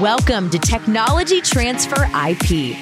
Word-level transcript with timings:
Welcome 0.00 0.48
to 0.48 0.58
Technology 0.58 1.42
Transfer 1.42 2.08
IP. 2.26 2.78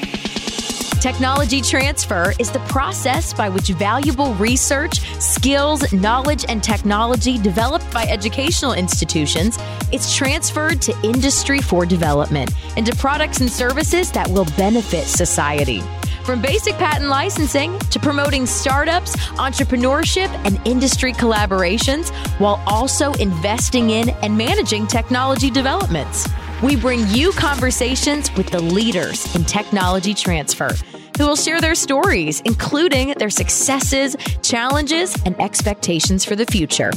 Technology 1.01 1.61
transfer 1.61 2.33
is 2.39 2.53
the 2.53 2.61
process 2.69 3.35
by 3.35 3.49
which 3.49 3.71
valuable 3.71 4.33
research, 4.35 5.01
skills, 5.21 5.93
knowledge, 5.93 6.45
and 6.49 6.63
technology 6.63 7.37
developed 7.37 7.93
by 7.93 8.05
educational 8.05 8.75
institutions 8.75 9.59
is 9.91 10.15
transferred 10.15 10.81
to 10.83 10.97
industry 11.03 11.61
for 11.61 11.85
development 11.85 12.53
into 12.77 12.95
products 12.95 13.41
and 13.41 13.51
services 13.51 14.13
that 14.13 14.29
will 14.29 14.47
benefit 14.57 15.07
society. 15.07 15.83
From 16.23 16.41
basic 16.41 16.75
patent 16.75 17.09
licensing 17.09 17.77
to 17.91 17.99
promoting 17.99 18.47
startups, 18.47 19.17
entrepreneurship, 19.31 20.29
and 20.47 20.65
industry 20.65 21.13
collaborations, 21.13 22.11
while 22.39 22.63
also 22.69 23.15
investing 23.15 23.91
in 23.91 24.11
and 24.23 24.39
managing 24.39 24.87
technology 24.87 25.51
developments. 25.51 26.29
We 26.63 26.77
bring 26.77 27.09
you 27.09 27.33
conversations 27.33 28.31
with 28.37 28.51
the 28.51 28.61
leaders 28.61 29.35
in 29.35 29.47
technology 29.47 30.13
transfer 30.13 30.69
who 31.17 31.27
will 31.27 31.37
share 31.37 31.59
their 31.59 31.75
stories, 31.75 32.43
including 32.43 33.15
their 33.17 33.31
successes, 33.31 34.15
challenges, 34.43 35.17
and 35.25 35.41
expectations 35.41 36.23
for 36.23 36.37
the 36.37 36.45
future. 36.45 36.91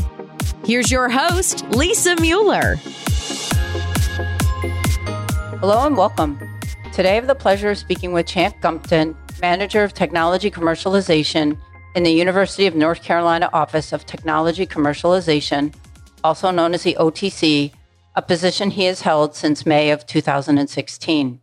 Here's 0.66 0.92
your 0.92 1.08
host, 1.08 1.64
Lisa 1.70 2.18
Mueller. 2.20 2.76
Hello 5.62 5.88
and 5.88 5.96
welcome. 5.96 6.38
Today 6.92 7.12
I 7.12 7.16
have 7.16 7.28
the 7.28 7.34
pleasure 7.34 7.70
of 7.70 7.78
speaking 7.78 8.12
with 8.12 8.28
Champ 8.28 8.60
Gumpton, 8.60 9.16
Manager 9.42 9.86
of 9.86 9.94
Technology 9.94 10.52
Commercialization 10.52 11.58
in 11.96 12.04
the 12.04 12.12
University 12.12 12.68
of 12.68 12.76
North 12.76 13.02
Carolina 13.02 13.50
Office 13.54 13.94
of 13.94 14.06
Technology 14.06 14.68
Commercialization, 14.68 15.74
also 16.22 16.52
known 16.52 16.74
as 16.74 16.84
the 16.84 16.98
OTC, 17.00 17.72
a 18.16 18.22
position 18.22 18.72
he 18.72 18.86
has 18.86 19.02
held 19.02 19.36
since 19.36 19.66
May 19.66 19.90
of 19.90 20.06
2016. 20.06 21.40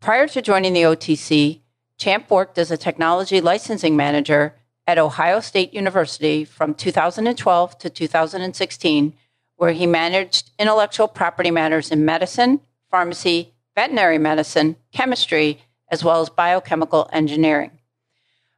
Prior 0.00 0.26
to 0.28 0.42
joining 0.42 0.72
the 0.72 0.82
OTC, 0.82 1.60
Champ 1.96 2.30
worked 2.30 2.58
as 2.58 2.70
a 2.70 2.76
technology 2.76 3.40
licensing 3.40 3.96
manager 3.96 4.54
at 4.86 4.98
Ohio 4.98 5.38
State 5.40 5.72
University 5.72 6.44
from 6.44 6.74
2012 6.74 7.78
to 7.78 7.90
2016, 7.90 9.14
where 9.56 9.72
he 9.72 9.86
managed 9.86 10.50
intellectual 10.58 11.06
property 11.06 11.50
matters 11.50 11.90
in 11.90 12.04
medicine, 12.04 12.60
pharmacy, 12.90 13.52
veterinary 13.76 14.18
medicine, 14.18 14.76
chemistry, 14.92 15.62
as 15.88 16.02
well 16.02 16.20
as 16.20 16.30
biochemical 16.30 17.08
engineering. 17.12 17.70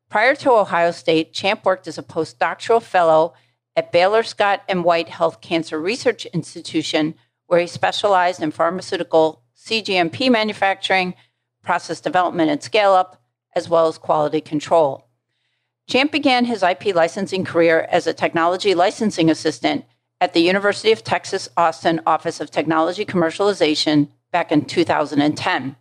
Prior 0.09 0.34
to 0.37 0.53
Ohio 0.53 0.92
State, 0.92 1.33
Champ 1.33 1.65
worked 1.65 1.89
as 1.89 1.98
a 1.98 2.03
postdoctoral 2.03 2.83
fellow 2.83 3.34
at 3.77 3.92
Baylor 3.92 4.23
Scott 4.23 4.62
and 4.69 4.84
White 4.84 5.09
Health 5.09 5.41
Cancer 5.41 5.81
Research 5.81 6.27
Institution, 6.27 7.15
where 7.47 7.61
he 7.61 7.67
specialized 7.67 8.42
in 8.42 8.51
pharmaceutical 8.51 9.42
CGMP 9.56 10.31
manufacturing, 10.31 11.15
process 11.62 12.00
development 12.00 12.50
and 12.50 12.62
scale 12.62 12.93
up, 12.93 13.23
as 13.55 13.69
well 13.69 13.87
as 13.87 13.98
quality 13.98 14.41
control. 14.41 15.06
Champ 15.89 16.11
began 16.11 16.45
his 16.45 16.62
IP 16.62 16.95
licensing 16.95 17.45
career 17.45 17.87
as 17.91 18.06
a 18.06 18.15
technology 18.15 18.75
licensing 18.75 19.31
assistant 19.31 19.84
at 20.20 20.33
the 20.33 20.41
University 20.41 20.93
of 20.93 21.03
Texas 21.03 21.48
Austin 21.56 22.00
Office 22.06 22.41
of 22.41 22.50
Technology 22.50 23.05
Commercialization 23.05 24.09
back 24.31 24.53
in 24.53 24.65
2010. 24.65 25.77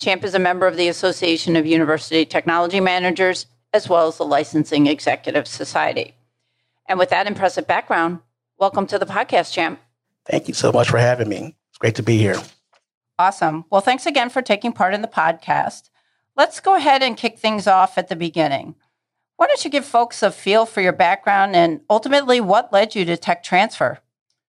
Champ 0.00 0.24
is 0.24 0.34
a 0.34 0.38
member 0.38 0.66
of 0.66 0.76
the 0.76 0.88
Association 0.88 1.56
of 1.56 1.66
University 1.66 2.24
Technology 2.24 2.80
Managers 2.80 3.46
as 3.72 3.88
well 3.88 4.08
as 4.08 4.16
the 4.16 4.24
Licensing 4.24 4.86
Executive 4.86 5.46
Society. 5.46 6.14
And 6.90 6.98
with 6.98 7.10
that 7.10 7.28
impressive 7.28 7.68
background, 7.68 8.18
welcome 8.58 8.84
to 8.88 8.98
the 8.98 9.06
podcast, 9.06 9.52
Champ. 9.52 9.78
Thank 10.26 10.48
you 10.48 10.54
so 10.54 10.72
much 10.72 10.90
for 10.90 10.98
having 10.98 11.28
me. 11.28 11.54
It's 11.68 11.78
great 11.78 11.94
to 11.94 12.02
be 12.02 12.18
here. 12.18 12.34
Awesome. 13.16 13.64
Well, 13.70 13.80
thanks 13.80 14.06
again 14.06 14.28
for 14.28 14.42
taking 14.42 14.72
part 14.72 14.92
in 14.92 15.00
the 15.00 15.06
podcast. 15.06 15.88
Let's 16.36 16.58
go 16.58 16.74
ahead 16.74 17.00
and 17.04 17.16
kick 17.16 17.38
things 17.38 17.68
off 17.68 17.96
at 17.96 18.08
the 18.08 18.16
beginning. 18.16 18.74
Why 19.36 19.46
don't 19.46 19.64
you 19.64 19.70
give 19.70 19.84
folks 19.84 20.20
a 20.20 20.32
feel 20.32 20.66
for 20.66 20.80
your 20.80 20.92
background 20.92 21.54
and 21.54 21.80
ultimately 21.88 22.40
what 22.40 22.72
led 22.72 22.96
you 22.96 23.04
to 23.04 23.16
tech 23.16 23.44
transfer? 23.44 24.00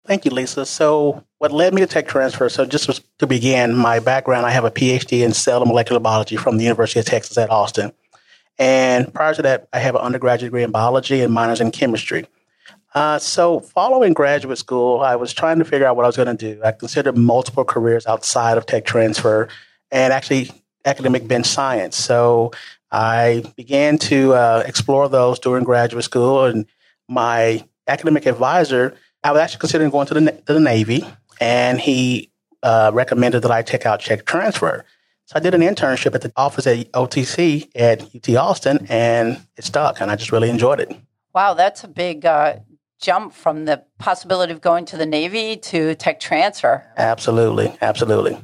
Thank 0.08 0.26
you, 0.26 0.32
Lisa. 0.32 0.66
So, 0.66 1.24
what 1.38 1.52
led 1.52 1.76
me 1.76 1.82
to 1.82 1.88
tech 1.88 2.08
transfer? 2.08 2.50
So, 2.50 2.66
just 2.66 3.04
to 3.20 3.28
begin, 3.28 3.76
my 3.76 4.00
background, 4.00 4.48
I 4.48 4.50
have 4.50 4.66
a 4.66 4.72
PhD 4.72 5.24
in 5.24 5.34
cell 5.34 5.62
and 5.62 5.70
molecular 5.70 6.00
biology 6.00 6.38
from 6.38 6.58
the 6.58 6.64
University 6.64 7.02
of 7.02 7.06
Texas 7.06 7.38
at 7.38 7.52
Austin. 7.52 7.94
And 8.62 9.12
prior 9.12 9.34
to 9.34 9.42
that, 9.42 9.68
I 9.74 9.80
have 9.80 9.96
an 9.96 10.02
undergraduate 10.02 10.50
degree 10.50 10.62
in 10.62 10.72
biology 10.72 11.22
and 11.22 11.34
minors 11.34 11.62
in 11.62 11.72
chemistry. 11.72 12.28
Uh, 12.94 13.18
so, 13.18 13.62
following 13.62 14.12
graduate 14.13 14.57
school, 14.57 15.00
I 15.00 15.16
was 15.16 15.31
trying 15.31 15.59
to 15.59 15.66
figure 15.66 15.88
out 15.88 15.96
what 15.96 16.03
I 16.03 16.07
was 16.07 16.18
going 16.18 16.35
to 16.35 16.56
do. 16.56 16.62
I 16.63 16.74
considered 16.74 17.18
multiple 17.18 17.63
careers 17.63 18.06
outside 18.06 18.57
of 18.57 18.66
tech 18.66 18.84
transfer 18.84 19.47
and 19.91 20.12
actually 20.12 20.52
academic 20.84 21.25
bench 21.25 21.46
science. 21.46 21.96
So, 21.96 22.52
I 22.91 23.46
began 23.56 23.97
to 24.00 24.34
uh, 24.34 24.63
explore 24.66 25.07
those 25.07 25.40
during 25.40 25.63
graduate 25.63 26.03
school. 26.03 26.44
And 26.44 26.66
my 27.07 27.63
academic 27.88 28.25
advisor, 28.25 28.96
I 29.23 29.31
was 29.31 29.41
actually 29.41 29.59
considering 29.59 29.90
going 29.90 30.08
to 30.08 30.13
the, 30.16 30.31
to 30.31 30.53
the 30.53 30.59
Navy, 30.59 31.06
and 31.40 31.79
he 31.79 32.29
uh, 32.62 32.91
recommended 32.94 33.44
that 33.44 33.52
I 33.52 33.62
take 33.62 33.85
out 33.85 34.02
check 34.02 34.25
transfer. 34.25 34.84
So 35.28 35.38
I 35.38 35.40
did 35.40 35.53
an 35.53 35.62
internship 35.62 36.13
at 36.13 36.22
the 36.22 36.34
office 36.35 36.68
at 36.68 36.91
OTC 36.91 37.69
at 37.73 38.03
UT 38.13 38.35
Austin, 38.35 38.85
and 38.90 39.40
it 39.56 39.63
stuck, 39.63 40.02
and 40.02 40.12
I 40.12 40.18
just 40.18 40.34
really 40.34 40.50
enjoyed 40.50 40.81
it. 40.81 40.94
Wow, 41.34 41.53
that's 41.53 41.85
a 41.85 41.88
big 41.88 42.25
uh, 42.25 42.58
jump 43.02 43.34
from 43.34 43.66
the 43.66 43.84
possibility 43.98 44.54
of 44.54 44.62
going 44.62 44.86
to 44.86 44.98
the 44.98 45.06
Navy 45.06 45.58
to 45.58 45.96
tech 45.96 46.20
transfer. 46.20 46.86
Absolutely, 46.98 47.76
absolutely. 47.82 48.38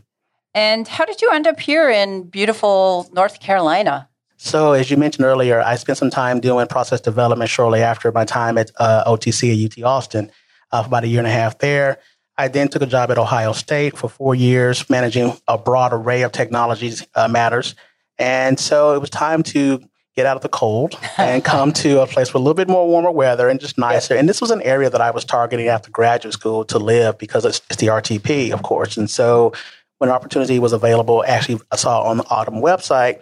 And 0.54 0.88
how 0.88 1.06
did 1.06 1.22
you 1.22 1.32
end 1.32 1.46
up 1.46 1.60
here 1.60 1.90
in 1.90 2.24
beautiful 2.24 3.08
North 3.14 3.40
Carolina? 3.40 4.10
So, 4.38 4.74
as 4.74 4.92
you 4.92 4.98
mentioned 4.98 5.26
earlier, 5.26 5.62
I 5.62 5.76
spent 5.76 5.98
some 5.98 6.10
time 6.10 6.40
doing 6.40 6.68
process 6.68 7.02
development 7.02 7.50
shortly 7.50 7.82
after 7.82 8.12
my 8.12 8.26
time 8.26 8.58
at 8.58 8.72
uh, 8.78 9.04
OTC 9.06 9.66
at 9.66 9.78
UT 9.78 9.84
Austin 9.84 10.32
uh, 10.72 10.84
for 10.84 10.88
about 10.88 11.04
a 11.04 11.08
year 11.08 11.20
and 11.20 11.28
a 11.28 11.32
half 11.32 11.58
there. 11.60 12.00
I 12.38 12.48
then 12.48 12.68
took 12.68 12.84
a 12.84 12.88
job 12.88 13.10
at 13.10 13.18
Ohio 13.18 13.52
State 13.52 13.98
for 13.98 14.10
four 14.10 14.36
years, 14.36 14.88
managing 14.90 15.36
a 15.48 15.58
broad 15.58 15.92
array 15.92 16.22
of 16.22 16.32
technologies 16.32 17.06
uh, 17.16 17.28
matters. 17.28 17.74
And 18.20 18.60
so 18.60 18.94
it 18.94 19.00
was 19.00 19.10
time 19.10 19.42
to 19.44 19.82
get 20.18 20.26
out 20.26 20.36
of 20.36 20.42
the 20.42 20.50
cold 20.50 21.00
and 21.18 21.46
come 21.46 21.72
to 21.72 22.02
a 22.02 22.08
place 22.08 22.34
with 22.34 22.42
a 22.42 22.44
little 22.44 22.56
bit 22.56 22.68
more 22.68 22.88
warmer 22.88 23.12
weather 23.12 23.48
and 23.48 23.60
just 23.60 23.78
nicer. 23.78 24.16
And 24.16 24.28
this 24.28 24.42
was 24.42 24.50
an 24.50 24.64
area 24.64 24.90
that 24.90 25.00
I 25.00 25.12
was 25.12 25.24
targeting 25.24 25.68
after 25.68 25.92
graduate 25.92 26.34
school 26.34 26.66
to 26.66 26.80
live 26.80 27.20
because 27.20 27.46
it's, 27.46 27.62
it's 27.70 27.78
the 27.78 27.88
RTP, 27.88 28.52
of 28.52 28.64
course. 28.64 28.98
And 28.98 29.10
so 29.10 29.54
when 30.00 30.10
opportunity 30.10 30.58
was 30.58 30.74
available, 30.74 31.24
actually 31.26 31.62
I 31.72 31.76
saw 31.76 32.02
on 32.02 32.18
the 32.18 32.24
AUTM 32.24 32.64
website, 32.64 33.22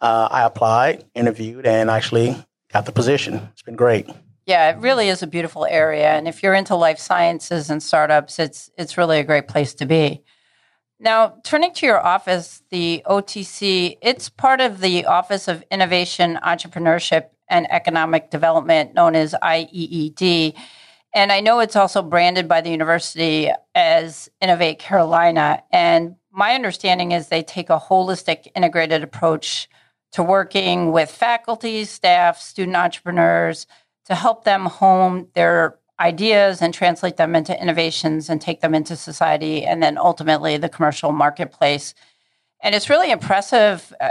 uh, 0.00 0.28
I 0.30 0.44
applied, 0.44 1.04
interviewed, 1.16 1.66
and 1.66 1.90
actually 1.90 2.36
got 2.72 2.86
the 2.86 2.92
position. 2.92 3.48
It's 3.52 3.62
been 3.62 3.76
great. 3.76 4.08
Yeah, 4.46 4.70
it 4.70 4.78
really 4.78 5.08
is 5.08 5.24
a 5.24 5.26
beautiful 5.26 5.66
area, 5.66 6.10
and 6.10 6.28
if 6.28 6.40
you're 6.40 6.54
into 6.54 6.76
life 6.76 7.00
sciences 7.00 7.68
and 7.68 7.82
startups, 7.82 8.38
it's 8.38 8.70
it's 8.78 8.96
really 8.96 9.18
a 9.18 9.24
great 9.24 9.48
place 9.48 9.74
to 9.74 9.86
be. 9.86 10.22
Now, 10.98 11.34
turning 11.44 11.74
to 11.74 11.86
your 11.86 12.04
office, 12.04 12.62
the 12.70 13.02
OTC, 13.06 13.98
it's 14.00 14.30
part 14.30 14.62
of 14.62 14.80
the 14.80 15.04
Office 15.04 15.46
of 15.46 15.62
Innovation, 15.70 16.38
Entrepreneurship, 16.42 17.26
and 17.48 17.70
Economic 17.70 18.30
Development, 18.30 18.94
known 18.94 19.14
as 19.14 19.34
IEED. 19.42 20.54
And 21.14 21.32
I 21.32 21.40
know 21.40 21.60
it's 21.60 21.76
also 21.76 22.02
branded 22.02 22.48
by 22.48 22.62
the 22.62 22.70
university 22.70 23.50
as 23.74 24.30
Innovate 24.40 24.78
Carolina. 24.78 25.62
And 25.70 26.16
my 26.32 26.54
understanding 26.54 27.12
is 27.12 27.28
they 27.28 27.42
take 27.42 27.68
a 27.68 27.78
holistic, 27.78 28.48
integrated 28.54 29.02
approach 29.02 29.68
to 30.12 30.22
working 30.22 30.92
with 30.92 31.10
faculty, 31.10 31.84
staff, 31.84 32.40
student 32.40 32.76
entrepreneurs 32.76 33.66
to 34.06 34.14
help 34.14 34.44
them 34.44 34.64
hone 34.64 35.28
their 35.34 35.78
ideas 35.98 36.60
and 36.60 36.74
translate 36.74 37.16
them 37.16 37.34
into 37.34 37.60
innovations 37.60 38.28
and 38.28 38.40
take 38.40 38.60
them 38.60 38.74
into 38.74 38.96
society 38.96 39.64
and 39.64 39.82
then 39.82 39.96
ultimately 39.96 40.56
the 40.56 40.68
commercial 40.68 41.12
marketplace. 41.12 41.94
And 42.62 42.74
it's 42.74 42.90
really 42.90 43.10
impressive 43.10 43.94
uh, 44.00 44.10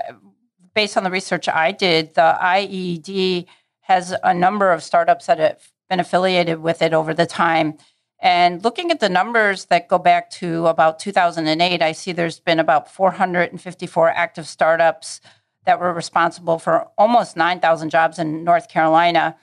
based 0.73 0.97
on 0.97 1.03
the 1.03 1.11
research 1.11 1.47
I 1.47 1.71
did. 1.71 2.15
The 2.15 2.37
IED 2.41 3.45
has 3.81 4.15
a 4.23 4.33
number 4.33 4.71
of 4.71 4.83
startups 4.83 5.27
that 5.27 5.39
have 5.39 5.71
been 5.89 5.99
affiliated 5.99 6.59
with 6.59 6.81
it 6.81 6.93
over 6.93 7.13
the 7.13 7.25
time. 7.25 7.77
And 8.19 8.63
looking 8.63 8.89
at 8.89 8.99
the 8.99 9.09
numbers 9.09 9.65
that 9.65 9.87
go 9.87 9.99
back 9.99 10.31
to 10.31 10.65
about 10.67 10.99
2008, 10.99 11.81
I 11.81 11.91
see 11.91 12.11
there's 12.11 12.39
been 12.39 12.59
about 12.59 12.91
454 12.91 14.09
active 14.09 14.47
startups 14.47 15.21
that 15.65 15.79
were 15.79 15.93
responsible 15.93 16.57
for 16.57 16.87
almost 16.97 17.35
9,000 17.35 17.89
jobs 17.89 18.17
in 18.17 18.43
North 18.43 18.69
Carolina. 18.69 19.35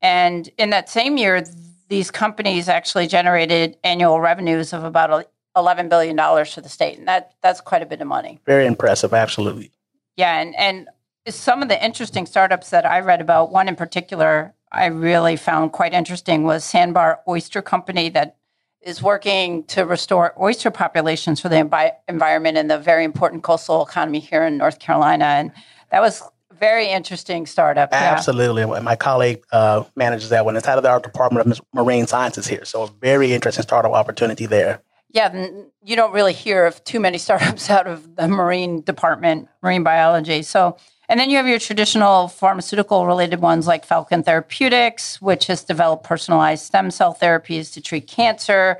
And 0.00 0.48
in 0.56 0.70
that 0.70 0.88
same 0.88 1.16
year, 1.18 1.44
these 1.92 2.10
companies 2.10 2.70
actually 2.70 3.06
generated 3.06 3.76
annual 3.84 4.18
revenues 4.18 4.72
of 4.72 4.82
about 4.82 5.28
$11 5.54 5.90
billion 5.90 6.16
for 6.46 6.62
the 6.62 6.68
state. 6.70 6.96
And 6.96 7.06
that, 7.06 7.34
that's 7.42 7.60
quite 7.60 7.82
a 7.82 7.86
bit 7.86 8.00
of 8.00 8.06
money. 8.06 8.40
Very 8.46 8.64
impressive, 8.64 9.12
absolutely. 9.12 9.70
Yeah. 10.16 10.40
And, 10.40 10.56
and 10.56 10.88
some 11.28 11.62
of 11.62 11.68
the 11.68 11.84
interesting 11.84 12.24
startups 12.24 12.70
that 12.70 12.86
I 12.86 13.00
read 13.00 13.20
about, 13.20 13.52
one 13.52 13.68
in 13.68 13.76
particular 13.76 14.54
I 14.72 14.86
really 14.86 15.36
found 15.36 15.72
quite 15.72 15.92
interesting 15.92 16.44
was 16.44 16.64
Sandbar 16.64 17.20
Oyster 17.28 17.60
Company 17.60 18.08
that 18.08 18.38
is 18.80 19.02
working 19.02 19.64
to 19.64 19.84
restore 19.84 20.32
oyster 20.42 20.70
populations 20.70 21.40
for 21.40 21.50
the 21.50 21.56
envi- 21.56 21.92
environment 22.08 22.56
and 22.56 22.70
the 22.70 22.78
very 22.78 23.04
important 23.04 23.42
coastal 23.42 23.84
economy 23.86 24.18
here 24.18 24.44
in 24.44 24.56
North 24.56 24.78
Carolina. 24.78 25.26
And 25.26 25.52
that 25.90 26.00
was 26.00 26.22
very 26.62 26.88
interesting 26.88 27.44
startup. 27.44 27.88
Absolutely. 27.90 28.62
Yeah. 28.62 28.78
My 28.78 28.94
colleague 28.94 29.42
uh, 29.50 29.82
manages 29.96 30.28
that 30.28 30.44
one. 30.44 30.56
It's 30.56 30.68
out 30.68 30.78
of 30.78 30.84
our 30.84 31.00
Department 31.00 31.50
of 31.50 31.60
Marine 31.74 32.06
Sciences 32.06 32.46
here. 32.46 32.64
So 32.64 32.84
a 32.84 32.86
very 33.00 33.32
interesting 33.32 33.64
startup 33.64 33.90
opportunity 33.90 34.46
there. 34.46 34.80
Yeah, 35.10 35.48
you 35.82 35.96
don't 35.96 36.14
really 36.14 36.32
hear 36.32 36.64
of 36.64 36.82
too 36.84 37.00
many 37.00 37.18
startups 37.26 37.68
out 37.68 37.88
of 37.88 38.14
the 38.14 38.28
marine 38.28 38.80
department, 38.82 39.48
marine 39.60 39.82
biology. 39.82 40.42
So, 40.42 40.76
and 41.08 41.18
then 41.18 41.30
you 41.30 41.36
have 41.36 41.48
your 41.48 41.58
traditional 41.58 42.28
pharmaceutical 42.28 43.06
related 43.06 43.40
ones 43.40 43.66
like 43.66 43.84
Falcon 43.84 44.22
Therapeutics, 44.22 45.20
which 45.20 45.48
has 45.48 45.64
developed 45.64 46.04
personalized 46.04 46.64
stem 46.64 46.92
cell 46.92 47.12
therapies 47.12 47.72
to 47.72 47.80
treat 47.80 48.06
cancer. 48.06 48.78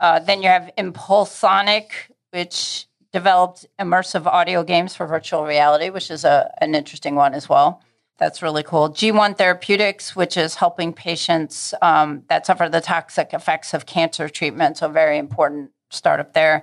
Uh, 0.00 0.20
then 0.20 0.40
you 0.40 0.48
have 0.48 0.70
Impulsonic, 0.78 2.10
which 2.30 2.88
developed 3.12 3.66
immersive 3.78 4.26
audio 4.26 4.62
games 4.62 4.94
for 4.94 5.06
virtual 5.06 5.44
reality, 5.44 5.90
which 5.90 6.10
is 6.10 6.24
a, 6.24 6.52
an 6.58 6.74
interesting 6.74 7.14
one 7.14 7.34
as 7.34 7.48
well. 7.48 7.82
That's 8.18 8.42
really 8.42 8.62
cool. 8.62 8.90
G1 8.90 9.38
Therapeutics, 9.38 10.14
which 10.14 10.36
is 10.36 10.56
helping 10.56 10.92
patients 10.92 11.72
um, 11.80 12.22
that 12.28 12.44
suffer 12.44 12.68
the 12.68 12.80
toxic 12.82 13.32
effects 13.32 13.72
of 13.72 13.86
cancer 13.86 14.28
treatment. 14.28 14.76
So, 14.76 14.88
very 14.88 15.16
important 15.16 15.70
startup 15.88 16.34
there. 16.34 16.62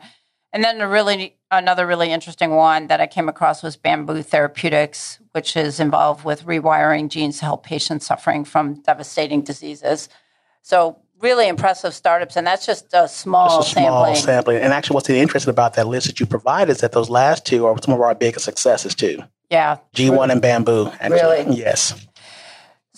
And 0.53 0.63
then 0.63 0.79
a 0.81 0.88
really 0.88 1.38
another 1.51 1.88
really 1.88 2.11
interesting 2.11 2.51
one 2.51 2.88
that 2.88 3.01
I 3.01 3.07
came 3.07 3.29
across 3.29 3.63
was 3.63 3.77
Bamboo 3.77 4.21
Therapeutics, 4.21 5.19
which 5.31 5.55
is 5.55 5.79
involved 5.79 6.25
with 6.25 6.45
rewiring 6.45 7.09
genes 7.09 7.39
to 7.39 7.45
help 7.45 7.63
patients 7.63 8.05
suffering 8.05 8.44
from 8.44 8.81
devastating 8.81 9.41
diseases. 9.41 10.09
So 10.61 10.99
really 11.21 11.47
impressive 11.47 11.93
startups, 11.93 12.35
and 12.35 12.45
that's 12.45 12.65
just 12.65 12.85
a 12.93 13.07
small 13.07 13.59
just 13.59 13.69
a 13.69 13.73
small 13.73 14.05
sampling. 14.05 14.15
sampling. 14.15 14.57
And 14.57 14.73
actually, 14.73 14.95
what's 14.95 15.09
interesting 15.09 15.51
about 15.51 15.73
that 15.75 15.87
list 15.87 16.07
that 16.07 16.19
you 16.19 16.25
provide 16.25 16.69
is 16.69 16.79
that 16.79 16.91
those 16.91 17.09
last 17.09 17.45
two 17.45 17.65
are 17.65 17.75
some 17.81 17.93
of 17.93 18.01
our 18.01 18.15
biggest 18.15 18.45
successes 18.45 18.95
too. 18.95 19.19
Yeah. 19.49 19.77
G1 19.95 20.31
and 20.31 20.41
Bamboo. 20.41 20.87
Actually. 20.99 21.43
Really? 21.43 21.57
Yes. 21.57 22.07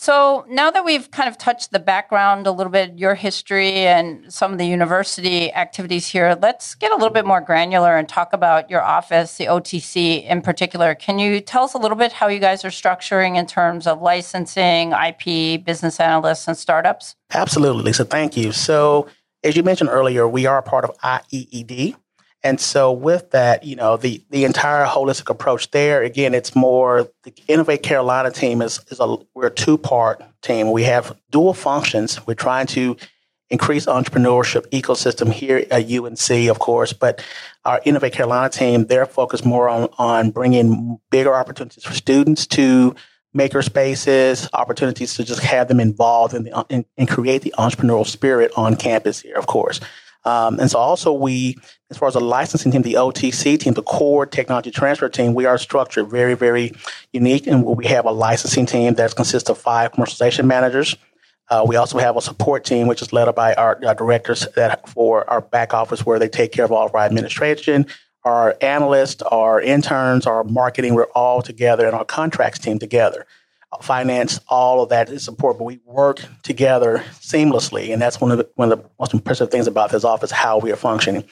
So 0.01 0.45
now 0.47 0.71
that 0.71 0.85
we've 0.85 1.11
kind 1.11 1.27
of 1.27 1.37
touched 1.37 1.71
the 1.71 1.79
background 1.79 2.47
a 2.47 2.53
little 2.53 2.71
bit, 2.71 2.97
your 2.97 3.15
history 3.15 3.79
and 3.85 4.31
some 4.31 4.53
of 4.53 4.57
the 4.57 4.65
university 4.65 5.51
activities 5.51 6.07
here, 6.07 6.37
let's 6.41 6.73
get 6.73 6.93
a 6.93 6.95
little 6.95 7.09
bit 7.09 7.25
more 7.25 7.41
granular 7.41 7.97
and 7.97 8.07
talk 8.07 8.31
about 8.31 8.69
your 8.69 8.81
office, 8.81 9.35
the 9.35 9.47
OTC 9.47 10.23
in 10.23 10.41
particular. 10.41 10.95
Can 10.95 11.19
you 11.19 11.41
tell 11.41 11.65
us 11.65 11.73
a 11.73 11.77
little 11.77 11.97
bit 11.97 12.13
how 12.13 12.29
you 12.29 12.39
guys 12.39 12.63
are 12.63 12.69
structuring 12.69 13.35
in 13.35 13.45
terms 13.45 13.85
of 13.87 14.01
licensing, 14.01 14.93
IP, 14.93 15.65
business 15.65 15.99
analysts, 15.99 16.47
and 16.47 16.55
startups? 16.55 17.17
Absolutely, 17.33 17.83
Lisa. 17.83 18.05
Thank 18.05 18.37
you. 18.37 18.53
So, 18.53 19.09
as 19.43 19.57
you 19.57 19.63
mentioned 19.63 19.89
earlier, 19.89 20.25
we 20.25 20.45
are 20.45 20.61
part 20.61 20.85
of 20.85 20.97
IEED. 20.99 21.97
And 22.41 22.59
so 22.59 22.91
with 22.91 23.31
that, 23.31 23.65
you 23.65 23.75
know, 23.75 23.97
the 23.97 24.23
the 24.29 24.45
entire 24.45 24.85
holistic 24.85 25.29
approach 25.29 25.71
there, 25.71 26.01
again, 26.03 26.33
it's 26.33 26.55
more 26.55 27.09
the 27.23 27.33
Innovate 27.47 27.83
Carolina 27.83 28.31
team 28.31 28.61
is 28.61 28.79
is 28.89 28.99
a 28.99 29.17
we're 29.33 29.47
a 29.47 29.51
two 29.51 29.77
part 29.77 30.23
team. 30.41 30.71
We 30.71 30.83
have 30.83 31.17
dual 31.29 31.53
functions. 31.53 32.25
We're 32.25 32.35
trying 32.35 32.67
to 32.67 32.95
increase 33.49 33.87
entrepreneurship 33.87 34.69
ecosystem 34.69 35.33
here 35.33 35.65
at 35.71 35.91
UNC, 35.91 36.49
of 36.49 36.59
course, 36.59 36.93
but 36.93 37.23
our 37.65 37.81
Innovate 37.83 38.13
Carolina 38.13 38.49
team, 38.49 38.85
they're 38.85 39.05
focused 39.05 39.45
more 39.45 39.67
on 39.67 39.89
on 39.97 40.31
bringing 40.31 40.99
bigger 41.09 41.35
opportunities 41.35 41.83
for 41.83 41.93
students 41.93 42.47
to 42.47 42.95
maker 43.33 43.61
spaces, 43.61 44.49
opportunities 44.53 45.13
to 45.15 45.23
just 45.23 45.41
have 45.41 45.67
them 45.67 45.79
involved 45.79 46.33
in 46.33 46.43
the 46.43 46.65
in, 46.69 46.85
and 46.97 47.09
create 47.09 47.41
the 47.41 47.53
entrepreneurial 47.57 48.07
spirit 48.07 48.51
on 48.55 48.77
campus 48.77 49.21
here, 49.21 49.35
of 49.35 49.47
course. 49.47 49.81
Um, 50.25 50.59
and 50.59 50.69
so 50.69 50.79
also 50.79 51.13
we, 51.13 51.57
as 51.89 51.97
far 51.97 52.07
as 52.07 52.13
the 52.13 52.21
licensing 52.21 52.71
team, 52.71 52.81
the 52.81 52.95
OTC 52.95 53.59
team, 53.59 53.73
the 53.73 53.83
core 53.83 54.25
technology 54.25 54.71
transfer 54.71 55.09
team, 55.09 55.33
we 55.33 55.45
are 55.45 55.57
structured 55.57 56.09
very, 56.09 56.33
very 56.33 56.73
unique. 57.13 57.47
And 57.47 57.65
we 57.65 57.85
have 57.87 58.05
a 58.05 58.11
licensing 58.11 58.65
team 58.65 58.95
that 58.95 59.15
consists 59.15 59.49
of 59.49 59.57
five 59.57 59.93
commercialization 59.93 60.45
managers. 60.45 60.95
Uh, 61.49 61.65
we 61.67 61.75
also 61.77 61.97
have 61.97 62.15
a 62.15 62.21
support 62.21 62.63
team, 62.63 62.85
which 62.87 63.01
is 63.01 63.11
led 63.11 63.33
by 63.33 63.53
our, 63.55 63.79
our, 63.85 63.95
directors 63.95 64.47
that 64.55 64.87
for 64.87 65.27
our 65.29 65.41
back 65.41 65.73
office, 65.73 66.05
where 66.05 66.19
they 66.19 66.29
take 66.29 66.51
care 66.51 66.63
of 66.63 66.71
all 66.71 66.85
of 66.85 66.93
our 66.93 67.01
administration, 67.01 67.87
our 68.23 68.55
analysts, 68.61 69.23
our 69.23 69.59
interns, 69.59 70.27
our 70.27 70.43
marketing. 70.43 70.93
We're 70.93 71.05
all 71.15 71.41
together, 71.41 71.87
and 71.87 71.95
our 71.95 72.05
contracts 72.05 72.59
team 72.59 72.77
together 72.77 73.25
finance, 73.81 74.39
all 74.47 74.81
of 74.81 74.89
that 74.89 75.09
is 75.09 75.27
important. 75.27 75.59
but 75.59 75.65
we 75.65 75.79
work 75.85 76.23
together 76.43 77.03
seamlessly. 77.19 77.93
And 77.93 78.01
that's 78.01 78.19
one 78.19 78.31
of 78.31 78.37
the, 78.37 78.49
one 78.55 78.71
of 78.71 78.79
the 78.79 78.89
most 78.99 79.13
impressive 79.13 79.51
things 79.51 79.67
about 79.67 79.91
this 79.91 80.03
office, 80.03 80.31
how 80.31 80.57
we 80.57 80.71
are 80.71 80.75
functioning. 80.75 81.23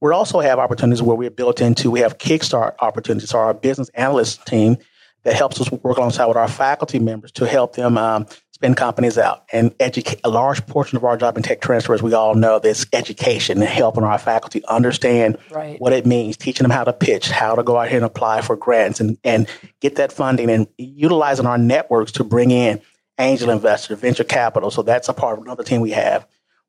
We 0.00 0.12
also 0.12 0.40
have 0.40 0.58
opportunities 0.58 1.02
where 1.02 1.16
we're 1.16 1.30
built 1.30 1.60
into, 1.60 1.90
we 1.90 2.00
have 2.00 2.18
Kickstart 2.18 2.74
opportunities. 2.80 3.30
So 3.30 3.38
our 3.38 3.54
business 3.54 3.88
analyst 3.90 4.46
team 4.46 4.76
that 5.24 5.34
helps 5.34 5.60
us 5.60 5.70
work 5.72 5.96
alongside 5.96 6.26
with 6.26 6.36
our 6.36 6.48
faculty 6.48 6.98
members 6.98 7.32
to 7.32 7.46
help 7.46 7.74
them 7.74 7.98
um, 7.98 8.26
spin 8.58 8.74
companies 8.74 9.16
out 9.16 9.44
and 9.52 9.72
educate. 9.78 10.20
A 10.24 10.28
large 10.28 10.66
portion 10.66 10.96
of 10.96 11.04
our 11.04 11.16
job 11.16 11.36
in 11.36 11.44
tech 11.44 11.60
transfer, 11.60 11.94
as 11.94 12.02
we 12.02 12.12
all 12.12 12.34
know, 12.34 12.58
is 12.58 12.88
education 12.92 13.58
and 13.58 13.68
helping 13.68 14.02
our 14.02 14.18
faculty 14.18 14.64
understand 14.64 15.38
right. 15.52 15.80
what 15.80 15.92
it 15.92 16.04
means, 16.04 16.36
teaching 16.36 16.64
them 16.64 16.72
how 16.72 16.82
to 16.82 16.92
pitch, 16.92 17.30
how 17.30 17.54
to 17.54 17.62
go 17.62 17.78
out 17.78 17.86
here 17.86 17.98
and 17.98 18.04
apply 18.04 18.40
for 18.40 18.56
grants 18.56 18.98
and, 18.98 19.16
and 19.22 19.46
get 19.80 19.94
that 19.94 20.10
funding 20.10 20.50
and 20.50 20.66
utilizing 20.76 21.46
our 21.46 21.56
networks 21.56 22.10
to 22.10 22.24
bring 22.24 22.50
in 22.50 22.80
angel 23.20 23.50
investors, 23.50 24.00
venture 24.00 24.24
capital. 24.24 24.72
So 24.72 24.82
that's 24.82 25.08
a 25.08 25.14
part 25.14 25.38
of 25.38 25.44
another 25.44 25.62
team 25.62 25.80
we 25.80 25.92
have. 25.92 26.26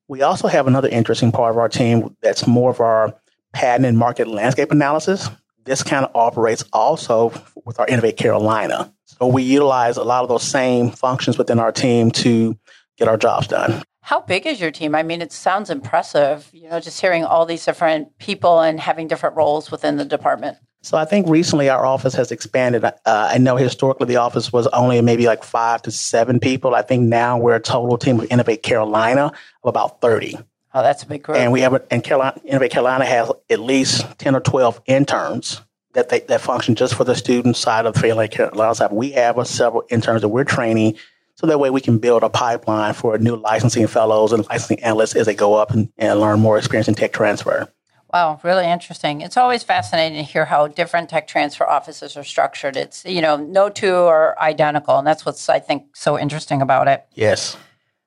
We 0.08 0.22
also 0.22 0.48
have 0.48 0.68
another 0.68 0.90
interesting 0.90 1.32
part 1.32 1.52
of 1.52 1.58
our 1.58 1.70
team 1.70 2.16
that's 2.22 2.46
more 2.46 2.70
of 2.70 2.80
our 2.80 3.16
patent 3.52 3.88
and 3.88 3.98
market 3.98 4.28
landscape 4.28 4.72
analysis. 4.72 5.28
This 5.66 5.82
kind 5.82 6.06
of 6.06 6.12
operates 6.14 6.64
also 6.72 7.34
with 7.66 7.80
our 7.80 7.88
Innovate 7.88 8.18
Carolina. 8.18 8.94
So 9.20 9.28
we 9.28 9.44
utilize 9.44 9.98
a 9.98 10.04
lot 10.04 10.24
of 10.24 10.30
those 10.30 10.44
same 10.44 10.92
functions 10.92 11.38
within 11.38 11.60
our 11.60 11.72
team 11.72 12.12
to 12.12 12.58
get 12.98 13.08
our 13.08 13.18
jobs 13.18 13.48
done. 13.48 13.84
How 14.02 14.22
big 14.22 14.48
is 14.48 14.60
your 14.60 14.72
team? 14.72 14.96
I 14.96 15.04
mean, 15.04 15.22
it 15.22 15.32
sounds 15.32 15.70
impressive, 15.70 16.50
you 16.54 16.70
know, 16.70 16.80
just 16.80 17.00
hearing 17.00 17.26
all 17.26 17.46
these 17.46 17.66
different 17.66 18.18
people 18.18 18.62
and 18.62 18.80
having 18.80 19.08
different 19.08 19.36
roles 19.36 19.70
within 19.70 19.98
the 19.98 20.06
department. 20.06 20.58
So 20.82 20.98
I 20.98 21.04
think 21.04 21.28
recently 21.28 21.70
our 21.70 21.86
office 21.86 22.14
has 22.14 22.32
expanded. 22.32 22.86
Uh, 22.86 22.94
I 23.06 23.38
know 23.38 23.58
historically 23.58 24.08
the 24.08 24.16
office 24.16 24.54
was 24.54 24.68
only 24.68 25.02
maybe 25.02 25.26
like 25.26 25.44
five 25.44 25.82
to 25.84 25.92
seven 25.92 26.40
people. 26.40 26.74
I 26.74 26.82
think 26.82 27.04
now 27.04 27.38
we're 27.38 27.56
a 27.56 27.60
total 27.60 27.98
team 27.98 28.22
of 28.22 28.28
Innovate 28.32 28.64
Carolina 28.64 29.26
of 29.26 29.34
about 29.70 30.00
30. 30.00 30.38
Oh, 30.74 30.82
that's 30.82 31.04
a 31.04 31.06
big 31.06 31.24
group. 31.24 31.38
And 31.38 31.52
we 31.52 31.62
have, 31.62 31.74
a, 31.74 31.84
and 31.92 32.02
Carolina, 32.02 32.40
Innovate 32.46 32.72
Carolina 32.72 33.04
has 33.04 33.30
at 33.50 33.60
least 33.60 34.06
10 34.20 34.36
or 34.36 34.40
12 34.40 34.82
interns 34.86 35.62
that 35.94 36.10
they, 36.10 36.20
that 36.22 36.42
function 36.42 36.76
just 36.76 36.96
for 36.96 37.04
the 37.04 37.16
student 37.16 37.58
side 37.58 37.86
of 37.86 37.94
the 37.94 38.00
Fairlane 38.00 38.32
Carolina 38.32 38.76
side. 38.76 38.92
We 38.92 39.12
have 39.12 39.38
a 39.38 39.46
several 39.46 39.84
interns 39.90 40.22
that 40.22 40.30
we're 40.30 40.44
training 40.44 40.98
so 41.36 41.48
that 41.48 41.60
way 41.60 41.70
we 41.70 41.82
can 41.82 42.00
build 42.00 42.24
a 42.24 42.30
pipeline 42.30 42.94
for 42.94 43.18
new 43.18 43.38
licensing 43.38 43.88
fellows 43.88 44.34
and 44.34 44.46
licensing 44.50 44.84
analysts 44.84 45.16
as 45.16 45.26
they 45.26 45.36
go 45.36 45.56
up 45.56 45.72
and, 45.72 45.90
and 45.98 46.20
learn 46.20 46.40
more 46.40 46.58
experience 46.58 46.88
in 46.88 46.96
tech 46.96 47.14
transfer. 47.14 47.72
Wow, 48.14 48.40
really 48.44 48.66
interesting. 48.66 49.22
It's 49.22 49.38
always 49.38 49.64
fascinating 49.64 50.18
to 50.18 50.24
hear 50.24 50.44
how 50.44 50.68
different 50.68 51.10
tech 51.10 51.28
transfer 51.28 51.68
offices 51.70 52.18
are 52.18 52.24
structured. 52.24 52.76
It's, 52.76 53.06
you 53.06 53.22
know, 53.22 53.38
no 53.38 53.70
two 53.70 53.94
are 53.94 54.38
identical. 54.40 54.98
And 54.98 55.06
that's 55.06 55.26
what's, 55.26 55.48
I 55.48 55.60
think, 55.60 55.96
so 55.96 56.18
interesting 56.18 56.62
about 56.62 56.88
it. 56.88 57.06
Yes. 57.14 57.56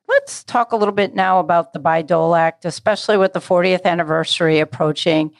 Let's 0.07 0.43
talk 0.43 0.73
a 0.73 0.75
little 0.75 0.93
bit 0.93 1.15
now 1.15 1.39
about 1.39 1.71
the 1.73 1.79
Bayh-Dole 1.79 2.35
Act, 2.35 2.65
especially 2.65 3.17
with 3.17 3.33
the 3.33 3.39
40th 3.39 3.85
anniversary 3.85 4.59
approaching. 4.59 5.31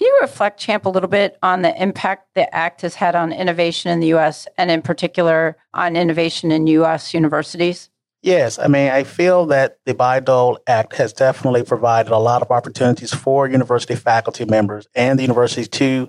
Can 0.00 0.06
you 0.06 0.18
reflect, 0.22 0.58
Champ, 0.58 0.86
a 0.86 0.88
little 0.88 1.10
bit 1.10 1.36
on 1.42 1.60
the 1.60 1.78
impact 1.78 2.28
the 2.34 2.54
Act 2.56 2.80
has 2.80 2.94
had 2.94 3.14
on 3.14 3.34
innovation 3.34 3.90
in 3.90 4.00
the 4.00 4.06
U.S. 4.06 4.48
and, 4.56 4.70
in 4.70 4.80
particular, 4.80 5.58
on 5.74 5.94
innovation 5.94 6.50
in 6.50 6.66
U.S. 6.68 7.12
universities? 7.12 7.90
Yes, 8.22 8.58
I 8.58 8.66
mean, 8.66 8.90
I 8.90 9.04
feel 9.04 9.44
that 9.46 9.76
the 9.84 9.92
Bayh-Dole 9.92 10.58
Act 10.66 10.94
has 10.94 11.12
definitely 11.12 11.64
provided 11.64 12.12
a 12.12 12.16
lot 12.16 12.40
of 12.40 12.50
opportunities 12.50 13.12
for 13.12 13.46
university 13.46 13.94
faculty 13.94 14.46
members 14.46 14.88
and 14.94 15.18
the 15.18 15.22
university 15.22 15.68
to 15.68 16.08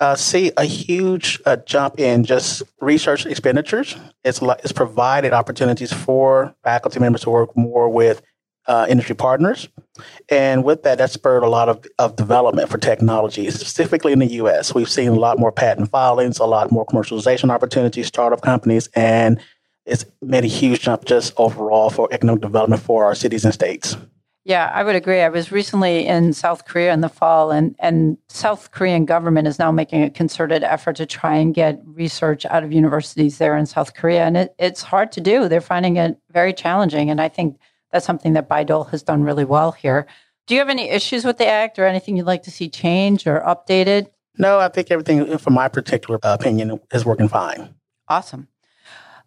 uh, 0.00 0.14
see 0.14 0.50
a 0.56 0.64
huge 0.64 1.38
uh, 1.44 1.56
jump 1.56 2.00
in 2.00 2.24
just 2.24 2.62
research 2.80 3.26
expenditures. 3.26 3.98
It's, 4.24 4.40
it's 4.40 4.72
provided 4.72 5.34
opportunities 5.34 5.92
for 5.92 6.54
faculty 6.64 7.00
members 7.00 7.20
to 7.24 7.30
work 7.30 7.54
more 7.54 7.90
with 7.90 8.22
uh, 8.66 8.86
industry 8.88 9.14
partners. 9.14 9.68
And 10.28 10.64
with 10.64 10.82
that, 10.82 10.98
that 10.98 11.10
spurred 11.10 11.42
a 11.42 11.48
lot 11.48 11.68
of, 11.68 11.84
of 11.98 12.16
development 12.16 12.68
for 12.68 12.78
technology, 12.78 13.50
specifically 13.50 14.12
in 14.12 14.18
the 14.18 14.32
US. 14.42 14.74
We've 14.74 14.88
seen 14.88 15.08
a 15.08 15.14
lot 15.14 15.38
more 15.38 15.52
patent 15.52 15.90
filings, 15.90 16.38
a 16.38 16.44
lot 16.44 16.70
more 16.70 16.86
commercialization 16.86 17.50
opportunities, 17.50 18.06
startup 18.06 18.42
companies, 18.42 18.88
and 18.94 19.40
it's 19.84 20.04
made 20.20 20.44
a 20.44 20.48
huge 20.48 20.80
jump 20.80 21.04
just 21.04 21.32
overall 21.36 21.90
for 21.90 22.08
economic 22.12 22.42
development 22.42 22.82
for 22.82 23.04
our 23.04 23.14
cities 23.14 23.44
and 23.44 23.54
states. 23.54 23.96
Yeah, 24.46 24.70
I 24.72 24.84
would 24.84 24.94
agree. 24.94 25.22
I 25.22 25.28
was 25.28 25.50
recently 25.50 26.06
in 26.06 26.32
South 26.32 26.66
Korea 26.66 26.92
in 26.92 27.00
the 27.00 27.08
fall, 27.08 27.50
and, 27.50 27.74
and 27.80 28.16
South 28.28 28.70
Korean 28.70 29.04
government 29.04 29.48
is 29.48 29.58
now 29.58 29.72
making 29.72 30.04
a 30.04 30.10
concerted 30.10 30.62
effort 30.62 30.94
to 30.96 31.06
try 31.06 31.34
and 31.34 31.52
get 31.52 31.82
research 31.84 32.46
out 32.46 32.62
of 32.62 32.72
universities 32.72 33.38
there 33.38 33.56
in 33.56 33.66
South 33.66 33.94
Korea. 33.94 34.24
And 34.24 34.36
it, 34.36 34.54
it's 34.56 34.82
hard 34.82 35.10
to 35.12 35.20
do. 35.20 35.48
They're 35.48 35.60
finding 35.60 35.96
it 35.96 36.16
very 36.30 36.52
challenging. 36.52 37.10
And 37.10 37.20
I 37.20 37.28
think 37.28 37.58
that's 37.92 38.06
something 38.06 38.34
that 38.34 38.48
Bayh-Dole 38.48 38.84
has 38.84 39.02
done 39.02 39.22
really 39.22 39.44
well 39.44 39.72
here. 39.72 40.06
Do 40.46 40.54
you 40.54 40.60
have 40.60 40.68
any 40.68 40.90
issues 40.90 41.24
with 41.24 41.38
the 41.38 41.46
act 41.46 41.78
or 41.78 41.86
anything 41.86 42.16
you'd 42.16 42.26
like 42.26 42.44
to 42.44 42.50
see 42.50 42.68
changed 42.68 43.26
or 43.26 43.40
updated? 43.40 44.08
No, 44.38 44.58
I 44.58 44.68
think 44.68 44.90
everything, 44.90 45.38
from 45.38 45.54
my 45.54 45.68
particular 45.68 46.18
opinion, 46.22 46.78
is 46.92 47.04
working 47.04 47.28
fine. 47.28 47.74
Awesome. 48.08 48.48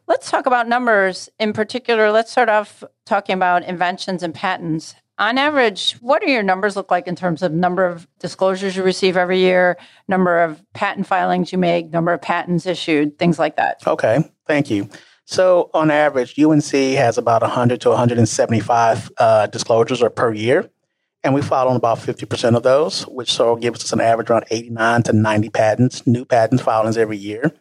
Let's 0.07 0.31
talk 0.31 0.45
about 0.45 0.67
numbers. 0.67 1.29
In 1.39 1.53
particular, 1.53 2.11
let's 2.11 2.31
start 2.31 2.49
off 2.49 2.83
talking 3.05 3.33
about 3.33 3.63
inventions 3.63 4.23
and 4.23 4.33
patents. 4.33 4.95
On 5.17 5.37
average, 5.37 5.93
what 5.99 6.21
do 6.21 6.31
your 6.31 6.43
numbers 6.43 6.77
look 6.77 6.89
like 6.89 7.05
in 7.05 7.15
terms 7.15 7.43
of 7.43 7.51
number 7.51 7.85
of 7.85 8.07
disclosures 8.19 8.77
you 8.77 8.83
receive 8.83 9.17
every 9.17 9.39
year, 9.39 9.77
number 10.07 10.41
of 10.41 10.63
patent 10.73 11.05
filings 11.05 11.51
you 11.51 11.57
make, 11.57 11.91
number 11.91 12.13
of 12.13 12.21
patents 12.21 12.65
issued, 12.65 13.19
things 13.19 13.37
like 13.37 13.57
that? 13.57 13.85
Okay, 13.85 14.23
thank 14.47 14.69
you. 14.69 14.89
So, 15.31 15.69
on 15.75 15.91
average, 15.91 16.39
UNC 16.39 16.71
has 16.71 17.19
about 17.19 17.43
100 17.43 17.81
to 17.81 17.89
175 17.89 19.11
uh, 19.15 19.45
disclosures 19.45 20.01
per 20.15 20.33
year, 20.33 20.71
and 21.23 21.35
we 21.35 21.43
file 21.43 21.67
on 21.67 21.75
about 21.75 21.99
50% 21.99 22.55
of 22.55 22.63
those, 22.63 23.03
which 23.03 23.31
so 23.31 23.55
gives 23.55 23.83
us 23.83 23.93
an 23.93 24.01
average 24.01 24.31
around 24.31 24.45
89 24.49 25.03
to 25.03 25.13
90 25.13 25.49
patents, 25.51 26.07
new 26.07 26.25
patent 26.25 26.61
filings 26.61 26.97
every 26.97 27.17
year. 27.17 27.51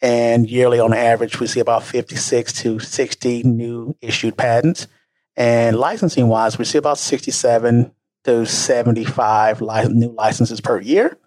And 0.00 0.48
yearly, 0.48 0.80
on 0.80 0.94
average, 0.94 1.38
we 1.38 1.46
see 1.46 1.60
about 1.60 1.82
56 1.82 2.50
to 2.62 2.78
60 2.78 3.42
new 3.42 3.94
issued 4.00 4.38
patents. 4.38 4.88
And 5.36 5.76
licensing 5.76 6.28
wise, 6.28 6.56
we 6.56 6.64
see 6.64 6.78
about 6.78 6.96
67 6.96 7.92
to 8.24 8.46
75 8.46 9.60
li- 9.60 9.88
new 9.88 10.12
licenses 10.12 10.62
per 10.62 10.80
year. 10.80 11.18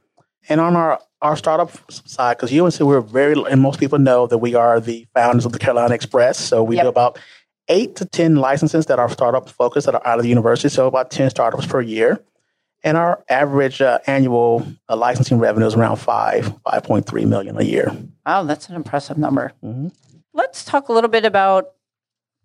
And 0.49 0.61
on 0.61 0.75
our, 0.75 0.99
our 1.21 1.35
startup 1.35 1.71
side, 1.91 2.37
because 2.37 2.51
UNC, 2.51 2.79
we're 2.79 3.01
very, 3.01 3.35
and 3.49 3.61
most 3.61 3.79
people 3.79 3.99
know 3.99 4.27
that 4.27 4.37
we 4.37 4.55
are 4.55 4.79
the 4.79 5.07
founders 5.13 5.45
of 5.45 5.51
the 5.51 5.59
Carolina 5.59 5.93
Express. 5.93 6.37
So 6.39 6.63
we 6.63 6.75
yep. 6.75 6.85
do 6.85 6.89
about 6.89 7.19
eight 7.67 7.95
to 7.97 8.05
10 8.05 8.35
licenses 8.35 8.85
that 8.87 8.99
are 8.99 9.09
startup 9.09 9.49
focused 9.49 9.85
that 9.85 9.95
are 9.95 10.05
out 10.05 10.19
of 10.19 10.23
the 10.23 10.29
university. 10.29 10.69
So 10.69 10.87
about 10.87 11.11
10 11.11 11.29
startups 11.31 11.65
per 11.65 11.81
year. 11.81 12.23
And 12.83 12.97
our 12.97 13.23
average 13.29 13.81
uh, 13.81 13.97
annual 14.05 14.65
uh, 14.87 14.95
licensing 14.95 15.39
revenue 15.39 15.65
is 15.65 15.73
around 15.73 15.95
five, 15.95 16.45
5.3 16.67 17.27
million 17.27 17.57
a 17.57 17.63
year. 17.63 17.91
Wow, 18.25 18.43
that's 18.43 18.69
an 18.69 18.75
impressive 18.75 19.17
number. 19.17 19.53
Mm-hmm. 19.63 19.87
Let's 20.33 20.63
talk 20.63 20.89
a 20.89 20.93
little 20.93 21.09
bit 21.09 21.25
about 21.25 21.71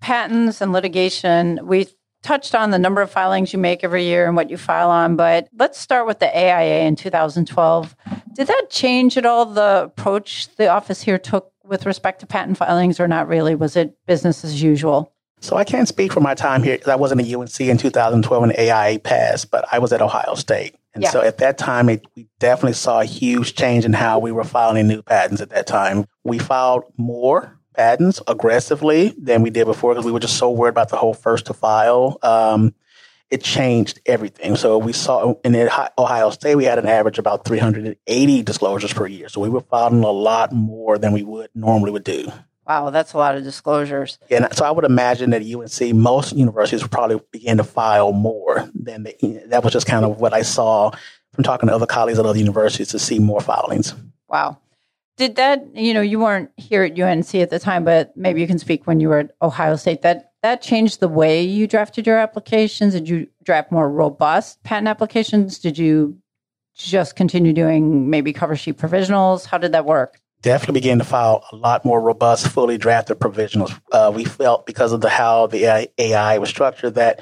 patents 0.01 0.63
and 0.63 0.73
litigation. 0.73 1.61
We 1.65 1.89
touched 2.23 2.55
on 2.55 2.71
the 2.71 2.79
number 2.79 3.01
of 3.01 3.11
filings 3.11 3.53
you 3.53 3.59
make 3.59 3.83
every 3.85 4.05
year 4.05 4.27
and 4.27 4.37
what 4.37 4.51
you 4.51 4.57
file 4.57 4.91
on, 4.91 5.17
but 5.17 5.49
let's 5.59 5.79
start 5.79 6.07
with 6.07 6.19
the 6.19 6.27
AIA 6.27 6.85
in 6.85 6.97
2012. 6.97 7.97
Did 8.35 8.47
that 8.47 8.67
change 8.71 9.17
at 9.17 9.27
all 9.27 9.47
the 9.47 9.85
approach 9.85 10.55
the 10.57 10.69
office 10.69 11.03
here 11.03 11.19
took 11.19 11.53
with 11.65 11.87
respect 11.87 12.21
to 12.21 12.27
patent 12.27 12.57
filings 12.57 13.01
or 13.01 13.09
not 13.09 13.29
really? 13.29 13.55
Was 13.55 13.77
it 13.77 13.97
business 14.07 14.45
as 14.45 14.63
usual? 14.63 15.13
So 15.41 15.57
I 15.57 15.65
can't 15.65 15.89
speak 15.89 16.13
for 16.13 16.21
my 16.21 16.35
time 16.35 16.63
here 16.63 16.77
because 16.77 16.89
I 16.89 16.97
wasn't 16.97 17.23
at 17.23 17.35
UNC 17.35 17.61
in 17.61 17.79
2012 17.79 18.41
when 18.43 18.53
AIA 18.59 18.99
passed, 18.99 19.51
but 19.51 19.65
I 19.73 19.79
was 19.79 19.93
at 19.93 20.03
Ohio 20.03 20.35
State. 20.35 20.77
And 20.93 21.03
yeah. 21.03 21.11
so 21.11 21.23
at 21.23 21.39
that 21.39 21.57
time, 21.57 21.89
it, 21.89 22.05
we 22.15 22.27
definitely 22.41 22.75
saw 22.75 23.01
a 23.01 23.05
huge 23.05 23.55
change 23.55 23.85
in 23.85 23.93
how 23.93 24.19
we 24.19 24.33
were 24.33 24.45
filing 24.45 24.89
new 24.89 25.03
patents 25.03 25.41
at 25.41 25.51
that 25.51 25.67
time. 25.67 26.05
We 26.25 26.39
filed 26.39 26.85
more 26.97 27.59
patents 27.75 28.21
aggressively 28.27 29.15
than 29.19 29.43
we 29.43 29.51
did 29.51 29.67
before 29.67 29.93
because 29.93 30.05
we 30.05 30.13
were 30.13 30.21
just 30.21 30.37
so 30.37 30.51
worried 30.51 30.71
about 30.71 30.89
the 30.89 30.97
whole 30.97 31.15
first 31.15 31.47
to 31.47 31.55
file. 31.55 32.19
Um, 32.23 32.75
it 33.31 33.43
changed 33.43 34.01
everything. 34.07 34.57
So 34.57 34.77
we 34.79 34.93
saw 34.93 35.35
in 35.45 35.55
Ohio 35.97 36.31
State, 36.31 36.57
we 36.57 36.65
had 36.65 36.79
an 36.79 36.89
average 36.89 37.19
about 37.19 37.45
380 37.45 38.43
disclosures 38.43 38.93
per 38.93 39.07
year. 39.07 39.29
So 39.29 39.41
we 39.41 39.49
were 39.49 39.61
filing 39.61 40.03
a 40.03 40.11
lot 40.11 40.53
more 40.53 40.99
than 40.99 41.13
we 41.13 41.23
would 41.23 41.51
normally 41.55 41.93
would 41.93 42.05
do. 42.05 42.33
Wow, 42.67 42.91
that's 42.91 43.15
a 43.15 43.19
lot 43.19 43.37
of 43.37 43.43
disclosures. 43.43 44.19
Yeah, 44.29 44.45
and 44.45 44.55
so 44.55 44.65
I 44.65 44.71
would 44.71 44.85
imagine 44.85 45.31
that 45.31 45.43
UNC, 45.43 45.95
most 45.95 46.33
universities 46.35 46.83
would 46.83 46.93
probably 46.93 47.21
begin 47.33 47.57
to 47.57 47.65
file 47.65 48.13
more 48.13 48.69
than 48.75 49.05
they, 49.05 49.17
that 49.47 49.65
was 49.65 49.73
just 49.73 49.87
kind 49.87 50.05
of 50.05 50.21
what 50.21 50.33
I 50.33 50.43
saw 50.43 50.93
from 51.33 51.45
talking 51.45 51.69
to 51.69 51.75
other 51.75 51.87
colleagues 51.87 52.19
at 52.19 52.27
other 52.27 52.39
universities 52.39 52.89
to 52.89 52.99
see 52.99 53.19
more 53.19 53.41
filings. 53.41 53.95
Wow. 54.29 54.59
Did 55.21 55.37
that, 55.37 55.77
you 55.77 55.93
know, 55.93 56.01
you 56.01 56.19
weren't 56.19 56.51
here 56.57 56.83
at 56.83 56.99
UNC 56.99 57.35
at 57.35 57.51
the 57.51 57.59
time, 57.59 57.85
but 57.85 58.17
maybe 58.17 58.41
you 58.41 58.47
can 58.47 58.59
speak 58.59 58.87
when 58.87 59.01
you 59.01 59.11
were 59.11 59.19
at 59.19 59.33
Ohio 59.43 59.77
State. 59.77 60.01
That 60.01 60.33
that 60.43 60.63
changed 60.63 61.01
the 61.01 61.09
way 61.09 61.43
you 61.43 61.67
drafted 61.67 62.07
your 62.07 62.17
applications? 62.17 62.95
Did 62.95 63.07
you 63.07 63.27
draft 63.45 63.71
more 63.71 63.91
robust 63.91 64.63
patent 64.63 64.89
applications? 64.89 65.59
Did 65.59 65.77
you 65.77 66.17
just 66.75 67.17
continue 67.17 67.53
doing 67.53 68.09
maybe 68.09 68.33
cover 68.33 68.57
sheet 68.57 68.79
provisionals? 68.79 69.45
How 69.45 69.59
did 69.59 69.73
that 69.73 69.85
work? 69.85 70.23
Definitely 70.43 70.81
began 70.81 70.99
to 70.99 71.05
file 71.05 71.45
a 71.53 71.57
lot 71.57 71.85
more 71.85 72.01
robust, 72.01 72.49
fully 72.49 72.79
drafted 72.79 73.19
provisionals. 73.19 73.79
Uh, 73.93 74.11
we 74.15 74.25
felt 74.25 74.65
because 74.65 74.93
of 74.93 75.03
the 75.03 75.11
how 75.11 75.47
the 75.47 75.67
AIA 75.99 76.41
was 76.41 76.49
structured 76.49 76.95
that 76.95 77.21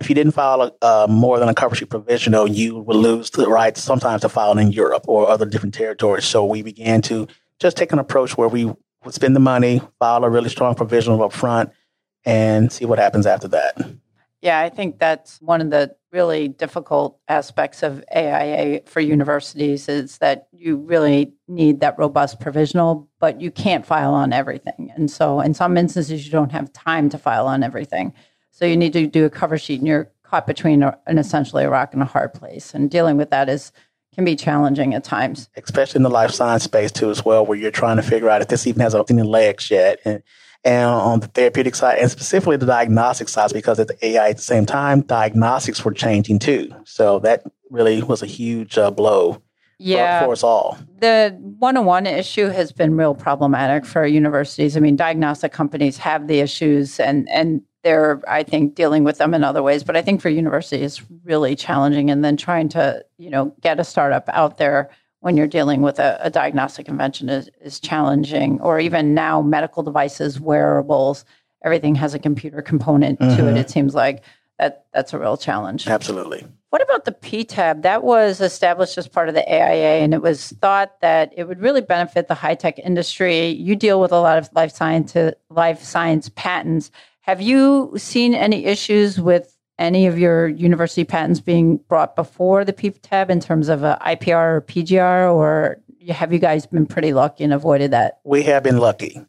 if 0.00 0.08
you 0.08 0.14
didn't 0.14 0.32
file 0.32 0.62
a, 0.62 0.72
uh, 0.82 1.06
more 1.08 1.38
than 1.38 1.48
a 1.48 1.54
cover 1.54 1.74
sheet 1.74 1.88
provisional, 1.88 2.46
you 2.46 2.78
would 2.78 2.96
lose 2.96 3.30
the 3.30 3.48
right 3.48 3.76
sometimes 3.76 4.20
to 4.20 4.28
file 4.28 4.58
in 4.58 4.70
Europe 4.70 5.04
or 5.08 5.28
other 5.28 5.46
different 5.46 5.74
territories. 5.74 6.26
So 6.26 6.44
we 6.44 6.62
began 6.62 7.00
to 7.02 7.26
just 7.58 7.76
take 7.76 7.92
an 7.92 7.98
approach 7.98 8.36
where 8.36 8.48
we 8.48 8.66
would 8.66 9.14
spend 9.14 9.34
the 9.34 9.40
money, 9.40 9.80
file 9.98 10.24
a 10.24 10.30
really 10.30 10.50
strong 10.50 10.74
provisional 10.74 11.22
up 11.22 11.32
front, 11.32 11.70
and 12.24 12.70
see 12.70 12.84
what 12.84 12.98
happens 12.98 13.26
after 13.26 13.48
that. 13.48 13.76
Yeah, 14.42 14.60
I 14.60 14.68
think 14.68 14.98
that's 14.98 15.40
one 15.40 15.60
of 15.60 15.70
the 15.70 15.94
really 16.12 16.48
difficult 16.48 17.18
aspects 17.26 17.82
of 17.82 18.04
AIA 18.14 18.82
for 18.86 19.00
universities 19.00 19.88
is 19.88 20.18
that 20.18 20.46
you 20.52 20.76
really 20.76 21.32
need 21.48 21.80
that 21.80 21.98
robust 21.98 22.38
provisional, 22.38 23.08
but 23.18 23.40
you 23.40 23.50
can't 23.50 23.86
file 23.86 24.12
on 24.12 24.32
everything. 24.32 24.92
And 24.94 25.10
so 25.10 25.40
in 25.40 25.54
some 25.54 25.76
instances, 25.76 26.24
you 26.24 26.30
don't 26.30 26.52
have 26.52 26.72
time 26.72 27.08
to 27.10 27.18
file 27.18 27.46
on 27.46 27.62
everything. 27.62 28.12
So 28.50 28.66
you 28.66 28.76
need 28.76 28.92
to 28.92 29.06
do 29.06 29.24
a 29.24 29.30
cover 29.30 29.56
sheet 29.56 29.78
and 29.78 29.88
you're 29.88 30.10
caught 30.22 30.46
between 30.46 30.82
an 30.82 31.18
essentially 31.18 31.64
a 31.64 31.70
rock 31.70 31.94
and 31.94 32.02
a 32.02 32.06
hard 32.06 32.34
place. 32.34 32.74
And 32.74 32.90
dealing 32.90 33.16
with 33.16 33.30
that 33.30 33.48
is 33.48 33.72
can 34.14 34.24
be 34.26 34.36
challenging 34.36 34.94
at 34.94 35.04
times. 35.04 35.48
Especially 35.56 35.98
in 35.98 36.02
the 36.02 36.10
life 36.10 36.30
science 36.30 36.64
space 36.64 36.92
too 36.92 37.10
as 37.10 37.24
well, 37.24 37.46
where 37.46 37.56
you're 37.56 37.70
trying 37.70 37.96
to 37.96 38.02
figure 38.02 38.28
out 38.28 38.42
if 38.42 38.48
this 38.48 38.66
even 38.66 38.80
has 38.80 38.94
any 38.94 39.22
legs 39.22 39.70
yet. 39.70 40.00
And 40.04 40.22
and 40.64 40.88
on 40.88 41.20
the 41.20 41.26
therapeutic 41.26 41.74
side, 41.74 41.98
and 41.98 42.10
specifically 42.10 42.56
the 42.56 42.66
diagnostic 42.66 43.28
side, 43.28 43.52
because 43.52 43.80
at 43.80 43.88
the 43.88 43.98
AIA 44.04 44.30
at 44.30 44.36
the 44.36 44.42
same 44.42 44.66
time, 44.66 45.00
diagnostics 45.02 45.84
were 45.84 45.92
changing 45.92 46.38
too. 46.38 46.72
So 46.84 47.18
that 47.20 47.44
really 47.70 48.02
was 48.02 48.22
a 48.22 48.26
huge 48.26 48.78
uh, 48.78 48.90
blow 48.90 49.42
yeah, 49.78 50.20
for, 50.20 50.26
for, 50.26 50.32
us 50.32 50.42
all. 50.42 50.78
The 50.98 51.36
101 51.58 52.06
issue 52.06 52.48
has 52.48 52.72
been 52.72 52.96
real 52.96 53.14
problematic 53.14 53.84
for 53.84 54.06
universities. 54.06 54.76
I 54.76 54.80
mean, 54.80 54.96
diagnostic 54.96 55.52
companies 55.52 55.98
have 55.98 56.28
the 56.28 56.38
issues, 56.40 57.00
and 57.00 57.28
and 57.28 57.62
they're 57.82 58.20
I 58.28 58.44
think 58.44 58.76
dealing 58.76 59.02
with 59.02 59.18
them 59.18 59.34
in 59.34 59.42
other 59.42 59.62
ways. 59.62 59.82
But 59.82 59.96
I 59.96 60.02
think 60.02 60.20
for 60.20 60.28
universities, 60.28 60.98
it's 60.98 61.10
really 61.24 61.56
challenging. 61.56 62.10
And 62.10 62.24
then 62.24 62.36
trying 62.36 62.68
to 62.70 63.04
you 63.18 63.30
know 63.30 63.54
get 63.60 63.80
a 63.80 63.84
startup 63.84 64.28
out 64.28 64.58
there 64.58 64.90
when 65.22 65.36
you're 65.36 65.46
dealing 65.46 65.82
with 65.82 66.00
a, 66.00 66.18
a, 66.20 66.30
diagnostic 66.30 66.88
invention 66.88 67.28
is, 67.28 67.48
is 67.60 67.78
challenging, 67.78 68.60
or 68.60 68.80
even 68.80 69.14
now 69.14 69.40
medical 69.40 69.84
devices, 69.84 70.40
wearables, 70.40 71.24
everything 71.64 71.94
has 71.94 72.12
a 72.12 72.18
computer 72.18 72.60
component 72.60 73.20
mm-hmm. 73.20 73.36
to 73.36 73.46
it. 73.46 73.50
Mm-hmm. 73.50 73.56
It 73.58 73.70
seems 73.70 73.94
like 73.94 74.24
that 74.58 74.86
that's 74.92 75.12
a 75.12 75.18
real 75.18 75.36
challenge. 75.36 75.86
Absolutely. 75.86 76.44
What 76.70 76.82
about 76.82 77.04
the 77.04 77.12
PTAB? 77.12 77.82
That 77.82 78.02
was 78.02 78.40
established 78.40 78.98
as 78.98 79.06
part 79.06 79.28
of 79.28 79.36
the 79.36 79.48
AIA, 79.48 80.00
and 80.02 80.12
it 80.12 80.22
was 80.22 80.50
thought 80.60 81.00
that 81.02 81.32
it 81.36 81.44
would 81.44 81.60
really 81.60 81.82
benefit 81.82 82.26
the 82.26 82.34
high 82.34 82.56
tech 82.56 82.80
industry. 82.80 83.48
You 83.48 83.76
deal 83.76 84.00
with 84.00 84.10
a 84.10 84.20
lot 84.20 84.38
of 84.38 84.50
life 84.54 84.72
science 84.72 85.14
life 85.50 85.84
science 85.84 86.30
patents. 86.34 86.90
Have 87.20 87.40
you 87.40 87.92
seen 87.96 88.34
any 88.34 88.64
issues 88.64 89.20
with 89.20 89.56
any 89.78 90.06
of 90.06 90.18
your 90.18 90.48
university 90.48 91.04
patents 91.04 91.40
being 91.40 91.78
brought 91.88 92.16
before 92.16 92.64
the 92.64 92.72
PTAB 92.72 93.30
in 93.30 93.40
terms 93.40 93.68
of 93.68 93.82
a 93.82 93.98
IPR 94.02 94.56
or 94.56 94.60
PGR, 94.62 95.34
or 95.34 95.80
have 96.10 96.32
you 96.32 96.38
guys 96.38 96.66
been 96.66 96.86
pretty 96.86 97.12
lucky 97.12 97.44
and 97.44 97.52
avoided 97.52 97.90
that? 97.92 98.20
We 98.24 98.42
have 98.44 98.62
been 98.62 98.78
lucky. 98.78 99.20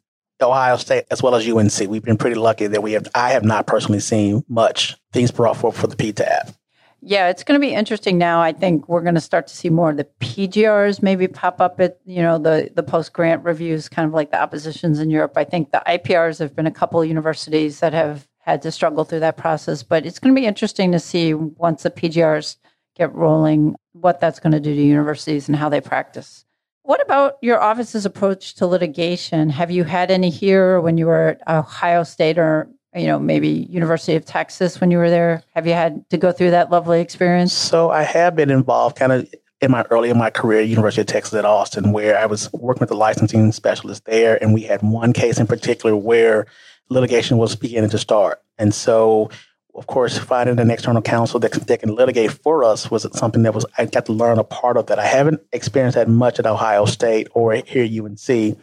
Ohio 0.42 0.76
State 0.76 1.06
as 1.10 1.24
well 1.24 1.36
as 1.36 1.48
UNC, 1.48 1.90
we've 1.90 2.04
been 2.04 2.18
pretty 2.18 2.36
lucky 2.36 2.68
that 2.68 2.84
we 2.84 2.92
have. 2.94 3.08
I 3.16 3.32
have 3.32 3.46
not 3.46 3.66
personally 3.66 4.02
seen 4.02 4.44
much 4.50 4.98
things 5.14 5.32
brought 5.32 5.58
forth 5.58 5.78
for 5.78 5.88
the 5.88 5.96
PTAB. 5.96 6.54
Yeah, 7.06 7.28
it's 7.28 7.44
going 7.44 7.60
to 7.60 7.66
be 7.66 7.74
interesting 7.74 8.18
now. 8.18 8.42
I 8.42 8.54
think 8.54 8.88
we're 8.88 9.02
going 9.02 9.16
to 9.16 9.22
start 9.22 9.48
to 9.48 9.56
see 9.56 9.70
more 9.70 9.90
of 9.90 9.98
the 9.98 10.08
PGRs 10.22 11.04
maybe 11.04 11.28
pop 11.28 11.60
up 11.60 11.82
at 11.82 12.00
you 12.06 12.22
know 12.22 12.38
the 12.38 12.72
the 12.74 12.84
post 12.84 13.12
grant 13.12 13.44
reviews, 13.44 13.90
kind 13.90 14.08
of 14.08 14.14
like 14.14 14.32
the 14.32 14.42
oppositions 14.42 15.00
in 15.00 15.10
Europe. 15.10 15.34
I 15.36 15.44
think 15.44 15.72
the 15.72 15.84
IPRs 15.86 16.40
have 16.40 16.56
been 16.56 16.68
a 16.68 16.72
couple 16.72 17.02
of 17.02 17.08
universities 17.08 17.82
that 17.82 17.94
have 17.94 18.28
had 18.44 18.62
to 18.62 18.72
struggle 18.72 19.06
through 19.06 19.22
that 19.22 19.38
process. 19.38 19.84
But 19.84 20.06
it's 20.06 20.20
going 20.20 20.36
to 20.36 20.40
be 20.40 20.46
interesting 20.46 20.92
to 20.92 21.00
see 21.00 21.34
once 21.34 21.84
the 21.84 21.92
PGRs 21.92 22.58
get 22.96 23.14
rolling 23.14 23.76
what 23.94 24.20
that's 24.20 24.40
going 24.40 24.52
to 24.52 24.60
do 24.60 24.76
to 24.76 24.82
universities 24.82 25.48
and 25.48 25.56
how 25.56 25.70
they 25.70 25.82
practice. 25.82 26.46
What 26.84 27.02
about 27.02 27.38
your 27.42 27.62
office's 27.62 28.06
approach 28.06 28.56
to 28.56 28.68
litigation? 28.68 29.50
Have 29.50 29.72
you 29.72 29.86
had 29.86 30.12
any 30.12 30.30
here 30.30 30.82
when 30.82 30.98
you 30.98 31.06
were 31.06 31.30
at 31.30 31.48
Ohio 31.48 32.04
State 32.04 32.38
or 32.38 32.68
you 32.94 33.08
know 33.08 33.18
maybe 33.18 33.48
University 33.70 34.16
of 34.16 34.26
Texas 34.26 34.82
when 34.82 34.92
you 34.92 34.98
were 34.98 35.10
there? 35.10 35.44
Have 35.56 35.66
you 35.66 35.74
had 35.74 36.08
to 36.10 36.18
go 36.18 36.34
through 36.34 36.52
that 36.52 36.70
lovely 36.70 37.00
experience? 37.00 37.54
So 37.54 37.90
I 37.90 38.04
have 38.04 38.36
been 38.36 38.50
involved 38.50 38.98
kind 38.98 39.14
of 39.14 39.34
in 39.62 39.72
my 39.72 39.84
early 39.90 40.10
in 40.10 40.18
my 40.18 40.30
career 40.30 40.60
at 40.60 40.68
University 40.68 41.00
of 41.00 41.08
Texas 41.08 41.34
at 41.36 41.46
Austin, 41.46 41.94
where 41.94 42.20
I 42.20 42.26
was 42.26 42.52
working 42.52 42.82
with 42.82 42.90
the 42.90 42.96
licensing 42.96 43.54
specialist 43.54 44.04
there, 44.04 44.38
and 44.44 44.54
we 44.54 44.64
had 44.64 44.82
one 44.82 45.14
case 45.14 45.40
in 45.40 45.48
particular 45.48 45.96
where 45.96 46.48
litigation 46.94 47.38
was 47.38 47.56
beginning 47.56 47.90
to 47.92 47.98
start. 47.98 48.42
And 48.58 48.74
so 48.74 49.30
of 49.76 49.88
course, 49.88 50.18
finding 50.18 50.60
an 50.60 50.70
external 50.70 51.02
counsel 51.02 51.40
that, 51.40 51.52
that 51.52 51.80
can 51.80 51.96
litigate 51.96 52.32
for 52.32 52.64
us 52.64 52.92
was 52.92 53.08
something 53.18 53.44
that 53.44 53.56
was 53.56 53.66
I 53.78 53.86
got 53.86 54.06
to 54.06 54.14
learn 54.14 54.38
a 54.38 54.44
part 54.44 54.78
of 54.78 54.88
that. 54.88 55.00
I 55.00 55.06
haven't 55.06 55.42
experienced 55.52 55.96
that 55.96 56.08
much 56.08 56.40
at 56.40 56.46
Ohio 56.46 56.86
State 56.86 57.28
or 57.34 57.54
here 57.54 57.84
at 57.84 57.92
UNC. 57.92 58.58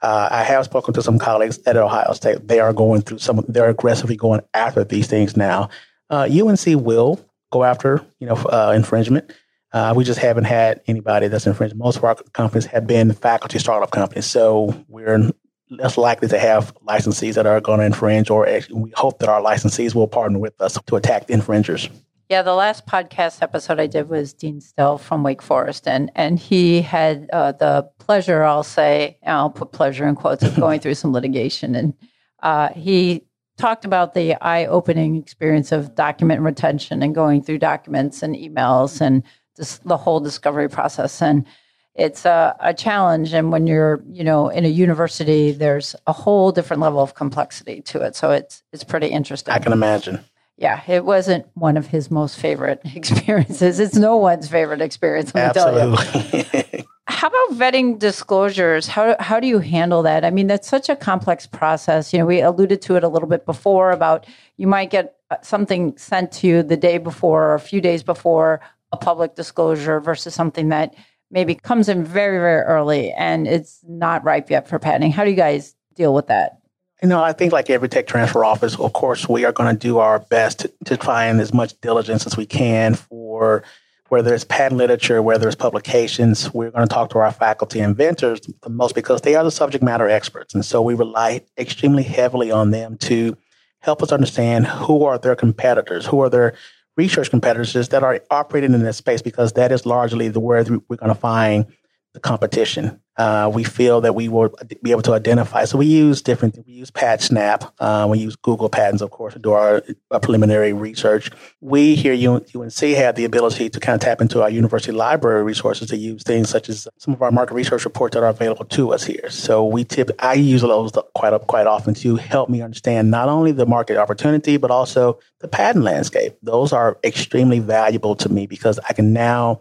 Uh, 0.00 0.28
I 0.30 0.42
have 0.42 0.64
spoken 0.64 0.94
to 0.94 1.02
some 1.02 1.18
colleagues 1.18 1.58
at 1.66 1.76
Ohio 1.76 2.12
State. 2.12 2.46
They 2.46 2.60
are 2.60 2.72
going 2.72 3.02
through 3.02 3.18
some. 3.18 3.44
They're 3.48 3.68
aggressively 3.68 4.16
going 4.16 4.42
after 4.54 4.84
these 4.84 5.08
things 5.08 5.36
now. 5.36 5.68
Uh, 6.10 6.28
UNC 6.30 6.64
will 6.80 7.20
go 7.50 7.64
after 7.64 8.04
you 8.20 8.28
know 8.28 8.34
uh, 8.34 8.72
infringement. 8.74 9.32
Uh, 9.72 9.94
we 9.96 10.04
just 10.04 10.20
haven't 10.20 10.44
had 10.44 10.80
anybody 10.86 11.28
that's 11.28 11.46
infringed. 11.46 11.74
Most 11.74 11.96
of 11.96 12.04
our 12.04 12.14
companies 12.34 12.66
have 12.66 12.86
been 12.86 13.12
faculty 13.12 13.58
startup 13.58 13.90
companies, 13.90 14.26
so 14.26 14.84
we're 14.88 15.32
less 15.72 15.96
likely 15.96 16.28
to 16.28 16.38
have 16.38 16.74
licensees 16.86 17.34
that 17.34 17.46
are 17.46 17.60
going 17.60 17.80
to 17.80 17.86
infringe, 17.86 18.30
or 18.30 18.46
we 18.70 18.92
hope 18.96 19.18
that 19.18 19.28
our 19.28 19.40
licensees 19.40 19.94
will 19.94 20.08
partner 20.08 20.38
with 20.38 20.60
us 20.60 20.78
to 20.86 20.96
attack 20.96 21.26
the 21.26 21.32
infringers. 21.32 21.88
Yeah, 22.28 22.42
the 22.42 22.54
last 22.54 22.86
podcast 22.86 23.42
episode 23.42 23.78
I 23.78 23.86
did 23.86 24.08
was 24.08 24.32
Dean 24.32 24.60
Stell 24.60 24.96
from 24.96 25.22
Wake 25.22 25.42
Forest, 25.42 25.86
and 25.86 26.10
and 26.14 26.38
he 26.38 26.80
had 26.82 27.28
uh, 27.32 27.52
the 27.52 27.88
pleasure, 27.98 28.42
I'll 28.42 28.62
say, 28.62 29.18
I'll 29.26 29.50
put 29.50 29.72
pleasure 29.72 30.06
in 30.06 30.14
quotes, 30.14 30.42
of 30.42 30.56
going 30.56 30.80
through 30.80 30.94
some 30.94 31.12
litigation, 31.12 31.74
and 31.74 31.94
uh, 32.42 32.68
he 32.70 33.26
talked 33.58 33.84
about 33.84 34.14
the 34.14 34.34
eye-opening 34.42 35.16
experience 35.16 35.72
of 35.72 35.94
document 35.94 36.40
retention 36.40 37.02
and 37.02 37.14
going 37.14 37.42
through 37.42 37.58
documents 37.58 38.22
and 38.22 38.34
emails 38.34 39.00
and 39.00 39.22
just 39.56 39.84
the 39.86 39.98
whole 39.98 40.18
discovery 40.18 40.68
process 40.68 41.20
and 41.20 41.44
it's 41.94 42.24
a, 42.24 42.56
a, 42.60 42.72
challenge. 42.72 43.32
And 43.34 43.52
when 43.52 43.66
you're 43.66 44.02
you 44.10 44.24
know 44.24 44.48
in 44.48 44.64
a 44.64 44.68
university 44.68 45.52
there's 45.52 45.94
a 46.06 46.12
whole 46.12 46.52
different 46.52 46.80
level 46.82 47.00
of 47.00 47.14
complexity 47.14 47.82
to 47.82 48.00
it. 48.00 48.16
So 48.16 48.30
it's 48.30 48.62
it's 48.72 48.84
pretty 48.84 49.08
interesting. 49.08 49.52
I 49.52 49.58
can 49.58 49.72
imagine. 49.72 50.20
Yeah 50.56 50.82
it 50.88 51.04
wasn't 51.04 51.46
one 51.54 51.76
of 51.76 51.86
his 51.86 52.10
most 52.10 52.38
favorite 52.38 52.80
experiences. 52.94 53.80
It's 53.80 53.94
no 53.94 54.16
one's 54.16 54.48
favorite 54.48 54.80
experience 54.80 55.34
let 55.34 55.56
Absolutely. 55.56 56.86
how 57.06 57.28
about 57.28 57.58
vetting 57.58 57.98
disclosures? 57.98 58.86
How, 58.86 59.16
how 59.20 59.40
do 59.40 59.46
you 59.46 59.58
handle 59.58 60.02
that? 60.02 60.24
I 60.24 60.30
mean 60.30 60.46
that's 60.46 60.68
such 60.68 60.88
a 60.88 60.96
complex 60.96 61.46
process. 61.46 62.12
You 62.12 62.20
know 62.20 62.26
we 62.26 62.40
alluded 62.40 62.80
to 62.82 62.96
it 62.96 63.04
a 63.04 63.08
little 63.08 63.28
bit 63.28 63.44
before 63.44 63.90
about 63.90 64.26
you 64.56 64.66
might 64.66 64.90
get 64.90 65.16
uh, 65.30 65.36
something 65.42 65.96
sent 65.98 66.32
to 66.32 66.46
you 66.46 66.62
the 66.62 66.76
day 66.76 66.98
before 66.98 67.48
or 67.48 67.54
a 67.54 67.60
few 67.60 67.80
days 67.80 68.02
before 68.02 68.60
a 68.92 68.96
public 68.96 69.34
disclosure 69.34 70.00
versus 70.00 70.34
something 70.34 70.68
that 70.68 70.94
maybe 71.32 71.54
comes 71.54 71.88
in 71.88 72.04
very, 72.04 72.38
very 72.38 72.60
early 72.60 73.10
and 73.12 73.48
it's 73.48 73.80
not 73.88 74.22
ripe 74.22 74.50
yet 74.50 74.68
for 74.68 74.78
patenting. 74.78 75.10
How 75.10 75.24
do 75.24 75.30
you 75.30 75.36
guys 75.36 75.74
deal 75.94 76.14
with 76.14 76.28
that? 76.28 76.58
You 77.02 77.08
know, 77.08 77.22
I 77.22 77.32
think 77.32 77.52
like 77.52 77.68
every 77.68 77.88
tech 77.88 78.06
transfer 78.06 78.44
office, 78.44 78.78
of 78.78 78.92
course, 78.92 79.28
we 79.28 79.44
are 79.44 79.50
going 79.50 79.74
to 79.74 79.78
do 79.78 79.98
our 79.98 80.20
best 80.20 80.60
to, 80.60 80.72
to 80.84 80.96
find 80.98 81.40
as 81.40 81.52
much 81.52 81.80
diligence 81.80 82.26
as 82.26 82.36
we 82.36 82.46
can 82.46 82.94
for 82.94 83.64
whether 84.08 84.34
it's 84.34 84.44
patent 84.44 84.78
literature, 84.78 85.20
whether 85.22 85.48
it's 85.48 85.56
publications. 85.56 86.52
We're 86.52 86.70
going 86.70 86.86
to 86.86 86.94
talk 86.94 87.10
to 87.10 87.18
our 87.18 87.32
faculty 87.32 87.80
inventors 87.80 88.40
the 88.62 88.68
most 88.68 88.94
because 88.94 89.22
they 89.22 89.34
are 89.34 89.42
the 89.42 89.50
subject 89.50 89.82
matter 89.82 90.08
experts. 90.08 90.54
And 90.54 90.64
so 90.64 90.82
we 90.82 90.94
rely 90.94 91.40
extremely 91.58 92.02
heavily 92.02 92.50
on 92.52 92.70
them 92.70 92.98
to 92.98 93.36
help 93.80 94.02
us 94.02 94.12
understand 94.12 94.66
who 94.66 95.02
are 95.04 95.18
their 95.18 95.34
competitors, 95.34 96.06
who 96.06 96.20
are 96.20 96.30
their 96.30 96.54
research 96.96 97.30
competitors 97.30 97.88
that 97.88 98.02
are 98.02 98.20
operating 98.30 98.74
in 98.74 98.82
this 98.82 98.96
space 98.96 99.22
because 99.22 99.52
that 99.54 99.72
is 99.72 99.86
largely 99.86 100.28
the 100.28 100.40
where 100.40 100.62
we're 100.88 100.96
going 100.96 101.08
to 101.08 101.14
find 101.14 101.66
the 102.14 102.20
competition. 102.20 103.00
Uh, 103.16 103.50
we 103.52 103.62
feel 103.62 104.00
that 104.00 104.14
we 104.14 104.26
will 104.28 104.54
be 104.82 104.90
able 104.90 105.02
to 105.02 105.12
identify. 105.12 105.64
So 105.66 105.76
we 105.76 105.86
use 105.86 106.22
different. 106.22 106.58
We 106.66 106.72
use 106.72 106.90
PatSnap. 106.90 107.70
Uh, 107.78 108.06
we 108.10 108.18
use 108.18 108.36
Google 108.36 108.70
Patents, 108.70 109.02
of 109.02 109.10
course, 109.10 109.34
to 109.34 109.38
do 109.38 109.52
our, 109.52 109.82
our 110.10 110.20
preliminary 110.20 110.72
research. 110.72 111.30
We 111.60 111.94
here 111.94 112.14
at 112.14 112.56
UNC 112.56 112.78
have 112.96 113.14
the 113.14 113.24
ability 113.24 113.68
to 113.68 113.80
kind 113.80 113.94
of 113.94 114.00
tap 114.00 114.22
into 114.22 114.42
our 114.42 114.48
university 114.48 114.92
library 114.92 115.42
resources 115.42 115.88
to 115.90 115.96
use 115.96 116.22
things 116.22 116.48
such 116.48 116.70
as 116.70 116.88
some 116.96 117.12
of 117.12 117.20
our 117.20 117.30
market 117.30 117.54
research 117.54 117.84
reports 117.84 118.14
that 118.14 118.22
are 118.22 118.30
available 118.30 118.64
to 118.64 118.92
us 118.92 119.04
here. 119.04 119.28
So 119.28 119.66
we 119.66 119.84
tip. 119.84 120.10
I 120.18 120.34
use 120.34 120.62
those 120.62 120.92
quite 121.14 121.32
quite 121.46 121.66
often 121.66 121.92
to 121.94 122.16
help 122.16 122.48
me 122.48 122.62
understand 122.62 123.10
not 123.10 123.28
only 123.28 123.52
the 123.52 123.66
market 123.66 123.98
opportunity 123.98 124.56
but 124.56 124.70
also 124.70 125.18
the 125.40 125.48
patent 125.48 125.84
landscape. 125.84 126.38
Those 126.42 126.72
are 126.72 126.98
extremely 127.04 127.58
valuable 127.58 128.16
to 128.16 128.30
me 128.30 128.46
because 128.46 128.78
I 128.88 128.94
can 128.94 129.12
now 129.12 129.60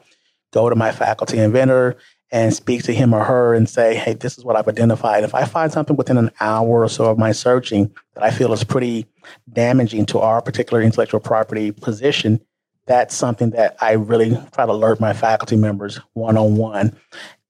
go 0.52 0.69
to 0.69 0.75
my 0.75 0.91
faculty 0.91 1.38
inventor 1.38 1.97
and 2.32 2.54
speak 2.54 2.84
to 2.84 2.94
him 2.94 3.13
or 3.13 3.24
her 3.24 3.54
and 3.54 3.70
say, 3.70 3.96
hey, 3.96 4.13
this 4.13 4.38
is 4.38 4.46
what 4.46 4.56
I've 4.56 4.67
identified. 4.67 5.24
If 5.24 5.36
I 5.36 5.46
find 5.46 5.72
something 5.72 5.98
within 5.98 6.17
an 6.17 6.32
hour 6.39 6.84
or 6.84 6.89
so 6.89 7.06
of 7.06 7.17
my 7.17 7.34
searching 7.34 7.94
that 8.13 8.24
I 8.24 8.32
feel 8.32 8.54
is 8.54 8.63
pretty 8.63 9.06
damaging 9.52 10.06
to 10.08 10.20
our 10.20 10.41
particular 10.41 10.82
intellectual 10.82 11.20
property 11.20 11.72
position, 11.72 12.39
that's 12.86 13.13
something 13.13 13.52
that 13.52 13.76
I 13.82 13.94
really 13.94 14.38
try 14.54 14.65
to 14.65 14.72
alert 14.72 15.00
my 15.00 15.13
faculty 15.13 15.58
members 15.58 16.00
one 16.13 16.38
on 16.38 16.56
one 16.56 16.96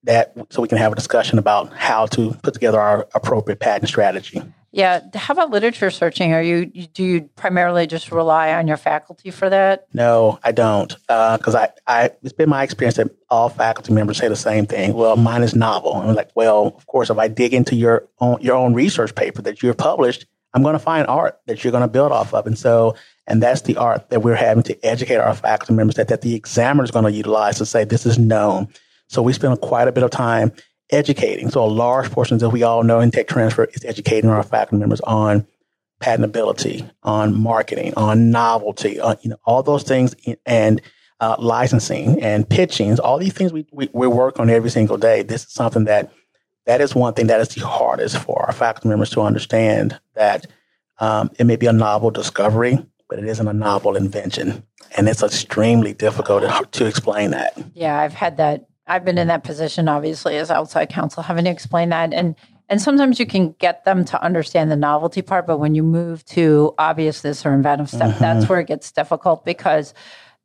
that 0.04 0.34
so 0.50 0.62
we 0.62 0.68
can 0.68 0.80
have 0.80 0.92
a 0.92 0.96
discussion 0.96 1.38
about 1.38 1.72
how 1.74 2.08
to 2.08 2.34
put 2.42 2.56
together 2.56 2.80
our 2.80 3.08
appropriate 3.14 3.60
patent 3.60 3.88
strategy. 3.88 4.42
Yeah. 4.74 5.02
How 5.14 5.34
about 5.34 5.50
literature 5.50 5.92
searching? 5.92 6.34
Are 6.34 6.42
you 6.42 6.66
do 6.66 7.04
you 7.04 7.22
primarily 7.36 7.88
just 7.88 8.12
rely 8.12 8.54
on 8.54 8.68
your 8.68 8.78
faculty 8.78 9.30
for 9.30 9.50
that? 9.50 9.88
No, 9.94 10.40
I 10.44 10.54
don't, 10.54 10.96
because 11.08 11.56
uh, 11.56 11.68
I, 11.88 12.04
I 12.04 12.12
it's 12.24 12.32
been 12.32 12.50
my 12.50 12.64
experience 12.64 12.96
that 12.96 13.12
all 13.30 13.50
faculty 13.50 13.92
members 13.92 14.18
say 14.18 14.30
the 14.30 14.36
same 14.36 14.66
thing. 14.66 14.94
Well, 14.94 15.18
mine 15.18 15.44
is 15.44 15.54
novel. 15.56 15.96
I'm 15.96 16.16
like, 16.16 16.32
well, 16.36 16.68
of 16.68 16.88
course, 16.88 17.10
if 17.10 17.18
I 17.18 17.28
dig 17.28 17.54
into 17.54 17.76
your 17.76 18.08
own 18.20 18.40
your 18.42 18.56
own 18.56 18.74
research 18.74 19.14
paper 19.14 19.42
that 19.42 19.62
you've 19.62 19.78
published, 19.78 20.26
I'm 20.54 20.64
going 20.64 20.74
to 20.74 20.80
find 20.80 21.06
art 21.08 21.40
that 21.48 21.64
you're 21.64 21.72
going 21.72 21.82
to 21.82 21.90
build 21.90 22.14
off 22.14 22.34
of, 22.34 22.48
and 22.48 22.58
so 22.58 22.96
and 23.28 23.44
that's 23.44 23.62
the 23.62 23.76
art 23.76 24.10
that 24.10 24.24
we're 24.24 24.36
having 24.36 24.64
to 24.64 24.86
educate 24.86 25.18
our 25.18 25.36
faculty 25.36 25.74
members 25.74 25.96
that 25.96 26.08
that 26.08 26.22
the 26.22 26.34
examiner 26.34 26.86
is 26.86 26.92
going 26.92 27.06
to 27.06 27.12
utilize 27.12 27.58
to 27.58 27.66
say 27.66 27.84
this 27.84 28.06
is 28.06 28.18
known. 28.18 28.70
So 29.10 29.22
we 29.22 29.34
spend 29.34 29.60
quite 29.60 29.90
a 29.90 29.92
bit 29.92 30.04
of 30.04 30.12
time 30.12 30.54
educating. 30.92 31.50
So 31.50 31.64
a 31.64 31.68
large 31.68 32.12
portion, 32.12 32.38
as 32.38 32.44
we 32.46 32.64
all 32.64 32.84
know 32.84 33.00
in 33.00 33.12
tech 33.12 33.28
transfer, 33.28 33.66
is 33.66 33.86
educating 33.86 34.30
our 34.30 34.44
faculty 34.44 34.78
members 34.78 35.02
on 35.02 35.48
patentability, 36.02 36.90
on 37.04 37.40
marketing, 37.40 37.94
on 37.96 38.32
novelty, 38.32 39.00
on 39.00 39.18
you 39.22 39.30
know 39.30 39.38
all 39.46 39.64
those 39.64 39.84
things, 39.84 40.16
and 40.46 40.82
uh, 41.20 41.36
licensing 41.40 42.22
and 42.22 42.50
pitching. 42.50 43.00
All 43.00 43.18
these 43.18 43.34
things 43.34 43.54
we, 43.54 43.66
we 43.72 43.90
we 43.94 44.08
work 44.08 44.40
on 44.40 44.50
every 44.50 44.70
single 44.70 44.98
day. 44.98 45.22
This 45.22 45.46
is 45.46 45.54
something 45.54 45.86
that 45.86 46.12
that 46.66 46.82
is 46.82 46.94
one 46.94 47.14
thing 47.14 47.28
that 47.28 47.40
is 47.40 47.50
the 47.50 47.66
hardest 47.66 48.18
for 48.18 48.46
our 48.46 48.54
faculty 48.54 48.90
members 48.90 49.10
to 49.12 49.22
understand 49.22 50.00
that 50.16 50.46
um, 51.00 51.32
it 51.40 51.46
may 51.46 51.56
be 51.56 51.66
a 51.66 51.74
novel 51.74 52.12
discovery, 52.12 52.78
but 53.10 53.20
it 53.20 53.26
isn't 53.26 53.48
a 53.48 53.54
novel 53.54 53.96
invention. 53.96 54.64
And 54.96 55.08
it's 55.08 55.24
extremely 55.24 55.94
difficult 55.94 56.72
to 56.74 56.86
explain 56.86 57.32
that. 57.32 57.58
Yeah, 57.74 58.00
I've 58.00 58.14
had 58.14 58.38
that 58.38 58.66
I've 58.92 59.06
been 59.06 59.18
in 59.18 59.30
that 59.30 59.46
position, 59.46 59.88
obviously, 59.88 60.36
as 60.36 60.52
outside 60.52 60.90
counsel, 60.90 61.24
having 61.24 61.46
to 61.46 61.50
explain 61.50 61.90
that. 61.90 62.14
And 62.14 62.36
and 62.68 62.82
sometimes 62.82 63.20
you 63.20 63.26
can 63.26 63.54
get 63.54 63.86
them 63.86 64.04
to 64.06 64.22
understand 64.22 64.70
the 64.70 64.76
novelty 64.76 65.22
part, 65.22 65.48
but 65.48 65.60
when 65.60 65.76
you 65.76 65.84
move 65.84 66.26
to 66.26 66.74
obviousness 66.78 67.46
or 67.46 67.54
inventive 67.54 67.90
step, 67.90 68.12
mm-hmm. 68.12 68.20
that's 68.20 68.50
where 68.50 68.60
it 68.60 68.68
gets 68.68 68.92
difficult 68.92 69.46
because 69.46 69.94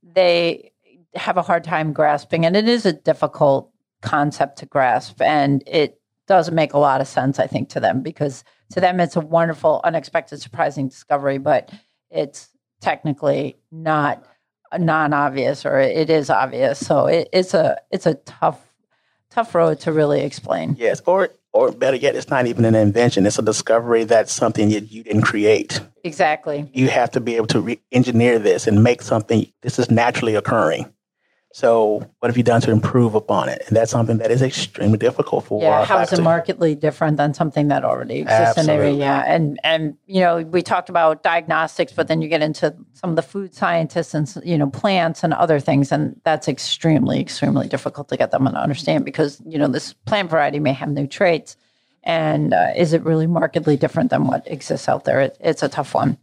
they 0.03 0.73
have 1.15 1.37
a 1.37 1.43
hard 1.43 1.65
time 1.65 1.93
grasping, 1.93 2.47
and 2.47 2.57
it 2.57 2.69
is 2.69 2.87
a 2.87 2.93
difficult 2.93 3.73
concept 4.03 4.59
to 4.59 4.67
grasp, 4.67 5.21
and 5.21 5.65
it 5.67 6.01
doesn't 6.29 6.55
make 6.55 6.73
a 6.73 6.79
lot 6.79 7.01
of 7.01 7.09
sense, 7.09 7.41
I 7.41 7.49
think, 7.49 7.69
to 7.71 7.81
them 7.81 8.01
because 8.01 8.45
to 8.71 8.81
them 8.81 9.01
it's 9.01 9.17
a 9.17 9.21
wonderful, 9.21 9.81
unexpected, 9.83 10.41
surprising 10.41 10.89
discovery, 10.89 11.39
but 11.39 11.73
it's 12.11 12.49
technically 12.81 13.57
not 13.73 14.25
non-obvious 14.79 15.65
or 15.65 15.79
it 15.79 16.11
is 16.11 16.31
obvious. 16.31 16.85
So 16.85 17.07
it, 17.07 17.29
it's 17.33 17.55
a 17.55 17.79
it's 17.91 18.07
a 18.07 18.15
tough 18.15 18.61
tough 19.31 19.55
road 19.55 19.81
to 19.81 19.93
really 19.93 20.23
explain. 20.23 20.77
Yes, 20.79 21.03
or 21.07 21.31
or 21.53 21.73
better 21.73 21.97
yet, 21.97 22.15
it's 22.15 22.29
not 22.29 22.47
even 22.47 22.65
an 22.65 22.75
invention. 22.75 23.27
It's 23.27 23.39
a 23.39 23.43
discovery 23.43 24.05
that's 24.05 24.33
something 24.33 24.69
that 24.71 24.93
you 24.93 25.03
didn't 25.03 25.23
create. 25.23 25.81
Exactly. 26.05 26.69
You 26.75 26.89
have 26.89 27.11
to 27.13 27.21
be 27.21 27.37
able 27.37 27.47
to 27.49 27.61
re- 27.61 27.81
engineer 27.93 28.39
this 28.39 28.67
and 28.67 28.83
make 28.83 29.01
something. 29.01 29.51
This 29.63 29.79
is 29.79 29.91
naturally 29.91 30.35
occurring. 30.35 30.93
So, 31.57 32.07
what 32.19 32.29
have 32.29 32.37
you 32.37 32.43
done 32.43 32.61
to 32.61 32.71
improve 32.71 33.15
upon 33.15 33.49
it? 33.49 33.63
And 33.67 33.75
that's 33.75 33.91
something 33.91 34.19
that 34.19 34.31
is 34.31 34.43
extremely 34.43 34.99
difficult 34.99 35.47
for. 35.47 35.63
Yeah, 35.63 35.87
how 35.87 36.01
is 36.01 36.13
it 36.13 36.21
markedly 36.21 36.75
different 36.75 37.17
than 37.17 37.33
something 37.33 37.69
that 37.69 37.83
already 37.83 38.19
exists 38.19 38.59
Absolutely. 38.59 38.75
in 38.75 38.81
area? 38.83 38.99
Yeah, 38.99 39.25
and 39.27 39.59
and 39.65 39.97
you 40.05 40.21
know 40.21 40.43
we 40.43 40.61
talked 40.61 40.91
about 40.91 41.23
diagnostics, 41.23 41.95
but 41.95 42.09
then 42.09 42.21
you 42.21 42.29
get 42.29 42.43
into 42.43 42.77
some 42.93 43.09
of 43.09 43.17
the 43.17 43.23
food 43.23 43.55
scientists 43.55 44.13
and 44.13 44.31
you 44.45 44.59
know 44.59 44.69
plants 44.69 45.25
and 45.25 45.33
other 45.33 45.59
things, 45.59 45.93
and 45.93 46.21
that's 46.25 46.47
extremely 46.47 47.23
extremely 47.23 47.69
difficult 47.69 48.11
to 48.11 48.19
get 48.19 48.33
them 48.33 48.45
to 48.45 48.51
understand 48.51 49.07
because 49.07 49.41
you 49.47 49.57
know 49.57 49.69
this 49.69 49.95
plant 49.95 50.29
variety 50.29 50.59
may 50.59 50.75
have 50.75 50.91
new 50.91 51.07
traits, 51.07 51.57
and 52.03 52.53
uh, 52.53 52.73
is 52.77 52.93
it 52.93 53.03
really 53.03 53.27
markedly 53.27 53.79
different 53.79 54.11
than 54.11 54.27
what 54.27 54.47
exists 54.47 54.91
out 54.91 55.05
there? 55.05 55.23
It, 55.23 55.39
it's 55.41 55.63
a 55.63 55.71
tough 55.71 55.95
one. 55.95 56.19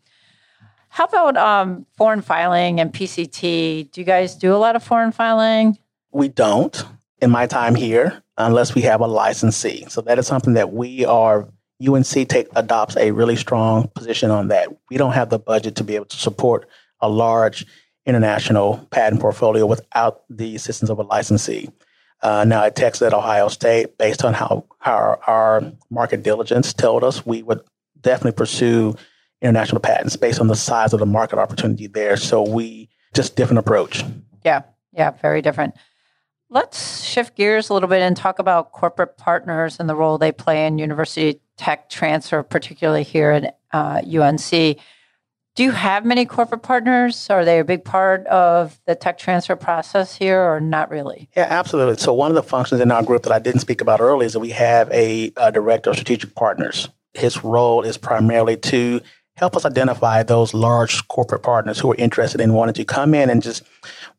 How 0.93 1.05
about 1.05 1.37
um, 1.37 1.87
foreign 1.97 2.21
filing 2.21 2.79
and 2.79 2.93
PCT? 2.93 3.91
Do 3.91 3.99
you 3.99 4.05
guys 4.05 4.35
do 4.35 4.55
a 4.55 4.57
lot 4.57 4.75
of 4.75 4.83
foreign 4.83 5.11
filing? 5.11 5.75
We 6.11 6.27
don't 6.27 6.85
in 7.19 7.31
my 7.31 7.47
time 7.47 7.73
here 7.73 8.21
unless 8.37 8.75
we 8.75 8.83
have 8.83 9.01
a 9.01 9.07
licensee. 9.07 9.85
So 9.89 10.01
that 10.01 10.19
is 10.19 10.27
something 10.27 10.53
that 10.53 10.71
we 10.71 11.03
are 11.03 11.49
UNC 11.83 12.05
take 12.05 12.47
adopts 12.55 12.95
a 12.95 13.09
really 13.09 13.35
strong 13.35 13.87
position 13.95 14.29
on 14.29 14.49
that. 14.49 14.67
We 14.91 14.97
don't 14.97 15.13
have 15.13 15.31
the 15.31 15.39
budget 15.39 15.77
to 15.77 15.83
be 15.83 15.95
able 15.95 16.05
to 16.05 16.15
support 16.15 16.69
a 17.01 17.09
large 17.09 17.65
international 18.05 18.87
patent 18.91 19.19
portfolio 19.19 19.65
without 19.65 20.21
the 20.29 20.55
assistance 20.55 20.91
of 20.91 20.99
a 20.99 21.03
licensee. 21.03 21.71
Uh, 22.21 22.43
now 22.43 22.65
at 22.65 22.75
Texas 22.75 23.01
at 23.01 23.15
Ohio 23.15 23.47
State, 23.47 23.97
based 23.97 24.23
on 24.23 24.35
how, 24.35 24.65
how 24.77 24.93
our, 24.93 25.19
our, 25.25 25.71
market 25.89 26.21
diligence 26.21 26.71
told 26.71 27.03
us, 27.03 27.25
we 27.25 27.41
would 27.41 27.61
definitely 27.99 28.37
pursue 28.37 28.95
international 29.43 29.81
patents 29.81 30.15
based 30.15 30.39
on 30.39 30.47
the 30.47 30.55
size 30.55 30.93
of 30.93 30.99
the 30.99 31.05
market 31.05 31.37
opportunity 31.37 31.87
there. 31.87 32.17
So 32.17 32.41
we 32.41 32.89
just 33.13 33.35
different 33.35 33.59
approach. 33.59 34.03
Yeah, 34.43 34.63
yeah, 34.91 35.11
very 35.11 35.41
different. 35.41 35.75
Let's 36.49 37.03
shift 37.03 37.35
gears 37.35 37.69
a 37.69 37.73
little 37.73 37.89
bit 37.89 38.01
and 38.01 38.15
talk 38.15 38.39
about 38.39 38.71
corporate 38.71 39.17
partners 39.17 39.79
and 39.79 39.89
the 39.89 39.95
role 39.95 40.17
they 40.17 40.31
play 40.31 40.65
in 40.65 40.77
university 40.77 41.41
tech 41.57 41.89
transfer, 41.89 42.43
particularly 42.43 43.03
here 43.03 43.31
at 43.31 43.57
uh, 43.71 44.01
UNC. 44.05 44.77
Do 45.55 45.61
you 45.63 45.71
have 45.71 46.03
many 46.03 46.25
corporate 46.25 46.63
partners? 46.63 47.29
Are 47.29 47.45
they 47.45 47.59
a 47.59 47.63
big 47.63 47.83
part 47.85 48.25
of 48.25 48.79
the 48.87 48.95
tech 48.95 49.19
transfer 49.19 49.55
process 49.55 50.15
here 50.15 50.39
or 50.39 50.59
not 50.59 50.89
really? 50.89 51.29
Yeah, 51.35 51.45
absolutely. 51.47 51.97
So, 51.97 52.11
one 52.13 52.31
of 52.31 52.35
the 52.35 52.43
functions 52.43 52.81
in 52.81 52.91
our 52.91 53.03
group 53.03 53.23
that 53.23 53.31
I 53.31 53.37
didn't 53.37 53.61
speak 53.61 53.79
about 53.79 54.01
earlier 54.01 54.25
is 54.25 54.33
that 54.33 54.39
we 54.39 54.49
have 54.49 54.91
a, 54.91 55.31
a 55.37 55.51
director 55.51 55.91
of 55.91 55.95
strategic 55.95 56.33
partners. 56.33 56.89
His 57.13 57.43
role 57.43 57.83
is 57.83 57.97
primarily 57.97 58.57
to 58.57 59.01
help 59.35 59.55
us 59.55 59.65
identify 59.65 60.23
those 60.23 60.53
large 60.53 61.07
corporate 61.07 61.43
partners 61.43 61.79
who 61.79 61.91
are 61.91 61.95
interested 61.95 62.39
in 62.39 62.53
wanting 62.53 62.75
to 62.75 62.85
come 62.85 63.13
in 63.13 63.29
and 63.29 63.41
just, 63.41 63.63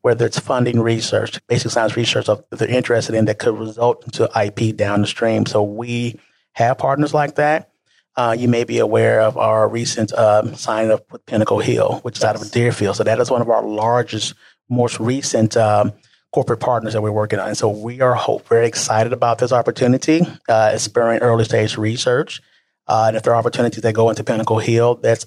whether 0.01 0.25
it's 0.25 0.39
funding 0.39 0.79
research, 0.79 1.39
basic 1.47 1.71
science 1.71 1.95
research 1.95 2.25
that 2.25 2.49
they're 2.51 2.67
interested 2.67 3.15
in 3.15 3.25
that 3.25 3.39
could 3.39 3.57
result 3.57 4.03
into 4.05 4.29
IP 4.39 4.75
down 4.75 5.01
the 5.01 5.07
stream. 5.07 5.45
So, 5.45 5.63
we 5.63 6.19
have 6.53 6.77
partners 6.77 7.13
like 7.13 7.35
that. 7.35 7.69
Uh, 8.17 8.35
you 8.37 8.47
may 8.47 8.63
be 8.63 8.79
aware 8.79 9.21
of 9.21 9.37
our 9.37 9.67
recent 9.67 10.13
uh, 10.13 10.55
signing 10.55 10.91
up 10.91 11.11
with 11.11 11.25
Pinnacle 11.25 11.59
Hill, 11.59 11.99
which 12.03 12.17
is 12.17 12.23
out 12.23 12.35
of 12.35 12.49
Deerfield. 12.49 12.95
So 12.95 13.03
that 13.03 13.19
is 13.19 13.29
one 13.29 13.41
of 13.41 13.49
our 13.49 13.61
largest, 13.61 14.35
most 14.69 14.99
recent 15.01 15.57
um, 15.57 15.91
corporate 16.31 16.61
partners 16.61 16.93
that 16.93 17.01
we're 17.01 17.11
working 17.11 17.39
on. 17.39 17.49
And 17.49 17.57
so 17.57 17.67
we 17.67 17.99
are 17.99 18.15
hope, 18.15 18.47
very 18.47 18.67
excited 18.67 19.11
about 19.11 19.39
this 19.39 19.51
opportunity. 19.51 20.21
Uh, 20.47 20.71
it's 20.73 20.89
early 20.95 21.43
stage 21.43 21.77
research. 21.77 22.41
Uh, 22.87 23.05
and 23.07 23.17
if 23.17 23.23
there 23.23 23.33
are 23.33 23.37
opportunities 23.37 23.81
that 23.81 23.93
go 23.93 24.09
into 24.09 24.23
Pinnacle 24.23 24.59
Hill, 24.59 24.95
that's 24.95 25.25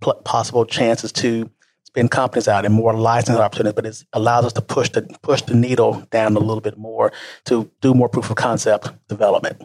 pl- 0.00 0.20
possible 0.24 0.64
chances 0.64 1.12
to 1.12 1.50
spin 1.84 2.08
companies 2.08 2.48
out 2.48 2.64
and 2.64 2.74
more 2.74 2.94
licensing 2.94 3.42
opportunities, 3.42 3.74
but 3.74 3.86
it 3.86 4.04
allows 4.12 4.44
us 4.44 4.52
to 4.54 4.62
push 4.62 4.88
the 4.90 5.02
push 5.22 5.42
the 5.42 5.54
needle 5.54 6.06
down 6.10 6.36
a 6.36 6.40
little 6.40 6.60
bit 6.60 6.78
more 6.78 7.12
to 7.44 7.70
do 7.80 7.92
more 7.92 8.08
proof 8.08 8.30
of 8.30 8.36
concept 8.36 8.90
development. 9.08 9.62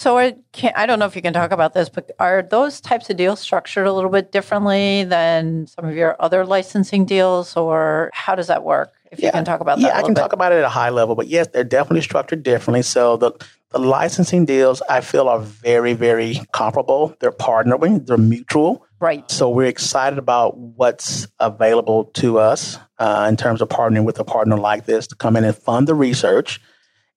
So 0.00 0.16
I 0.16 0.36
can't, 0.52 0.74
I 0.78 0.86
don't 0.86 0.98
know 0.98 1.04
if 1.04 1.14
you 1.14 1.20
can 1.20 1.34
talk 1.34 1.50
about 1.50 1.74
this, 1.74 1.90
but 1.90 2.10
are 2.18 2.40
those 2.40 2.80
types 2.80 3.10
of 3.10 3.18
deals 3.18 3.38
structured 3.38 3.86
a 3.86 3.92
little 3.92 4.08
bit 4.08 4.32
differently 4.32 5.04
than 5.04 5.66
some 5.66 5.84
of 5.84 5.94
your 5.94 6.16
other 6.18 6.46
licensing 6.46 7.04
deals, 7.04 7.54
or 7.54 8.08
how 8.14 8.34
does 8.34 8.46
that 8.46 8.64
work? 8.64 8.94
If 9.12 9.18
yeah. 9.18 9.26
you 9.26 9.32
can 9.32 9.44
talk 9.44 9.60
about 9.60 9.78
that. 9.78 9.88
Yeah, 9.88 9.98
I 9.98 10.00
can 10.00 10.14
bit. 10.14 10.22
talk 10.22 10.32
about 10.32 10.52
it 10.52 10.54
at 10.54 10.64
a 10.64 10.70
high 10.70 10.88
level, 10.88 11.16
but 11.16 11.26
yes, 11.26 11.48
they're 11.48 11.64
definitely 11.64 12.00
structured 12.00 12.42
differently. 12.42 12.80
So 12.80 13.18
the 13.18 13.32
the 13.72 13.78
licensing 13.78 14.46
deals 14.46 14.80
I 14.88 15.02
feel 15.02 15.28
are 15.28 15.40
very, 15.40 15.92
very 15.92 16.40
comparable. 16.52 17.14
They're 17.20 17.30
partnering, 17.30 18.06
they're 18.06 18.16
mutual. 18.16 18.86
Right. 19.00 19.30
So 19.30 19.50
we're 19.50 19.66
excited 19.66 20.18
about 20.18 20.56
what's 20.56 21.28
available 21.40 22.06
to 22.14 22.38
us 22.38 22.78
uh, 22.98 23.26
in 23.28 23.36
terms 23.36 23.60
of 23.60 23.68
partnering 23.68 24.04
with 24.04 24.18
a 24.18 24.24
partner 24.24 24.56
like 24.56 24.86
this 24.86 25.08
to 25.08 25.14
come 25.14 25.36
in 25.36 25.44
and 25.44 25.54
fund 25.54 25.86
the 25.86 25.94
research 25.94 26.58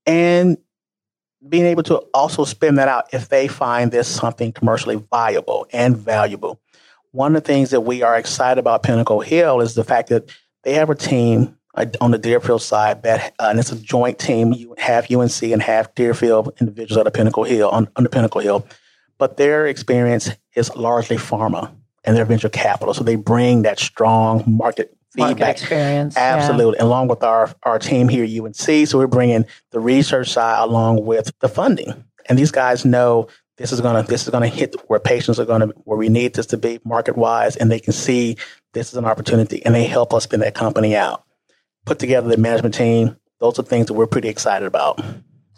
and 0.06 0.58
being 1.48 1.66
able 1.66 1.84
to 1.84 1.98
also 2.14 2.46
spin 2.46 2.76
that 2.76 2.88
out 2.88 3.14
if 3.14 3.30
they 3.30 3.48
find 3.48 3.92
this 3.92 4.08
something 4.08 4.52
commercially 4.52 4.96
viable 4.96 5.68
and 5.74 5.98
valuable. 5.98 6.60
One 7.12 7.36
of 7.36 7.44
the 7.44 7.48
things 7.48 7.72
that 7.72 7.82
we 7.82 8.02
are 8.02 8.18
excited 8.18 8.60
about 8.60 8.84
Pinnacle 8.84 9.22
Hill 9.22 9.62
is 9.62 9.76
the 9.76 9.84
fact 9.84 10.10
that 10.10 10.32
they 10.64 10.74
have 10.74 10.90
a 10.90 10.96
team 10.96 11.58
uh, 11.76 11.86
on 12.02 12.12
the 12.12 12.18
Deerfield 12.18 12.62
side 12.62 13.04
that, 13.04 13.34
uh, 13.40 13.48
and 13.50 13.60
it's 13.60 13.72
a 13.72 13.80
joint 13.80 14.20
team. 14.20 14.54
You 14.54 14.76
have 14.78 15.12
UNC 15.12 15.44
and 15.44 15.62
half 15.62 15.94
Deerfield 15.96 16.54
individuals 16.60 16.98
at 16.98 17.08
a 17.08 17.12
Pinnacle 17.12 17.44
Hill 17.44 17.70
on, 17.70 17.88
on 17.96 18.04
the 18.04 18.10
Pinnacle 18.10 18.42
Hill, 18.42 18.66
but 19.18 19.38
their 19.38 19.68
experience 19.68 20.30
is 20.56 20.76
largely 20.76 21.18
pharma 21.18 21.72
and 22.04 22.16
their 22.16 22.26
venture 22.26 22.50
capital. 22.50 22.94
So 22.94 23.04
they 23.04 23.16
bring 23.16 23.64
that 23.64 23.80
strong 23.80 24.44
market 24.48 24.96
feedback 25.14 25.62
experience. 25.62 26.18
Absolutely. 26.18 26.78
Yeah. 26.78 26.86
Along 26.86 27.08
with 27.08 27.24
our, 27.24 27.54
our 27.64 27.80
team 27.80 28.08
here 28.08 28.24
at 28.24 28.30
UNC. 28.30 28.88
So 28.88 28.98
we're 28.98 29.08
bringing 29.08 29.46
the 29.72 29.80
research 29.80 30.32
side 30.32 30.64
along 30.64 31.06
with 31.06 31.32
the 31.40 31.50
funding. 31.50 32.04
And 32.28 32.38
these 32.38 32.52
guys 32.52 32.86
know 32.86 33.28
this 33.58 33.72
is 33.72 33.82
gonna 33.82 34.04
this 34.04 34.24
is 34.24 34.30
gonna 34.30 34.48
hit 34.48 34.76
where 34.88 35.00
patients 35.00 35.40
are 35.40 35.46
gonna 35.46 35.68
where 35.84 35.98
we 35.98 36.10
need 36.10 36.34
this 36.34 36.48
to 36.48 36.58
be 36.58 36.80
market 36.84 37.16
wise, 37.16 37.56
and 37.56 37.72
they 37.72 37.80
can 37.80 37.94
see 37.94 38.38
this 38.74 38.92
is 38.92 38.98
an 38.98 39.06
opportunity, 39.06 39.64
and 39.64 39.76
they 39.76 39.86
help 39.86 40.14
us 40.14 40.24
spin 40.24 40.40
that 40.40 40.56
company 40.56 40.96
out. 40.96 41.24
Put 41.86 42.00
together 42.00 42.30
the 42.30 42.38
management 42.38 42.74
team. 42.74 43.18
Those 43.40 43.60
are 43.60 43.64
things 43.64 43.88
that 43.88 43.94
we're 43.94 44.08
pretty 44.08 44.30
excited 44.30 44.66
about. 44.66 45.04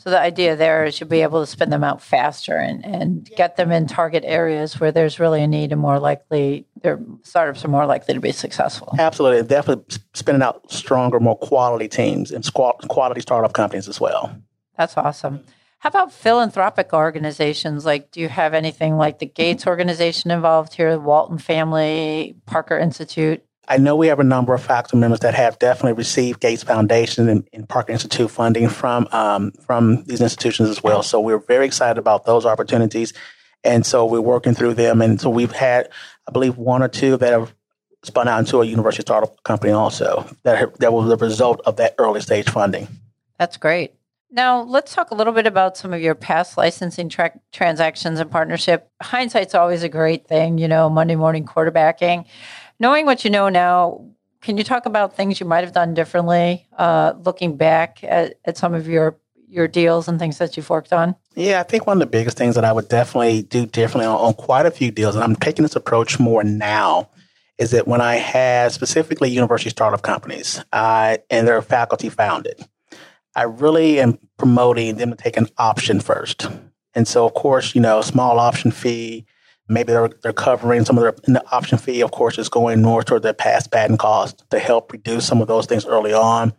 So 0.06 0.12
the 0.12 0.20
idea 0.20 0.56
there 0.56 0.86
is 0.86 1.00
you'll 1.00 1.10
be 1.10 1.24
able 1.24 1.42
to 1.42 1.48
spin 1.48 1.72
them 1.72 1.84
out 1.84 2.00
faster 2.00 2.56
and, 2.56 2.86
and 2.86 3.28
get 3.36 3.56
them 3.56 3.72
in 3.72 3.88
target 3.88 4.24
areas 4.24 4.80
where 4.80 4.92
there's 4.92 5.20
really 5.20 5.42
a 5.42 5.48
need 5.48 5.72
and 5.72 5.82
more 5.82 5.98
likely 5.98 6.68
their 6.84 7.00
startups 7.24 7.66
are 7.66 7.70
more 7.70 7.88
likely 7.88 8.14
to 8.14 8.20
be 8.20 8.32
successful. 8.32 8.94
Absolutely. 9.00 9.42
Definitely 9.48 9.98
spinning 10.14 10.44
out 10.44 10.72
stronger, 10.72 11.20
more 11.20 11.36
quality 11.36 11.88
teams 11.88 12.30
and 12.30 12.48
quality 12.54 13.22
startup 13.22 13.54
companies 13.54 13.90
as 13.90 14.00
well. 14.00 14.40
That's 14.78 14.96
awesome. 14.96 15.44
How 15.80 15.90
about 15.90 16.12
philanthropic 16.12 16.94
organizations? 16.94 17.84
Like, 17.84 18.12
do 18.12 18.20
you 18.20 18.30
have 18.30 18.54
anything 18.54 18.98
like 18.98 19.18
the 19.18 19.26
Gates 19.26 19.66
organization 19.66 20.30
involved 20.30 20.76
here, 20.76 20.92
The 20.92 21.00
Walton 21.00 21.40
Family, 21.40 22.36
Parker 22.46 22.78
Institute? 22.78 23.44
I 23.68 23.78
know 23.78 23.96
we 23.96 24.08
have 24.08 24.20
a 24.20 24.24
number 24.24 24.54
of 24.54 24.64
faculty 24.64 24.98
members 24.98 25.22
that 25.22 25.34
have 25.34 25.58
definitely 25.60 25.94
received 25.94 26.40
Gates 26.40 26.64
Foundation 26.64 27.30
and, 27.30 27.48
and 27.54 27.68
Parker 27.68 27.92
Institute 27.92 28.30
funding 28.30 28.70
from 28.70 29.08
um, 29.12 29.52
from 29.52 30.04
these 30.06 30.22
institutions 30.22 30.70
as 30.70 30.84
well. 30.84 31.04
So 31.04 31.20
we're 31.20 31.40
very 31.40 31.66
excited 31.66 31.98
about 32.00 32.26
those 32.26 32.46
opportunities, 32.46 33.14
and 33.64 33.86
so 33.86 34.06
we're 34.06 34.22
working 34.22 34.54
through 34.54 34.76
them. 34.76 35.02
And 35.02 35.20
so 35.20 35.30
we've 35.30 35.52
had, 35.52 35.90
I 36.28 36.32
believe, 36.32 36.58
one 36.58 36.84
or 36.84 36.88
two 36.88 37.18
that 37.18 37.32
have 37.32 37.54
spun 38.04 38.28
out 38.28 38.40
into 38.40 38.62
a 38.62 38.66
university 38.66 39.02
startup 39.02 39.42
company 39.44 39.74
also 39.74 40.28
that 40.44 40.78
that 40.80 40.94
was 40.94 41.10
the 41.10 41.18
result 41.18 41.62
of 41.66 41.78
that 41.78 41.96
early 41.98 42.22
stage 42.22 42.50
funding. 42.50 42.88
That's 43.40 43.58
great. 43.58 43.94
Now, 44.32 44.64
let's 44.64 44.94
talk 44.94 45.12
a 45.12 45.16
little 45.16 45.34
bit 45.34 45.48
about 45.48 45.78
some 45.78 45.94
of 45.94 46.02
your 46.02 46.14
past 46.14 46.58
licensing 46.58 47.10
tra- 47.10 47.40
transactions 47.54 48.20
and 48.20 48.30
partnership. 48.30 48.90
Hindsight's 49.02 49.56
always 49.56 49.82
a 49.82 49.88
great 49.88 50.28
thing, 50.28 50.58
you 50.58 50.68
know, 50.68 50.90
Monday 50.90 51.16
morning 51.16 51.46
quarterbacking 51.46 52.26
knowing 52.80 53.06
what 53.06 53.24
you 53.24 53.30
know 53.30 53.50
now, 53.50 54.06
can 54.42 54.58
you 54.58 54.64
talk 54.64 54.86
about 54.86 55.16
things 55.16 55.40
you 55.40 55.46
might 55.46 55.64
have 55.64 55.74
done 55.74 55.94
differently, 55.94 56.68
uh, 56.78 57.14
looking 57.24 57.58
back 57.58 58.04
at, 58.04 58.36
at 58.46 58.58
some 58.58 58.74
of 58.74 58.88
your 58.88 59.18
your 59.48 59.68
deals 59.68 60.08
and 60.08 60.20
things 60.20 60.38
that 60.40 60.58
you've 60.58 60.70
worked 60.70 60.92
on? 60.92 61.16
Yeah, 61.36 61.60
I 61.60 61.64
think 61.64 61.88
one 61.88 61.98
of 61.98 62.00
the 62.00 62.12
biggest 62.12 62.38
things 62.38 62.56
that 62.56 62.66
I 62.66 62.74
would 62.74 62.90
definitely 62.90 63.44
do 63.44 63.66
differently 63.66 64.06
on, 64.06 64.18
on 64.18 64.34
quite 64.34 64.66
a 64.66 64.72
few 64.72 64.92
deals, 64.92 65.16
and 65.16 65.24
I'm 65.24 65.36
taking 65.36 65.64
this 65.64 65.76
approach 65.76 66.20
more 66.20 66.44
now, 66.44 67.10
is 67.58 67.72
that 67.72 67.88
when 67.88 68.02
I 68.02 68.16
had 68.16 68.72
specifically 68.72 69.30
university 69.30 69.70
startup 69.70 70.02
companies 70.02 70.64
uh, 70.74 71.18
and 71.30 71.48
they're 71.48 71.62
faculty 71.62 72.10
founded, 72.10 72.60
I 73.36 73.44
really 73.44 74.00
am 74.00 74.18
promoting 74.38 74.96
them 74.96 75.12
to 75.12 75.16
take 75.16 75.38
an 75.38 75.48
option 75.58 76.00
first. 76.00 76.48
And 76.94 77.08
so, 77.08 77.26
of 77.26 77.34
course, 77.34 77.76
you 77.76 77.82
know, 77.82 78.02
small 78.02 78.40
option 78.40 78.72
fee, 78.72 79.26
Maybe 79.68 79.94
they're, 79.94 80.10
they're 80.22 80.34
covering 80.34 80.86
some 80.86 80.98
of 80.98 81.04
their 81.04 81.34
the 81.34 81.44
option 81.52 81.78
fee, 81.78 82.02
of 82.02 82.12
course, 82.12 82.38
is 82.38 82.50
going 82.50 82.82
north 82.82 83.06
toward 83.06 83.24
their 83.24 83.34
past 83.34 83.72
patent 83.72 84.00
cost 84.00 84.44
to 84.52 84.60
help 84.60 84.92
reduce 84.92 85.26
some 85.26 85.42
of 85.42 85.48
those 85.48 85.66
things 85.66 85.86
early 85.86 86.14
on 86.14 86.54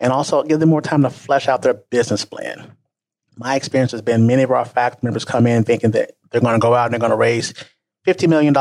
and 0.00 0.12
also 0.12 0.42
give 0.42 0.60
them 0.60 0.68
more 0.68 0.82
time 0.82 1.02
to 1.02 1.10
flesh 1.10 1.48
out 1.48 1.62
their 1.62 1.74
business 1.74 2.24
plan. 2.24 2.72
My 3.36 3.54
experience 3.54 3.92
has 3.92 4.02
been 4.02 4.26
many 4.26 4.42
of 4.42 4.50
our 4.50 4.64
faculty 4.64 5.06
members 5.06 5.24
come 5.24 5.46
in 5.46 5.64
thinking 5.64 5.92
that 5.92 6.12
they're 6.30 6.40
going 6.40 6.54
to 6.54 6.60
go 6.60 6.74
out 6.74 6.86
and 6.86 6.92
they're 6.92 7.00
going 7.00 7.10
to 7.10 7.16
raise 7.16 7.54
$50 8.06 8.28
million 8.28 8.54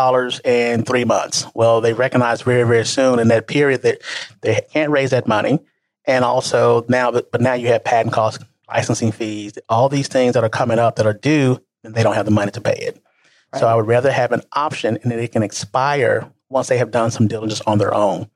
in 0.44 0.84
three 0.84 1.06
months. 1.06 1.46
Well, 1.54 1.82
they 1.82 1.94
recognize 1.94 2.42
very, 2.42 2.64
very 2.64 2.86
soon 2.86 3.20
in 3.20 3.30
that 3.30 3.48
period 3.48 3.82
that 3.84 4.02
they 4.42 4.62
can't 4.72 4.92
raise 4.92 5.12
that 5.12 5.28
money. 5.28 5.60
And 6.06 6.24
also 6.24 6.86
now, 6.88 7.12
but 7.12 7.42
now 7.42 7.54
you 7.54 7.68
have 7.70 7.84
patent 7.84 8.14
costs, 8.14 8.44
licensing 8.68 9.12
fees, 9.12 9.58
all 9.68 9.90
these 9.90 10.08
things 10.08 10.34
that 10.34 10.44
are 10.44 10.50
coming 10.50 10.80
up 10.80 10.98
that 10.98 11.06
are 11.06 11.14
due, 11.14 11.60
and 11.84 11.96
they 11.96 12.04
don't 12.04 12.16
have 12.16 12.26
the 12.26 12.32
money 12.32 12.52
to 12.52 12.62
pay 12.62 12.76
it. 12.76 13.02
Right. 13.54 13.60
So 13.60 13.68
I 13.68 13.76
would 13.76 13.88
rather 13.88 14.12
have 14.12 14.32
an 14.32 14.42
option 14.54 14.98
and 15.04 15.12
it 15.12 15.32
can 15.32 15.44
expire 15.44 16.30
once 16.50 16.68
they 16.68 16.78
have 16.78 16.92
done 16.92 17.12
some 17.12 17.28
diligence 17.28 17.62
on 17.62 17.78
their 17.78 17.94
own. 17.94 18.30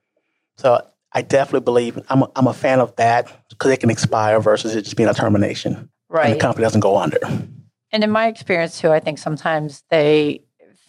So 0.57 0.85
I 1.11 1.21
definitely 1.21 1.65
believe 1.65 1.99
I'm 2.09 2.23
a, 2.23 2.31
I'm 2.35 2.47
a 2.47 2.53
fan 2.53 2.79
of 2.79 2.95
that 2.95 3.31
because 3.49 3.71
it 3.71 3.77
can 3.77 3.89
expire 3.89 4.39
versus 4.39 4.75
it 4.75 4.83
just 4.83 4.95
being 4.95 5.09
a 5.09 5.13
termination. 5.13 5.89
Right. 6.09 6.27
And 6.27 6.35
the 6.35 6.39
company 6.39 6.63
doesn't 6.63 6.81
go 6.81 6.97
under. 6.97 7.19
And 7.91 8.03
in 8.03 8.09
my 8.09 8.27
experience 8.27 8.79
too, 8.79 8.91
I 8.91 8.99
think 8.99 9.17
sometimes 9.17 9.83
they 9.89 10.43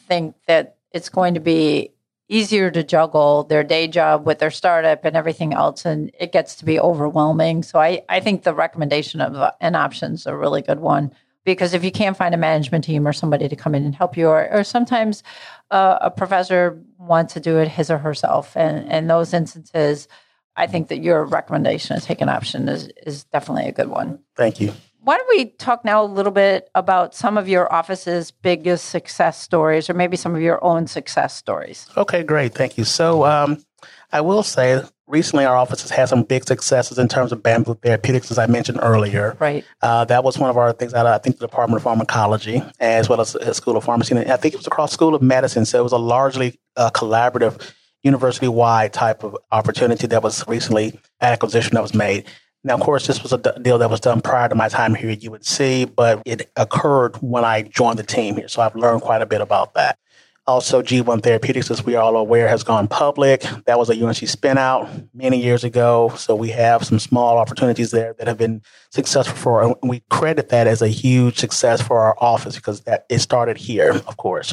think 0.07 0.37
that 0.47 0.77
it's 0.93 1.09
going 1.09 1.35
to 1.35 1.41
be 1.41 1.93
easier 2.29 2.71
to 2.71 2.83
juggle 2.83 3.45
their 3.45 3.63
day 3.63 3.87
job 3.87 4.27
with 4.27 4.39
their 4.39 4.51
startup 4.51 5.05
and 5.05 5.17
everything 5.17 5.53
else 5.53 5.85
and 5.85 6.11
it 6.19 6.33
gets 6.33 6.55
to 6.55 6.65
be 6.65 6.81
overwhelming 6.81 7.63
so 7.63 7.79
i, 7.79 8.03
I 8.09 8.21
think 8.21 8.43
the 8.43 8.55
recommendation 8.55 9.21
of 9.21 9.35
uh, 9.35 9.51
an 9.61 9.75
option 9.75 10.15
is 10.15 10.25
a 10.27 10.35
really 10.35 10.63
good 10.63 10.81
one 10.81 11.13
because 11.45 11.75
if 11.75 11.85
you 11.85 11.91
can't 11.91 12.17
find 12.17 12.35
a 12.35 12.39
management 12.39 12.85
team 12.85 13.07
or 13.07 13.13
somebody 13.13 13.49
to 13.49 13.57
come 13.57 13.75
in 13.75 13.85
and 13.85 13.95
help 13.95 14.17
you, 14.17 14.29
or, 14.29 14.51
or 14.53 14.65
sometimes 14.65 15.23
uh, 15.71 15.99
a 16.01 16.11
professor 16.11 16.83
wants 16.99 17.35
to 17.35 17.41
do 17.41 17.59
it 17.59 17.69
his 17.69 17.91
or 17.91 17.99
herself, 17.99 18.57
and 18.57 18.91
in 18.91 19.07
those 19.07 19.33
instances, 19.35 20.09
I 20.57 20.67
think 20.67 20.89
that 20.89 20.99
your 20.99 21.25
recommendation 21.25 21.99
to 21.99 22.05
take 22.05 22.21
an 22.21 22.29
option 22.29 22.69
is 22.69 22.89
is 23.07 23.25
definitely 23.25 23.69
a 23.69 23.73
good 23.73 23.89
one. 23.89 24.19
Thank 24.37 24.61
you. 24.61 24.73
Why 25.05 25.17
don't 25.17 25.29
we 25.37 25.47
talk 25.47 25.85
now 25.85 26.05
a 26.05 26.07
little 26.07 26.31
bit 26.31 26.71
about 26.77 27.13
some 27.13 27.37
of 27.37 27.49
your 27.49 27.73
office's 27.73 28.31
biggest 28.31 28.91
success 28.91 29.41
stories, 29.41 29.91
or 29.91 29.95
maybe 29.95 30.17
some 30.17 30.35
of 30.37 30.43
your 30.43 30.63
own 30.63 30.87
success 30.87 31.35
stories? 31.35 31.89
Okay, 31.97 32.23
great. 32.23 32.55
Thank 32.55 32.79
you. 32.79 32.85
So, 32.85 33.25
um, 33.25 33.65
I 34.13 34.21
will 34.21 34.43
say 34.43 34.83
recently 35.07 35.45
our 35.45 35.57
office 35.57 35.83
has 35.83 35.91
had 35.91 36.09
some 36.09 36.23
big 36.23 36.45
successes 36.45 36.99
in 36.99 37.09
terms 37.09 37.33
of 37.33 37.43
bamboo 37.43 37.75
therapeutics, 37.75 38.31
as 38.31 38.39
I 38.39 38.47
mentioned 38.47 38.79
earlier. 38.83 39.37
Right. 39.41 39.65
Uh, 39.81 40.05
that 40.07 40.23
was 40.23 40.39
one 40.39 40.51
of 40.51 40.57
our 40.57 40.73
things 40.73 40.95
out 40.95 41.07
of, 41.07 41.13
I 41.15 41.19
think, 41.19 41.39
the 41.39 41.47
Department 41.47 41.79
of 41.79 41.83
Pharmacology, 41.83 42.63
as 42.79 43.09
well 43.09 43.21
as 43.21 43.33
the 43.33 43.55
School 43.55 43.77
of 43.77 43.85
Pharmacy. 43.85 44.15
And 44.15 44.31
I 44.31 44.37
think 44.37 44.55
it 44.55 44.59
was 44.59 44.67
across 44.67 44.93
School 44.93 45.15
of 45.15 45.23
Medicine. 45.23 45.65
So 45.65 45.81
it 45.81 45.83
was 45.83 45.93
a 45.93 45.99
largely 45.99 46.61
uh, 46.77 46.91
collaborative, 46.91 47.73
university 48.03 48.49
wide 48.49 48.93
type 48.93 49.23
of 49.23 49.37
opportunity 49.51 50.07
that 50.09 50.23
was 50.23 50.47
recently 50.49 50.99
acquisition 51.21 51.75
that 51.75 51.83
was 51.83 51.95
made. 51.95 52.27
Now, 52.65 52.75
of 52.75 52.81
course, 52.81 53.07
this 53.07 53.23
was 53.23 53.33
a 53.33 53.39
d- 53.39 53.51
deal 53.61 53.79
that 53.79 53.91
was 53.91 54.01
done 54.01 54.21
prior 54.21 54.49
to 54.49 54.55
my 54.55 54.69
time 54.69 54.95
here 54.95 55.11
at 55.11 55.27
UNC, 55.27 55.95
but 55.97 56.23
it 56.25 56.51
occurred 56.57 57.17
when 57.17 57.45
I 57.45 57.63
joined 57.63 57.99
the 57.99 58.05
team 58.05 58.37
here. 58.37 58.49
So 58.49 58.63
I've 58.63 58.77
learned 58.77 59.03
quite 59.03 59.23
a 59.23 59.27
bit 59.27 59.41
about 59.41 59.75
that. 59.75 59.99
Also, 60.45 60.83
G1 60.83 61.23
Therapeutics, 61.23 61.71
as 61.71 61.85
we 61.85 61.95
are 61.95 62.03
all 62.03 62.17
aware, 62.17 62.49
has 62.49 62.65
gone 62.65 62.89
public. 62.89 63.43
That 63.67 63.79
was 63.79 63.89
a 63.91 63.93
UNC 63.93 64.17
spinout 64.17 65.09
many 65.15 65.41
years 65.41 65.63
ago. 65.63 66.13
So 66.17 66.35
we 66.35 66.49
have 66.49 66.85
some 66.85 66.99
small 66.99 67.39
opportunities 67.39 67.93
there 67.93 68.15
that 68.19 68.27
have 68.27 68.39
been 68.39 68.61
successful 68.91 69.37
for, 69.37 69.63
and 69.63 69.77
we 69.85 70.03
credit 70.11 70.49
that 70.49 70.67
as 70.67 70.83
a 70.83 70.89
huge 70.89 71.39
success 71.39 71.81
for 71.81 72.01
our 72.01 72.17
office 72.19 72.57
because 72.57 72.81
that 72.83 73.07
it 73.09 73.21
started 73.21 73.57
here, 73.57 73.93
of 73.93 74.17
course. 74.17 74.53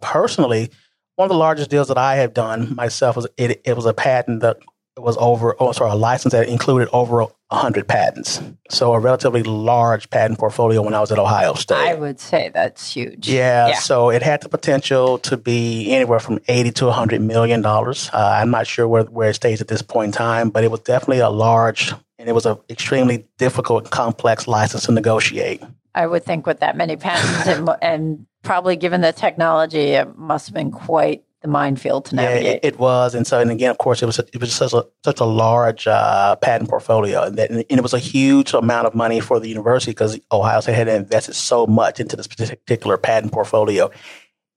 Personally, 0.00 0.70
one 1.16 1.26
of 1.26 1.30
the 1.30 1.36
largest 1.36 1.68
deals 1.68 1.88
that 1.88 1.98
I 1.98 2.14
have 2.16 2.32
done 2.32 2.76
myself 2.76 3.16
was 3.16 3.26
it, 3.36 3.60
it 3.64 3.74
was 3.74 3.86
a 3.86 3.94
patent 3.94 4.42
that 4.42 4.58
was 4.96 5.16
over, 5.18 5.56
oh, 5.58 5.72
sorry, 5.72 5.90
a 5.90 5.96
license 5.96 6.30
that 6.30 6.48
included 6.48 6.88
over 6.92 7.26
100 7.48 7.88
patents. 7.88 8.42
So 8.68 8.92
a 8.92 9.00
relatively 9.00 9.42
large 9.42 10.10
patent 10.10 10.38
portfolio 10.38 10.82
when 10.82 10.92
I 10.92 11.00
was 11.00 11.10
at 11.10 11.18
Ohio 11.18 11.54
State. 11.54 11.76
I 11.76 11.94
would 11.94 12.20
say 12.20 12.50
that's 12.52 12.92
huge. 12.92 13.28
Yeah, 13.28 13.68
yeah. 13.68 13.78
so 13.78 14.10
it 14.10 14.22
had 14.22 14.42
the 14.42 14.50
potential 14.50 15.18
to 15.20 15.36
be 15.36 15.90
anywhere 15.90 16.20
from 16.20 16.40
80 16.46 16.72
to 16.72 16.86
100 16.86 17.20
million 17.22 17.62
dollars. 17.62 18.10
Uh, 18.12 18.38
I'm 18.40 18.50
not 18.50 18.66
sure 18.66 18.86
where, 18.86 19.04
where 19.04 19.30
it 19.30 19.34
stays 19.34 19.60
at 19.60 19.68
this 19.68 19.80
point 19.80 20.08
in 20.08 20.12
time, 20.12 20.50
but 20.50 20.62
it 20.62 20.70
was 20.70 20.80
definitely 20.80 21.20
a 21.20 21.30
large 21.30 21.92
and 22.18 22.28
it 22.28 22.32
was 22.32 22.46
an 22.46 22.58
extremely 22.68 23.26
difficult, 23.38 23.90
complex 23.90 24.48
license 24.48 24.86
to 24.86 24.92
negotiate. 24.92 25.62
I 25.94 26.06
would 26.06 26.24
think 26.24 26.46
with 26.46 26.60
that 26.60 26.76
many 26.76 26.96
patents 26.96 27.46
and, 27.46 27.70
and 27.82 28.26
probably 28.42 28.76
given 28.76 29.00
the 29.00 29.12
technology, 29.12 29.92
it 29.92 30.18
must 30.18 30.48
have 30.48 30.54
been 30.54 30.70
quite 30.70 31.24
the 31.42 31.48
minefield 31.48 32.06
to 32.06 32.16
navigate. 32.16 32.44
Yeah, 32.44 32.52
it, 32.52 32.60
it, 32.74 32.78
was, 32.78 33.14
and 33.14 33.26
so 33.26 33.40
and 33.40 33.50
again, 33.50 33.70
of 33.70 33.78
course, 33.78 34.02
it 34.02 34.06
was 34.06 34.18
a, 34.18 34.24
it 34.32 34.40
was 34.40 34.52
such 34.52 34.72
a 34.72 34.84
such 35.04 35.20
a 35.20 35.24
large 35.24 35.86
uh, 35.86 36.36
patent 36.36 36.68
portfolio, 36.68 37.24
and, 37.24 37.38
that, 37.38 37.50
and, 37.50 37.64
it 37.68 37.82
was 37.82 37.94
a 37.94 37.98
huge 37.98 38.52
amount 38.54 38.86
of 38.86 38.94
money 38.94 39.20
for 39.20 39.38
the 39.38 39.48
university 39.48 39.92
because 39.92 40.18
Ohio 40.32 40.60
State 40.60 40.74
had 40.74 40.88
invested 40.88 41.34
so 41.34 41.66
much 41.66 42.00
into 42.00 42.16
this 42.16 42.26
particular 42.26 42.96
patent 42.96 43.32
portfolio. 43.32 43.90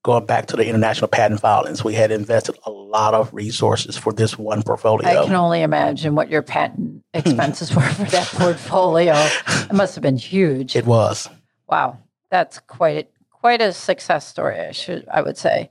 Going 0.04 0.26
back 0.26 0.48
to 0.48 0.56
the 0.56 0.65
international 0.65 1.10
patent 1.10 1.41
filings, 1.41 1.84
we 1.84 1.94
had 1.94 2.12
invested 2.12 2.58
a 2.65 2.72
lot 2.72 3.13
of 3.13 3.32
resources 3.32 3.96
for 3.96 4.12
this 4.12 4.36
one 4.36 4.63
portfolio. 4.63 5.08
I 5.08 5.26
can 5.26 5.36
only 5.36 5.62
imagine 5.62 6.15
what 6.15 6.28
your 6.28 6.41
patent 6.41 7.04
expenses 7.13 7.76
were 7.76 7.84
for 7.84 8.06
that 8.06 8.26
portfolio. 8.30 9.13
It 9.13 9.74
must 9.74 9.94
have 9.94 10.02
been 10.02 10.17
huge. 10.17 10.76
It 10.76 10.88
was. 10.88 11.30
Wow, 11.70 12.00
that's 12.32 12.58
quite 12.58 13.12
quite 13.30 13.62
a 13.62 13.72
success 13.72 14.28
story. 14.28 14.60
I 14.60 14.72
should 14.72 15.08
I 15.08 15.22
would 15.22 15.38
say. 15.38 15.70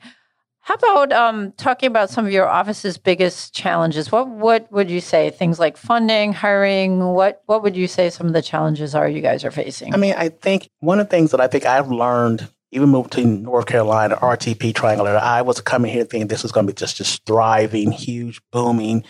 How 0.70 0.76
about 0.76 1.12
um, 1.12 1.50
talking 1.56 1.88
about 1.88 2.10
some 2.10 2.24
of 2.24 2.30
your 2.30 2.46
office's 2.46 2.96
biggest 2.96 3.52
challenges? 3.52 4.12
What 4.12 4.28
what 4.28 4.70
would 4.70 4.88
you 4.88 5.00
say? 5.00 5.30
Things 5.30 5.58
like 5.58 5.76
funding, 5.76 6.32
hiring. 6.32 7.00
What 7.06 7.42
what 7.46 7.64
would 7.64 7.74
you 7.74 7.88
say 7.88 8.08
some 8.08 8.28
of 8.28 8.34
the 8.34 8.40
challenges 8.40 8.94
are 8.94 9.08
you 9.08 9.20
guys 9.20 9.44
are 9.44 9.50
facing? 9.50 9.92
I 9.92 9.96
mean, 9.96 10.14
I 10.16 10.28
think 10.28 10.70
one 10.78 11.00
of 11.00 11.08
the 11.08 11.10
things 11.10 11.32
that 11.32 11.40
I 11.40 11.48
think 11.48 11.66
I've 11.66 11.90
learned, 11.90 12.48
even 12.70 12.88
moving 12.88 13.10
to 13.10 13.26
North 13.26 13.66
Carolina, 13.66 14.14
RTP 14.14 14.72
Triangle, 14.72 15.08
I 15.08 15.42
was 15.42 15.60
coming 15.60 15.92
here 15.92 16.04
thinking 16.04 16.28
this 16.28 16.44
was 16.44 16.52
going 16.52 16.68
to 16.68 16.72
be 16.72 16.76
just 16.76 16.98
this 16.98 17.18
thriving, 17.26 17.90
huge, 17.90 18.40
booming 18.52 19.02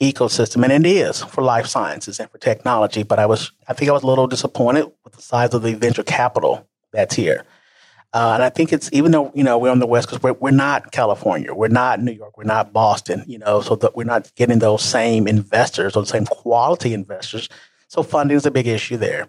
ecosystem, 0.00 0.62
and 0.62 0.72
it 0.72 0.86
is 0.86 1.24
for 1.24 1.42
life 1.42 1.66
sciences 1.66 2.20
and 2.20 2.30
for 2.30 2.38
technology. 2.38 3.02
But 3.02 3.18
I 3.18 3.26
was, 3.26 3.50
I 3.66 3.72
think, 3.72 3.88
I 3.88 3.92
was 3.92 4.04
a 4.04 4.06
little 4.06 4.28
disappointed 4.28 4.86
with 5.02 5.14
the 5.14 5.22
size 5.22 5.52
of 5.52 5.62
the 5.62 5.74
venture 5.74 6.04
capital 6.04 6.68
that's 6.92 7.16
here. 7.16 7.44
Uh, 8.14 8.32
and 8.34 8.42
I 8.42 8.48
think 8.48 8.72
it's 8.72 8.88
even 8.92 9.12
though 9.12 9.30
you 9.34 9.44
know 9.44 9.58
we're 9.58 9.70
on 9.70 9.80
the 9.80 9.86
West 9.86 10.08
Coast, 10.08 10.22
we're, 10.22 10.32
we're 10.32 10.50
not 10.50 10.92
California, 10.92 11.52
we're 11.52 11.68
not 11.68 12.00
New 12.00 12.12
York, 12.12 12.38
we're 12.38 12.44
not 12.44 12.72
Boston, 12.72 13.22
you 13.26 13.38
know, 13.38 13.60
so 13.60 13.76
that 13.76 13.96
we're 13.96 14.04
not 14.04 14.34
getting 14.34 14.60
those 14.60 14.82
same 14.82 15.28
investors 15.28 15.94
or 15.94 16.02
the 16.02 16.06
same 16.06 16.24
quality 16.24 16.94
investors. 16.94 17.48
So 17.88 18.02
funding 18.02 18.36
is 18.36 18.46
a 18.46 18.50
big 18.50 18.66
issue 18.66 18.96
there. 18.96 19.28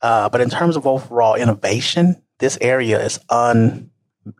Uh, 0.00 0.28
but 0.28 0.40
in 0.40 0.50
terms 0.50 0.76
of 0.76 0.86
overall 0.86 1.34
innovation, 1.34 2.22
this 2.38 2.56
area 2.60 3.02
is 3.02 3.20
un, 3.28 3.90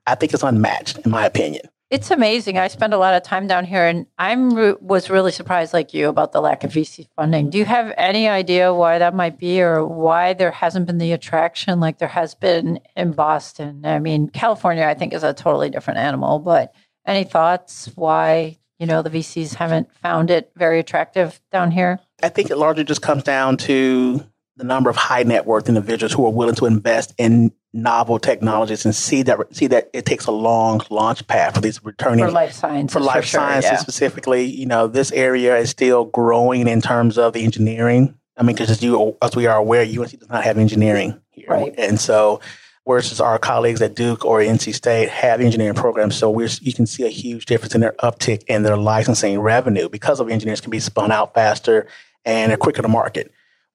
I 0.06 0.14
think 0.14 0.32
it's 0.32 0.42
unmatched 0.42 0.98
in 0.98 1.10
my 1.10 1.26
opinion. 1.26 1.68
It's 1.90 2.10
amazing. 2.10 2.58
I 2.58 2.68
spend 2.68 2.94
a 2.94 2.98
lot 2.98 3.14
of 3.14 3.22
time 3.22 3.46
down 3.46 3.64
here, 3.64 3.86
and 3.86 4.06
I'm 4.18 4.54
re- 4.54 4.74
was 4.80 5.10
really 5.10 5.30
surprised, 5.30 5.72
like 5.72 5.92
you, 5.94 6.08
about 6.08 6.32
the 6.32 6.40
lack 6.40 6.64
of 6.64 6.72
VC 6.72 7.08
funding. 7.14 7.50
Do 7.50 7.58
you 7.58 7.66
have 7.66 7.92
any 7.96 8.26
idea 8.26 8.72
why 8.72 8.98
that 8.98 9.14
might 9.14 9.38
be, 9.38 9.60
or 9.60 9.84
why 9.86 10.32
there 10.32 10.50
hasn't 10.50 10.86
been 10.86 10.98
the 10.98 11.12
attraction 11.12 11.80
like 11.80 11.98
there 11.98 12.08
has 12.08 12.34
been 12.34 12.80
in 12.96 13.12
Boston? 13.12 13.82
I 13.84 13.98
mean, 13.98 14.28
California, 14.28 14.84
I 14.84 14.94
think, 14.94 15.12
is 15.12 15.22
a 15.22 15.34
totally 15.34 15.70
different 15.70 15.98
animal. 16.00 16.38
But 16.38 16.74
any 17.06 17.24
thoughts 17.24 17.90
why 17.94 18.58
you 18.78 18.86
know 18.86 19.02
the 19.02 19.10
VCs 19.10 19.54
haven't 19.54 19.94
found 20.02 20.30
it 20.30 20.50
very 20.56 20.80
attractive 20.80 21.40
down 21.52 21.70
here? 21.70 22.00
I 22.22 22.28
think 22.28 22.50
it 22.50 22.56
largely 22.56 22.84
just 22.84 23.02
comes 23.02 23.22
down 23.22 23.56
to 23.58 24.24
the 24.56 24.64
number 24.64 24.88
of 24.90 24.96
high 24.96 25.22
net 25.22 25.46
worth 25.46 25.68
individuals 25.68 26.12
who 26.12 26.24
are 26.26 26.32
willing 26.32 26.54
to 26.56 26.66
invest 26.66 27.14
in 27.18 27.52
novel 27.72 28.20
technologies 28.20 28.84
and 28.84 28.94
see 28.94 29.22
that 29.22 29.38
see 29.54 29.66
that 29.66 29.90
it 29.92 30.06
takes 30.06 30.26
a 30.26 30.30
long 30.30 30.80
launch 30.90 31.26
path 31.26 31.56
for 31.56 31.60
these 31.60 31.84
returning 31.84 32.24
for 32.24 32.30
life 32.30 32.52
sciences 32.52 32.92
for 32.92 33.00
life 33.00 33.16
for 33.16 33.22
sure, 33.22 33.40
sciences 33.40 33.70
yeah. 33.72 33.76
specifically. 33.78 34.44
You 34.44 34.66
know, 34.66 34.86
this 34.86 35.10
area 35.12 35.56
is 35.56 35.70
still 35.70 36.04
growing 36.04 36.68
in 36.68 36.80
terms 36.80 37.18
of 37.18 37.32
the 37.32 37.42
engineering. 37.42 38.14
I 38.36 38.42
mean, 38.42 38.54
because 38.54 38.70
as 38.70 38.82
you 38.82 39.16
as 39.20 39.34
we 39.34 39.46
are 39.46 39.58
aware, 39.58 39.82
UNC 39.82 40.18
does 40.18 40.28
not 40.28 40.44
have 40.44 40.58
engineering 40.58 41.20
here, 41.30 41.48
right. 41.48 41.74
and 41.76 41.98
so 41.98 42.40
versus 42.86 43.20
our 43.20 43.38
colleagues 43.38 43.80
at 43.80 43.94
Duke 43.94 44.24
or 44.24 44.40
NC 44.40 44.74
State 44.74 45.08
have 45.08 45.40
engineering 45.40 45.74
programs. 45.74 46.16
So 46.16 46.30
we're, 46.30 46.50
you 46.60 46.74
can 46.74 46.86
see 46.86 47.04
a 47.04 47.08
huge 47.08 47.46
difference 47.46 47.74
in 47.74 47.80
their 47.80 47.94
uptick 48.02 48.42
in 48.46 48.62
their 48.62 48.76
licensing 48.76 49.40
revenue 49.40 49.88
because 49.88 50.20
of 50.20 50.28
engineers 50.28 50.60
can 50.60 50.70
be 50.70 50.80
spun 50.80 51.10
out 51.10 51.32
faster 51.34 51.86
and 52.26 52.50
they're 52.50 52.58
quicker 52.58 52.82
to 52.82 52.88
market 52.88 53.32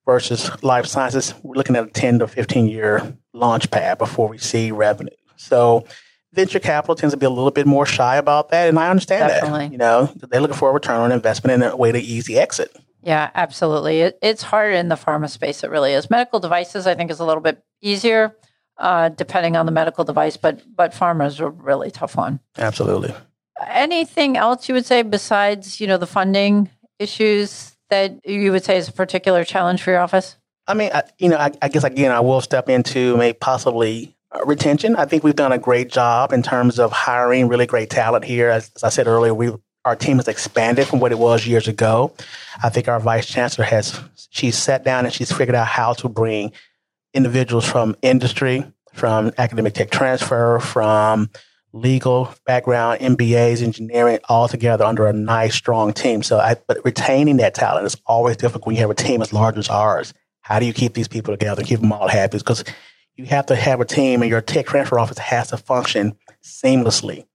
versus 0.10 0.50
life 0.64 0.88
sciences, 0.88 1.36
we're 1.44 1.54
looking 1.54 1.76
at 1.76 1.84
a 1.84 1.92
10 1.92 2.18
to 2.18 2.28
15 2.28 2.68
year 2.68 3.16
launch 3.32 3.70
pad 3.70 4.00
before 4.00 4.28
we 4.28 4.40
see 4.40 4.72
revenue. 4.72 5.16
So 5.36 5.86
venture 6.34 6.60
capital 6.60 6.96
tends 6.96 7.14
to 7.14 7.18
be 7.18 7.28
a 7.28 7.30
little 7.30 7.52
bit 7.52 7.68
more 7.68 7.86
shy 7.86 8.18
about 8.18 8.50
that. 8.50 8.70
And 8.70 8.80
I 8.80 8.90
understand 8.90 9.30
Definitely. 9.30 9.68
that. 9.68 9.72
You 9.72 9.78
know, 9.78 10.12
they're 10.16 10.42
looking 10.42 10.58
for 10.58 10.72
a 10.72 10.74
return 10.74 11.00
on 11.00 11.12
investment 11.12 11.62
and 11.62 11.72
a 11.72 11.78
way 11.78 11.92
to 11.92 12.00
easy 12.00 12.40
exit. 12.40 12.76
Yeah, 13.04 13.30
absolutely. 13.36 14.02
It, 14.02 14.18
it's 14.24 14.42
harder 14.42 14.72
in 14.72 14.90
the 14.90 14.96
pharma 14.96 15.30
space. 15.30 15.64
It 15.64 15.70
really 15.70 15.94
is. 15.94 16.10
Medical 16.10 16.40
devices, 16.40 16.88
I 16.88 16.96
think, 16.96 17.12
is 17.12 17.20
a 17.20 17.26
little 17.26 17.44
bit 17.44 17.64
easier, 17.80 18.36
uh, 18.80 19.10
depending 19.10 19.58
on 19.58 19.68
the 19.68 19.72
medical 19.72 20.06
device. 20.06 20.38
But 20.38 20.64
but 20.76 20.92
pharma 20.92 21.28
is 21.28 21.40
a 21.40 21.50
really 21.50 21.92
tough 21.92 22.18
one. 22.18 22.40
Absolutely. 22.58 23.14
Anything 23.68 24.38
else 24.38 24.68
you 24.68 24.74
would 24.74 24.88
say 24.88 25.04
besides 25.04 25.80
you 25.80 25.86
know 25.86 25.98
the 25.98 26.08
funding 26.08 26.72
issues 26.98 27.78
that 27.90 28.26
you 28.26 28.52
would 28.52 28.64
say 28.64 28.78
is 28.78 28.88
a 28.88 28.94
particular 28.94 29.44
challenge 29.44 29.82
for 29.82 29.92
your 29.92 30.00
office? 30.00 30.38
I 30.68 30.74
mean, 30.76 30.92
I, 30.94 31.04
you 31.18 31.30
know, 31.30 31.38
I, 31.38 31.52
I, 31.62 31.70
guess 31.70 31.84
again, 31.84 32.12
I 32.12 32.20
will 32.20 32.42
step 32.42 32.70
into 32.70 33.18
maybe 33.18 33.38
possibly 33.38 34.16
uh, 34.32 34.46
retention. 34.46 34.96
I 34.96 35.06
think 35.06 35.24
we've 35.24 35.36
done 35.36 35.52
a 35.52 35.58
great 35.58 35.90
job 35.90 36.32
in 36.32 36.44
terms 36.44 36.78
of 36.80 36.92
hiring 36.92 37.48
really 37.48 37.66
great 37.66 37.90
talent 37.90 38.24
here. 38.24 38.50
As, 38.50 38.72
as 38.76 38.84
I 38.84 38.90
said 38.90 39.08
earlier, 39.08 39.34
we 39.34 39.52
our 39.86 39.96
team 39.96 40.18
has 40.18 40.28
expanded 40.28 40.88
from 40.88 41.00
what 41.00 41.12
it 41.12 41.18
was 41.18 41.48
years 41.48 41.68
ago. 41.68 42.14
I 42.62 42.70
think 42.70 42.88
our 42.88 43.00
vice 43.00 43.26
chancellor 43.26 43.66
has 43.66 44.00
she's 44.30 44.58
sat 44.58 44.84
down 44.84 45.06
and 45.06 45.14
she's 45.14 45.32
figured 45.32 45.56
out 45.56 45.68
how 45.68 45.94
to 45.94 46.10
bring 46.10 46.52
individuals 47.14 47.66
from 47.66 47.96
industry, 48.02 48.64
from 48.94 49.32
academic 49.38 49.74
tech 49.74 49.90
transfer, 49.90 50.60
from 50.60 51.30
legal 51.74 52.34
background, 52.46 53.00
MBAs, 53.00 53.62
engineering, 53.62 54.20
all 54.28 54.48
together 54.48 54.84
under 54.86 55.08
a 55.08 55.14
nice, 55.14 55.56
strong 55.56 55.94
team. 55.94 56.24
So, 56.24 56.40
I, 56.40 56.56
but 56.68 56.84
retaining 56.84 57.38
that 57.38 57.54
talent 57.54 57.86
is 57.86 57.98
always 58.06 58.38
difficult 58.38 58.68
when 58.68 58.76
you 58.76 58.82
have 58.82 58.90
a 58.90 58.96
team 58.96 59.22
as 59.22 59.34
large 59.34 59.58
as 59.58 59.70
ours. 59.70 60.14
How 60.42 60.60
do 60.60 60.66
you 60.66 60.74
keep 60.74 60.94
these 60.94 61.08
people 61.08 61.34
together, 61.34 61.64
keep 61.64 61.80
them 61.80 61.92
all 61.92 62.08
happy? 62.08 62.38
Because 62.38 62.64
you 63.16 63.26
have 63.26 63.46
to 63.48 63.56
have 63.56 63.82
a 63.82 63.86
team, 63.86 64.22
and 64.22 64.30
your 64.30 64.42
tech 64.42 64.66
transfer 64.66 64.98
office 64.98 65.18
has 65.18 65.50
to 65.50 65.58
function 65.58 66.18
seamlessly. 66.44 67.26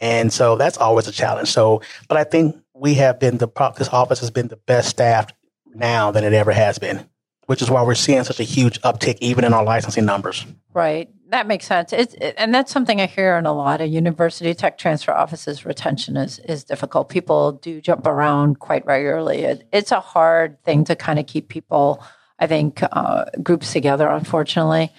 And 0.00 0.32
so 0.32 0.56
that's 0.56 0.78
always 0.78 1.06
a 1.06 1.12
challenge. 1.12 1.48
So, 1.48 1.82
but 2.08 2.16
I 2.16 2.24
think 2.24 2.56
we 2.74 2.94
have 2.94 3.20
been 3.20 3.38
the 3.38 3.48
this 3.76 3.88
office 3.88 4.20
has 4.20 4.30
been 4.30 4.48
the 4.48 4.56
best 4.56 4.88
staffed 4.88 5.34
now 5.74 6.10
than 6.10 6.24
it 6.24 6.32
ever 6.32 6.52
has 6.52 6.78
been 6.78 7.08
which 7.48 7.62
is 7.62 7.70
why 7.70 7.82
we're 7.82 7.94
seeing 7.94 8.22
such 8.24 8.40
a 8.40 8.44
huge 8.44 8.78
uptick 8.82 9.16
even 9.22 9.42
in 9.42 9.54
our 9.54 9.64
licensing 9.64 10.04
numbers. 10.04 10.44
Right. 10.74 11.08
That 11.30 11.46
makes 11.46 11.66
sense. 11.66 11.92
It's, 11.92 12.14
it, 12.14 12.34
and 12.38 12.54
that's 12.54 12.72
something 12.72 13.02
I 13.02 13.06
hear 13.06 13.36
in 13.36 13.44
a 13.44 13.52
lot 13.52 13.82
of 13.82 13.90
university 13.90 14.54
tech 14.54 14.78
transfer 14.78 15.12
offices. 15.12 15.66
Retention 15.66 16.16
is, 16.16 16.38
is 16.38 16.64
difficult. 16.64 17.10
People 17.10 17.52
do 17.52 17.82
jump 17.82 18.06
around 18.06 18.60
quite 18.60 18.86
regularly. 18.86 19.42
It, 19.42 19.68
it's 19.70 19.92
a 19.92 20.00
hard 20.00 20.62
thing 20.64 20.84
to 20.84 20.96
kind 20.96 21.18
of 21.18 21.26
keep 21.26 21.48
people, 21.48 22.02
I 22.38 22.46
think, 22.46 22.82
uh, 22.82 23.26
groups 23.42 23.74
together, 23.74 24.08
unfortunately. 24.08 24.90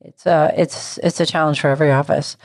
It's 0.00 0.24
a, 0.24 0.50
it's, 0.56 0.96
it's 0.98 1.20
a 1.20 1.26
challenge 1.26 1.60
for 1.60 1.68
every 1.68 1.92
office. 1.92 2.38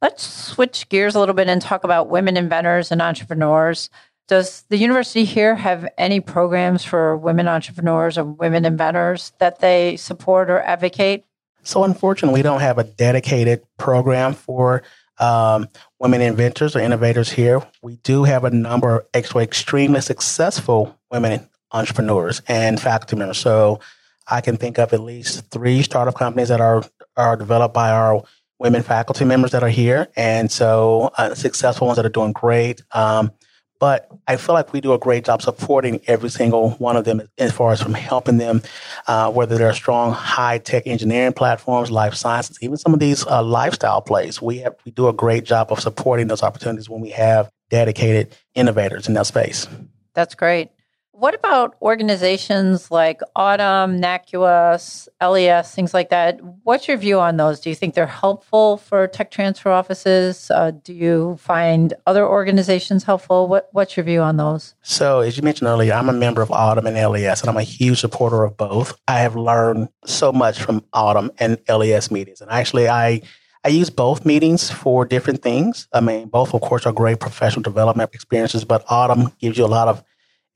Let's 0.00 0.22
switch 0.22 0.88
gears 0.88 1.16
a 1.16 1.18
little 1.18 1.34
bit 1.34 1.48
and 1.48 1.60
talk 1.60 1.82
about 1.82 2.08
women 2.08 2.36
inventors 2.36 2.92
and 2.92 3.02
entrepreneurs. 3.02 3.90
Does 4.28 4.62
the 4.68 4.76
university 4.76 5.24
here 5.24 5.56
have 5.56 5.88
any 5.98 6.20
programs 6.20 6.84
for 6.84 7.16
women 7.16 7.48
entrepreneurs 7.48 8.16
or 8.16 8.24
women 8.24 8.64
inventors 8.64 9.32
that 9.40 9.58
they 9.58 9.96
support 9.96 10.48
or 10.48 10.60
advocate? 10.60 11.24
So, 11.66 11.82
unfortunately, 11.82 12.38
we 12.38 12.42
don't 12.42 12.60
have 12.60 12.78
a 12.78 12.84
dedicated 12.84 13.62
program 13.76 14.34
for 14.34 14.84
um, 15.18 15.68
women 15.98 16.20
inventors 16.20 16.76
or 16.76 16.80
innovators 16.80 17.30
here. 17.32 17.60
We 17.82 17.96
do 17.96 18.24
have 18.24 18.44
a 18.44 18.50
number 18.50 19.04
of 19.12 19.36
extremely 19.36 20.00
successful 20.00 20.96
women 21.10 21.48
entrepreneurs 21.72 22.40
and 22.46 22.80
faculty 22.80 23.16
members. 23.16 23.38
So, 23.38 23.80
I 24.28 24.40
can 24.40 24.56
think 24.56 24.78
of 24.78 24.92
at 24.92 25.00
least 25.00 25.50
three 25.50 25.82
startup 25.82 26.14
companies 26.14 26.48
that 26.48 26.60
are 26.60 26.84
are 27.16 27.36
developed 27.36 27.74
by 27.74 27.90
our 27.90 28.22
women 28.58 28.82
faculty 28.82 29.24
members 29.24 29.50
that 29.50 29.62
are 29.62 29.68
here, 29.68 30.08
and 30.16 30.50
so 30.50 31.10
uh, 31.18 31.34
successful 31.34 31.88
ones 31.88 31.96
that 31.96 32.06
are 32.06 32.10
doing 32.10 32.32
great. 32.32 32.82
Um, 32.92 33.32
but 33.78 34.10
I 34.26 34.36
feel 34.36 34.54
like 34.54 34.72
we 34.72 34.80
do 34.80 34.92
a 34.92 34.98
great 34.98 35.24
job 35.24 35.42
supporting 35.42 36.00
every 36.06 36.30
single 36.30 36.70
one 36.72 36.96
of 36.96 37.04
them 37.04 37.22
as 37.38 37.52
far 37.52 37.72
as 37.72 37.82
from 37.82 37.94
helping 37.94 38.38
them, 38.38 38.62
uh, 39.06 39.30
whether 39.30 39.56
they're 39.56 39.72
strong 39.74 40.12
high 40.12 40.58
tech 40.58 40.86
engineering 40.86 41.32
platforms, 41.32 41.90
life 41.90 42.14
sciences, 42.14 42.58
even 42.60 42.76
some 42.76 42.94
of 42.94 43.00
these 43.00 43.26
uh, 43.26 43.42
lifestyle 43.42 44.00
plays. 44.00 44.40
We 44.40 44.58
have, 44.58 44.74
we 44.84 44.92
do 44.92 45.08
a 45.08 45.12
great 45.12 45.44
job 45.44 45.70
of 45.70 45.80
supporting 45.80 46.26
those 46.26 46.42
opportunities 46.42 46.88
when 46.88 47.00
we 47.00 47.10
have 47.10 47.50
dedicated 47.70 48.34
innovators 48.54 49.08
in 49.08 49.14
that 49.14 49.26
space. 49.26 49.66
That's 50.14 50.34
great. 50.34 50.70
What 51.18 51.34
about 51.34 51.76
organizations 51.80 52.90
like 52.90 53.20
AUTM, 53.34 54.00
NACUS, 54.00 55.08
LES, 55.18 55.74
things 55.74 55.94
like 55.94 56.10
that? 56.10 56.38
What's 56.62 56.88
your 56.88 56.98
view 56.98 57.18
on 57.20 57.38
those? 57.38 57.58
Do 57.58 57.70
you 57.70 57.74
think 57.74 57.94
they're 57.94 58.06
helpful 58.06 58.76
for 58.76 59.06
tech 59.06 59.30
transfer 59.30 59.70
offices? 59.70 60.50
Uh, 60.50 60.72
do 60.72 60.92
you 60.92 61.38
find 61.40 61.94
other 62.06 62.28
organizations 62.28 63.04
helpful? 63.04 63.48
What, 63.48 63.70
what's 63.72 63.96
your 63.96 64.04
view 64.04 64.20
on 64.20 64.36
those? 64.36 64.74
So, 64.82 65.20
as 65.20 65.38
you 65.38 65.42
mentioned 65.42 65.68
earlier, 65.68 65.94
I'm 65.94 66.10
a 66.10 66.12
member 66.12 66.42
of 66.42 66.50
AUTM 66.50 66.84
and 66.84 67.12
LES, 67.12 67.40
and 67.40 67.48
I'm 67.48 67.56
a 67.56 67.62
huge 67.62 68.00
supporter 68.00 68.44
of 68.44 68.58
both. 68.58 69.00
I 69.08 69.20
have 69.20 69.36
learned 69.36 69.88
so 70.04 70.32
much 70.32 70.60
from 70.60 70.82
AUTM 70.92 71.30
and 71.38 71.56
LES 71.66 72.10
meetings, 72.10 72.42
and 72.42 72.50
actually, 72.50 72.90
I 72.90 73.22
I 73.64 73.68
use 73.68 73.88
both 73.88 74.26
meetings 74.26 74.70
for 74.70 75.06
different 75.06 75.42
things. 75.42 75.88
I 75.94 76.00
mean, 76.00 76.28
both, 76.28 76.52
of 76.52 76.60
course, 76.60 76.84
are 76.84 76.92
great 76.92 77.20
professional 77.20 77.62
development 77.62 78.10
experiences, 78.12 78.66
but 78.66 78.84
AUTM 78.86 79.38
gives 79.38 79.56
you 79.56 79.64
a 79.64 79.66
lot 79.66 79.88
of 79.88 80.04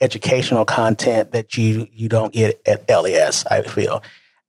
educational 0.00 0.64
content 0.64 1.32
that 1.32 1.56
you 1.56 1.86
you 1.92 2.08
don't 2.08 2.32
get 2.32 2.60
at 2.66 2.88
LES. 2.88 3.46
I 3.46 3.62
feel. 3.62 4.02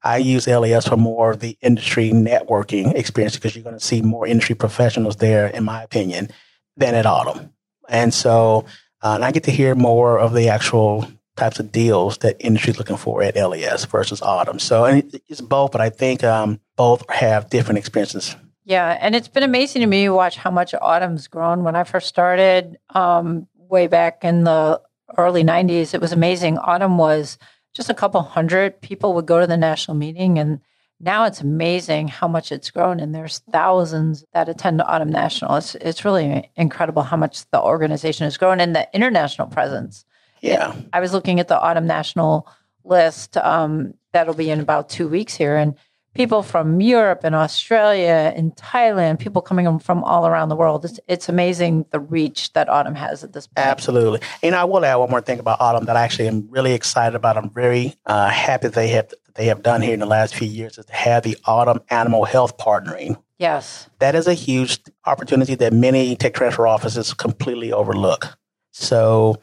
I 0.03 0.17
use 0.17 0.47
LES 0.47 0.87
for 0.87 0.97
more 0.97 1.31
of 1.31 1.39
the 1.41 1.57
industry 1.61 2.09
networking 2.09 2.95
experience 2.95 3.35
because 3.35 3.55
you're 3.55 3.63
going 3.63 3.77
to 3.77 3.85
see 3.85 4.01
more 4.01 4.25
industry 4.25 4.55
professionals 4.55 5.17
there, 5.17 5.47
in 5.47 5.63
my 5.63 5.83
opinion, 5.83 6.29
than 6.75 6.95
at 6.95 7.05
AUTM. 7.05 7.51
And 7.87 8.13
so, 8.13 8.65
uh, 9.03 9.13
and 9.15 9.23
I 9.23 9.31
get 9.31 9.43
to 9.43 9.51
hear 9.51 9.75
more 9.75 10.17
of 10.17 10.33
the 10.33 10.49
actual 10.49 11.07
types 11.35 11.59
of 11.59 11.71
deals 11.71 12.17
that 12.19 12.37
industry's 12.39 12.79
looking 12.79 12.97
for 12.97 13.21
at 13.21 13.35
LES 13.35 13.85
versus 13.85 14.21
AUTM. 14.21 14.59
So, 14.59 14.85
and 14.85 15.21
it's 15.27 15.41
both, 15.41 15.71
but 15.71 15.81
I 15.81 15.89
think 15.89 16.23
um, 16.23 16.59
both 16.75 17.07
have 17.09 17.49
different 17.49 17.77
experiences. 17.77 18.35
Yeah, 18.63 18.97
and 18.99 19.15
it's 19.15 19.27
been 19.27 19.43
amazing 19.43 19.81
to 19.81 19.87
me 19.87 20.05
to 20.05 20.13
watch 20.13 20.37
how 20.37 20.51
much 20.51 20.73
AUTM's 20.73 21.27
grown. 21.27 21.63
When 21.63 21.75
I 21.75 21.83
first 21.83 22.07
started, 22.07 22.77
um, 22.89 23.47
way 23.55 23.87
back 23.87 24.23
in 24.23 24.43
the 24.43 24.81
early 25.17 25.43
90s, 25.43 25.93
it 25.93 26.01
was 26.01 26.11
amazing. 26.11 26.57
AUTM 26.57 26.97
was 26.97 27.37
just 27.73 27.89
a 27.89 27.93
couple 27.93 28.21
hundred 28.21 28.81
people 28.81 29.13
would 29.13 29.25
go 29.25 29.39
to 29.39 29.47
the 29.47 29.57
national 29.57 29.95
meeting 29.95 30.37
and 30.37 30.59
now 30.99 31.25
it's 31.25 31.41
amazing 31.41 32.07
how 32.07 32.27
much 32.27 32.51
it's 32.51 32.69
grown 32.69 32.99
and 32.99 33.15
there's 33.15 33.39
thousands 33.51 34.23
that 34.33 34.49
attend 34.49 34.79
AUTM 34.81 35.09
national. 35.09 35.55
It's, 35.55 35.75
it's 35.75 36.05
really 36.05 36.51
incredible 36.55 37.01
how 37.01 37.17
much 37.17 37.49
the 37.49 37.61
organization 37.61 38.25
has 38.25 38.37
grown 38.37 38.59
and 38.59 38.75
the 38.75 38.87
international 38.93 39.47
presence. 39.47 40.05
Yeah. 40.41 40.75
I 40.93 40.99
was 40.99 41.13
looking 41.13 41.39
at 41.39 41.47
the 41.47 41.57
AUTM 41.57 41.85
national 41.85 42.47
list 42.83 43.37
um, 43.37 43.93
that'll 44.11 44.33
be 44.33 44.49
in 44.49 44.59
about 44.59 44.89
two 44.89 45.07
weeks 45.07 45.35
here 45.35 45.55
and 45.55 45.75
people 46.13 46.43
from 46.43 46.81
Europe 46.81 47.21
and 47.23 47.35
Australia 47.35 48.33
and 48.35 48.55
Thailand, 48.55 49.19
people 49.19 49.41
coming 49.41 49.79
from 49.79 50.03
all 50.03 50.27
around 50.27 50.49
the 50.49 50.55
world. 50.55 50.83
It's, 50.85 50.99
it's 51.07 51.29
amazing 51.29 51.85
the 51.91 51.99
reach 51.99 52.51
that 52.53 52.67
AUTM 52.67 52.95
has 52.95 53.23
at 53.23 53.33
this 53.33 53.47
point. 53.47 53.65
Absolutely. 53.65 54.19
And 54.43 54.55
I 54.55 54.65
will 54.65 54.83
add 54.83 54.95
one 54.95 55.09
more 55.09 55.21
thing 55.21 55.39
about 55.39 55.59
AUTM 55.59 55.85
that 55.85 55.95
I 55.95 56.03
actually 56.03 56.27
am 56.27 56.47
really 56.49 56.73
excited 56.73 57.15
about. 57.15 57.37
I'm 57.37 57.49
very 57.49 57.95
uh, 58.05 58.29
happy 58.29 58.67
they 58.67 58.89
have 58.89 59.13
they 59.35 59.45
have 59.45 59.63
done 59.63 59.81
here 59.81 59.93
in 59.93 60.01
the 60.01 60.05
last 60.05 60.35
few 60.35 60.47
years 60.47 60.77
is 60.77 60.85
to 60.85 60.93
have 60.93 61.23
the 61.23 61.37
AUTM 61.47 61.83
Animal 61.89 62.25
Health 62.25 62.57
Partnering. 62.57 63.21
Yes. 63.37 63.89
That 63.99 64.13
is 64.13 64.27
a 64.27 64.33
huge 64.33 64.79
opportunity 65.05 65.55
that 65.55 65.71
many 65.71 66.17
tech 66.17 66.33
transfer 66.33 66.67
offices 66.67 67.13
completely 67.13 67.71
overlook. 67.71 68.37
So 68.71 69.39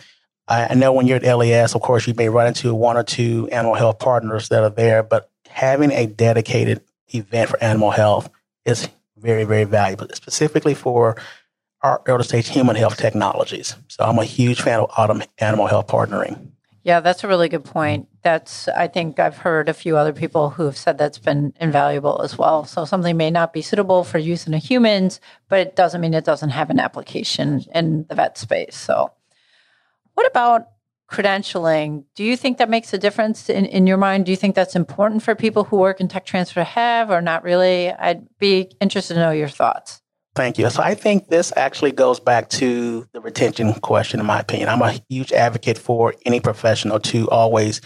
I 0.46 0.74
know 0.74 0.92
when 0.92 1.06
you're 1.06 1.22
at 1.22 1.36
LES, 1.36 1.74
of 1.74 1.82
course, 1.82 2.06
you 2.06 2.14
may 2.14 2.28
run 2.28 2.46
into 2.46 2.74
one 2.74 2.96
or 2.96 3.02
two 3.02 3.48
animal 3.50 3.74
health 3.74 3.98
partners 3.98 4.48
that 4.48 4.62
are 4.62 4.70
there, 4.70 5.02
but 5.02 5.30
having 5.58 5.90
a 5.90 6.06
dedicated 6.06 6.80
event 7.08 7.50
for 7.50 7.60
animal 7.62 7.90
health 7.90 8.30
is 8.64 8.88
very, 9.16 9.42
very 9.42 9.64
valuable, 9.64 10.06
specifically 10.14 10.72
for 10.72 11.16
our 11.82 12.00
early 12.06 12.22
stage 12.22 12.48
human 12.48 12.76
health 12.76 12.96
technologies. 12.96 13.74
So 13.88 14.04
I'm 14.04 14.18
a 14.18 14.24
huge 14.24 14.62
fan 14.62 14.78
of 14.78 14.90
AUTM 14.90 15.26
Animal 15.38 15.66
Health 15.66 15.88
partnering. 15.88 16.52
Yeah, 16.84 17.00
that's 17.00 17.24
a 17.24 17.28
really 17.28 17.48
good 17.48 17.64
point. 17.64 18.06
That's 18.22 18.68
I 18.68 18.86
think 18.86 19.18
I've 19.18 19.38
heard 19.38 19.68
a 19.68 19.74
few 19.74 19.96
other 19.96 20.12
people 20.12 20.50
who 20.50 20.64
have 20.64 20.76
said 20.76 20.96
that's 20.96 21.18
been 21.18 21.52
invaluable 21.60 22.22
as 22.22 22.38
well. 22.38 22.64
So 22.64 22.84
something 22.84 23.16
may 23.16 23.30
not 23.30 23.52
be 23.52 23.60
suitable 23.60 24.04
for 24.04 24.18
use 24.18 24.46
in 24.46 24.52
humans, 24.52 25.20
but 25.48 25.58
it 25.58 25.74
doesn't 25.74 26.00
mean 26.00 26.14
it 26.14 26.24
doesn't 26.24 26.50
have 26.50 26.70
an 26.70 26.78
application 26.78 27.64
in 27.74 28.06
the 28.08 28.14
vet 28.14 28.38
space. 28.38 28.76
So 28.76 29.10
what 30.14 30.26
about 30.28 30.68
credentialing. 31.10 32.04
Do 32.14 32.22
you 32.22 32.36
think 32.36 32.58
that 32.58 32.68
makes 32.68 32.92
a 32.92 32.98
difference 32.98 33.48
in, 33.48 33.64
in 33.64 33.86
your 33.86 33.96
mind? 33.96 34.26
Do 34.26 34.30
you 34.30 34.36
think 34.36 34.54
that's 34.54 34.76
important 34.76 35.22
for 35.22 35.34
people 35.34 35.64
who 35.64 35.76
work 35.76 36.00
in 36.00 36.08
tech 36.08 36.26
transfer 36.26 36.60
to 36.60 36.64
have 36.64 37.10
or 37.10 37.22
not 37.22 37.42
really? 37.42 37.90
I'd 37.90 38.26
be 38.38 38.70
interested 38.80 39.14
to 39.14 39.20
know 39.20 39.30
your 39.30 39.48
thoughts. 39.48 40.02
Thank 40.34 40.58
you. 40.58 40.68
So 40.70 40.82
I 40.82 40.94
think 40.94 41.28
this 41.28 41.52
actually 41.56 41.92
goes 41.92 42.20
back 42.20 42.48
to 42.50 43.08
the 43.12 43.20
retention 43.20 43.72
question, 43.74 44.20
in 44.20 44.26
my 44.26 44.38
opinion. 44.38 44.68
I'm 44.68 44.82
a 44.82 45.00
huge 45.08 45.32
advocate 45.32 45.78
for 45.78 46.14
any 46.26 46.38
professional 46.40 47.00
to 47.00 47.28
always 47.30 47.80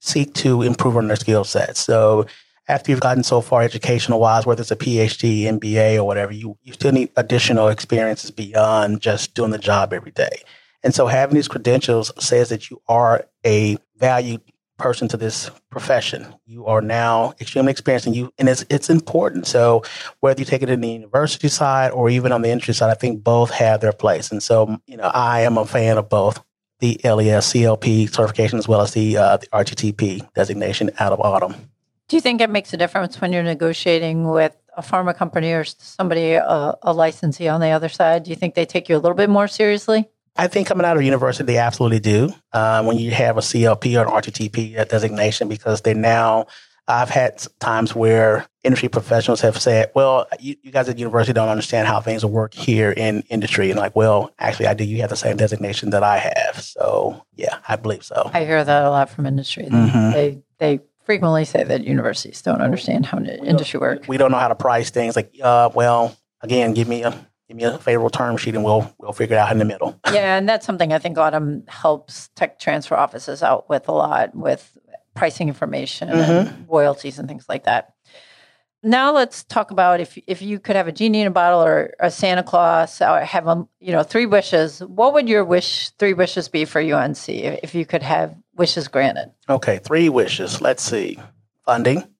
seek 0.00 0.34
to 0.34 0.62
improve 0.62 0.96
on 0.96 1.06
their 1.06 1.16
skill 1.16 1.44
sets. 1.44 1.80
So 1.80 2.26
after 2.66 2.90
you've 2.90 3.00
gotten 3.00 3.22
so 3.22 3.40
far 3.40 3.62
educational 3.62 4.18
wise, 4.18 4.46
whether 4.46 4.62
it's 4.62 4.70
a 4.70 4.76
PhD, 4.76 5.42
MBA, 5.42 5.96
or 5.96 6.04
whatever, 6.04 6.32
you, 6.32 6.56
you 6.62 6.72
still 6.72 6.92
need 6.92 7.10
additional 7.16 7.68
experiences 7.68 8.30
beyond 8.30 9.00
just 9.00 9.34
doing 9.34 9.50
the 9.50 9.58
job 9.58 9.92
every 9.92 10.12
day. 10.12 10.42
And 10.84 10.94
so 10.94 11.06
having 11.06 11.34
these 11.34 11.48
credentials 11.48 12.12
says 12.22 12.50
that 12.50 12.70
you 12.70 12.80
are 12.86 13.26
a 13.44 13.78
valued 13.96 14.42
person 14.76 15.08
to 15.08 15.16
this 15.16 15.50
profession. 15.70 16.26
You 16.46 16.66
are 16.66 16.80
now 16.80 17.34
extremely 17.40 17.70
experienced 17.70 18.06
and 18.06 18.14
you 18.14 18.32
and 18.38 18.48
it's 18.48 18.64
it's 18.68 18.90
important. 18.90 19.46
So 19.46 19.82
whether 20.20 20.40
you 20.40 20.44
take 20.44 20.62
it 20.62 20.68
in 20.68 20.80
the 20.80 20.90
university 20.90 21.48
side 21.48 21.92
or 21.92 22.10
even 22.10 22.32
on 22.32 22.42
the 22.42 22.50
industry 22.50 22.74
side, 22.74 22.90
I 22.90 22.94
think 22.94 23.24
both 23.24 23.50
have 23.50 23.80
their 23.80 23.92
place. 23.92 24.30
And 24.30 24.42
so, 24.42 24.78
you 24.86 24.96
know, 24.96 25.10
I 25.14 25.42
am 25.42 25.58
a 25.58 25.64
fan 25.64 25.96
of 25.96 26.08
both 26.08 26.42
the 26.80 27.00
LES 27.04 27.52
CLP 27.52 28.12
certification 28.12 28.58
as 28.58 28.68
well 28.68 28.80
as 28.82 28.92
the 28.92 29.16
uh, 29.16 29.36
the 29.38 29.46
RTTP 29.46 30.32
designation 30.34 30.90
out 30.98 31.12
of 31.12 31.18
AUTM. 31.20 31.56
Do 32.08 32.16
you 32.16 32.20
think 32.20 32.40
it 32.40 32.50
makes 32.50 32.72
a 32.74 32.76
difference 32.76 33.20
when 33.20 33.32
you're 33.32 33.42
negotiating 33.42 34.28
with 34.28 34.54
a 34.76 34.82
pharma 34.82 35.16
company 35.16 35.52
or 35.52 35.64
somebody, 35.64 36.34
a, 36.34 36.74
a 36.82 36.92
licensee 36.92 37.48
on 37.48 37.60
the 37.60 37.70
other 37.70 37.88
side? 37.88 38.24
Do 38.24 38.30
you 38.30 38.36
think 38.36 38.54
they 38.54 38.66
take 38.66 38.88
you 38.88 38.96
a 38.96 38.98
little 38.98 39.16
bit 39.16 39.30
more 39.30 39.48
seriously? 39.48 40.10
I 40.36 40.48
think 40.48 40.66
coming 40.66 40.84
out 40.84 40.96
of 40.96 41.02
university, 41.02 41.44
they 41.44 41.58
absolutely 41.58 42.00
do. 42.00 42.34
Uh, 42.52 42.82
when 42.82 42.98
you 42.98 43.12
have 43.12 43.36
a 43.36 43.40
CLP 43.40 43.96
or 43.96 44.06
an 44.06 44.22
RTTP 44.22 44.88
designation, 44.88 45.48
because 45.48 45.82
they 45.82 45.94
now, 45.94 46.46
I've 46.88 47.08
had 47.08 47.46
times 47.60 47.94
where 47.94 48.46
industry 48.64 48.88
professionals 48.88 49.40
have 49.42 49.60
said, 49.60 49.92
well, 49.94 50.26
you, 50.40 50.56
you, 50.62 50.72
guys 50.72 50.88
at 50.88 50.98
university 50.98 51.32
don't 51.32 51.48
understand 51.48 51.86
how 51.86 52.00
things 52.00 52.24
work 52.24 52.52
here 52.52 52.90
in 52.90 53.22
industry. 53.30 53.70
And 53.70 53.78
like, 53.78 53.94
well, 53.94 54.32
actually, 54.38 54.66
I 54.66 54.74
do. 54.74 54.84
You 54.84 55.00
have 55.02 55.10
the 55.10 55.16
same 55.16 55.36
designation 55.36 55.90
that 55.90 56.02
I 56.02 56.18
have. 56.18 56.60
So, 56.60 57.24
yeah, 57.36 57.58
I 57.68 57.76
believe 57.76 58.04
so. 58.04 58.30
I 58.34 58.44
hear 58.44 58.62
that 58.64 58.84
a 58.84 58.90
lot 58.90 59.10
from 59.10 59.26
industry. 59.26 59.66
Mm-hmm. 59.66 60.12
They, 60.12 60.42
they 60.58 60.80
frequently 61.04 61.44
say 61.44 61.62
that 61.62 61.84
universities 61.84 62.42
don't 62.42 62.60
understand 62.60 63.06
how 63.06 63.18
industry 63.18 63.78
works. 63.78 64.08
We 64.08 64.16
don't 64.16 64.32
know 64.32 64.38
how 64.38 64.48
to 64.48 64.54
price 64.54 64.90
things. 64.90 65.14
Like, 65.14 65.36
uh, 65.42 65.70
well, 65.74 66.16
again, 66.40 66.74
give 66.74 66.88
me 66.88 67.02
a 67.04 67.26
give 67.58 67.70
me 67.70 67.76
a 67.76 67.78
favorable 67.78 68.10
term 68.10 68.36
sheet 68.36 68.54
and 68.54 68.64
we'll 68.64 68.92
we'll 68.98 69.12
figure 69.12 69.36
it 69.36 69.38
out 69.38 69.52
in 69.52 69.58
the 69.58 69.64
middle. 69.64 69.98
yeah, 70.12 70.36
and 70.36 70.48
that's 70.48 70.66
something 70.66 70.92
I 70.92 70.98
think 70.98 71.16
AUTM 71.16 71.68
helps 71.68 72.28
tech 72.34 72.58
transfer 72.58 72.96
offices 72.96 73.42
out 73.42 73.68
with 73.68 73.88
a 73.88 73.92
lot 73.92 74.34
with 74.34 74.76
pricing 75.14 75.48
information 75.48 76.08
mm-hmm. 76.08 76.48
and 76.48 76.68
royalties 76.68 77.18
and 77.18 77.28
things 77.28 77.46
like 77.48 77.64
that. 77.64 77.94
Now 78.82 79.12
let's 79.12 79.44
talk 79.44 79.70
about 79.70 80.00
if 80.00 80.18
if 80.26 80.42
you 80.42 80.58
could 80.58 80.76
have 80.76 80.88
a 80.88 80.92
genie 80.92 81.22
in 81.22 81.26
a 81.26 81.30
bottle 81.30 81.62
or 81.62 81.94
a 82.00 82.10
Santa 82.10 82.42
Claus 82.42 83.00
or 83.00 83.20
have 83.20 83.46
a 83.46 83.66
you 83.80 83.92
know 83.92 84.02
three 84.02 84.26
wishes. 84.26 84.80
What 84.80 85.14
would 85.14 85.28
your 85.28 85.44
wish 85.44 85.90
three 85.98 86.12
wishes 86.12 86.48
be 86.48 86.64
for 86.64 86.80
UNC 86.80 87.28
if 87.28 87.74
you 87.74 87.86
could 87.86 88.02
have 88.02 88.34
wishes 88.56 88.88
granted? 88.88 89.32
Okay, 89.48 89.78
three 89.78 90.08
wishes. 90.08 90.60
Let's 90.60 90.82
see, 90.82 91.18
funding. 91.64 92.04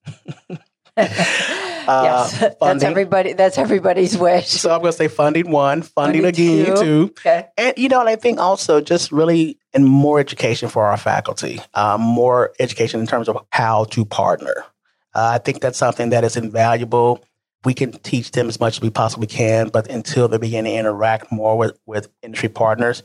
Uh, 1.87 2.29
yes, 2.39 2.55
that's 2.59 2.83
everybody. 2.83 3.33
That's 3.33 3.57
everybody's 3.57 4.17
wish. 4.17 4.47
So 4.47 4.71
I'm 4.71 4.81
going 4.81 4.91
to 4.91 4.97
say 4.97 5.07
funding 5.07 5.51
one, 5.51 5.81
funding, 5.81 6.23
funding 6.23 6.63
again 6.63 6.75
two. 6.75 6.83
two. 6.83 7.13
Okay. 7.19 7.47
And 7.57 7.73
you 7.77 7.89
know, 7.89 7.99
and 7.99 8.09
I 8.09 8.15
think 8.15 8.39
also 8.39 8.81
just 8.81 9.11
really 9.11 9.59
and 9.73 9.85
more 9.85 10.19
education 10.19 10.69
for 10.69 10.85
our 10.85 10.97
faculty, 10.97 11.59
um, 11.73 12.01
more 12.01 12.53
education 12.59 12.99
in 12.99 13.07
terms 13.07 13.27
of 13.27 13.45
how 13.51 13.83
to 13.85 14.05
partner. 14.05 14.65
Uh, 15.13 15.31
I 15.33 15.37
think 15.37 15.61
that's 15.61 15.77
something 15.77 16.09
that 16.09 16.23
is 16.23 16.37
invaluable. 16.37 17.23
We 17.63 17.73
can 17.73 17.91
teach 17.91 18.31
them 18.31 18.47
as 18.47 18.59
much 18.59 18.77
as 18.77 18.81
we 18.81 18.89
possibly 18.89 19.27
can, 19.27 19.69
but 19.69 19.89
until 19.89 20.27
they 20.27 20.37
begin 20.37 20.65
to 20.65 20.71
interact 20.71 21.31
more 21.31 21.57
with, 21.57 21.77
with 21.85 22.09
industry 22.21 22.49
partners, 22.49 23.01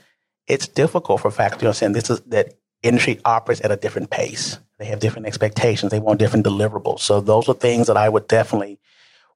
it's 0.47 0.69
difficult 0.69 1.21
for 1.21 1.31
faculty 1.31 1.63
to 1.63 1.69
understand 1.69 1.95
this 1.95 2.11
is 2.11 2.21
that 2.23 2.55
industry 2.83 3.21
operates 3.25 3.61
at 3.63 3.71
a 3.71 3.77
different 3.77 4.11
pace. 4.11 4.59
They 4.79 4.87
have 4.87 5.01
different 5.01 5.27
expectations. 5.27 5.93
They 5.93 6.01
want 6.01 6.19
different 6.19 6.47
deliverables. 6.47 7.01
So 7.01 7.21
those 7.21 7.49
are 7.49 7.55
things 7.55 7.87
that 7.87 7.97
I 7.97 8.09
would 8.09 8.27
definitely 8.29 8.79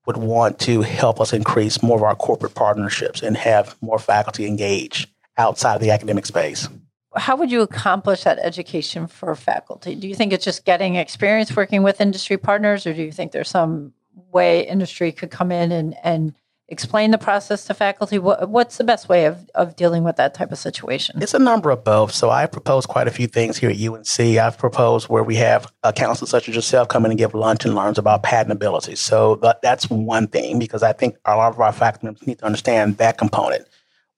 would 0.06 0.16
want 0.16 0.58
to 0.60 0.82
help 0.82 1.20
us 1.20 1.32
increase 1.32 1.82
more 1.82 1.96
of 1.96 2.02
our 2.02 2.14
corporate 2.14 2.54
partnerships 2.54 3.22
and 3.22 3.36
have 3.36 3.76
more 3.80 3.98
faculty 3.98 4.46
engage 4.46 5.08
outside 5.36 5.74
of 5.74 5.80
the 5.80 5.90
academic 5.90 6.26
space. 6.26 6.68
How 7.16 7.36
would 7.36 7.50
you 7.50 7.62
accomplish 7.62 8.24
that 8.24 8.38
education 8.40 9.06
for 9.06 9.34
faculty? 9.34 9.94
Do 9.94 10.08
you 10.08 10.14
think 10.14 10.32
it's 10.32 10.44
just 10.44 10.64
getting 10.64 10.96
experience 10.96 11.54
working 11.54 11.82
with 11.82 12.00
industry 12.00 12.36
partners, 12.36 12.86
or 12.86 12.92
do 12.92 13.02
you 13.02 13.12
think 13.12 13.32
there's 13.32 13.48
some 13.48 13.92
way 14.32 14.66
industry 14.66 15.12
could 15.12 15.30
come 15.30 15.52
in 15.52 15.70
and, 15.70 15.96
and 16.02 16.34
explain 16.68 17.10
the 17.10 17.18
process 17.18 17.64
to 17.66 17.74
faculty? 17.74 18.18
What, 18.18 18.48
what's 18.48 18.78
the 18.78 18.84
best 18.84 19.08
way 19.08 19.26
of, 19.26 19.48
of 19.54 19.76
dealing 19.76 20.04
with 20.04 20.16
that 20.16 20.34
type 20.34 20.50
of 20.50 20.58
situation? 20.58 21.22
It's 21.22 21.34
a 21.34 21.38
number 21.38 21.70
of 21.70 21.84
both. 21.84 22.12
So 22.12 22.30
I 22.30 22.46
propose 22.46 22.86
quite 22.86 23.06
a 23.06 23.10
few 23.10 23.26
things 23.26 23.58
here 23.58 23.70
at 23.70 23.80
UNC. 23.80 24.38
I've 24.38 24.58
proposed 24.58 25.08
where 25.08 25.22
we 25.22 25.36
have 25.36 25.70
a 25.82 25.92
counselor 25.92 26.28
such 26.28 26.48
as 26.48 26.54
yourself 26.54 26.88
come 26.88 27.04
in 27.04 27.10
and 27.10 27.18
give 27.18 27.34
lunch 27.34 27.64
and 27.64 27.74
learns 27.74 27.98
about 27.98 28.22
patentability. 28.22 28.96
So 28.96 29.36
that, 29.36 29.60
that's 29.62 29.90
one 29.90 30.26
thing 30.26 30.58
because 30.58 30.82
I 30.82 30.92
think 30.92 31.16
a 31.24 31.36
lot 31.36 31.52
of 31.52 31.60
our 31.60 31.72
faculty 31.72 32.06
members 32.06 32.26
need 32.26 32.38
to 32.38 32.46
understand 32.46 32.96
that 32.98 33.18
component. 33.18 33.66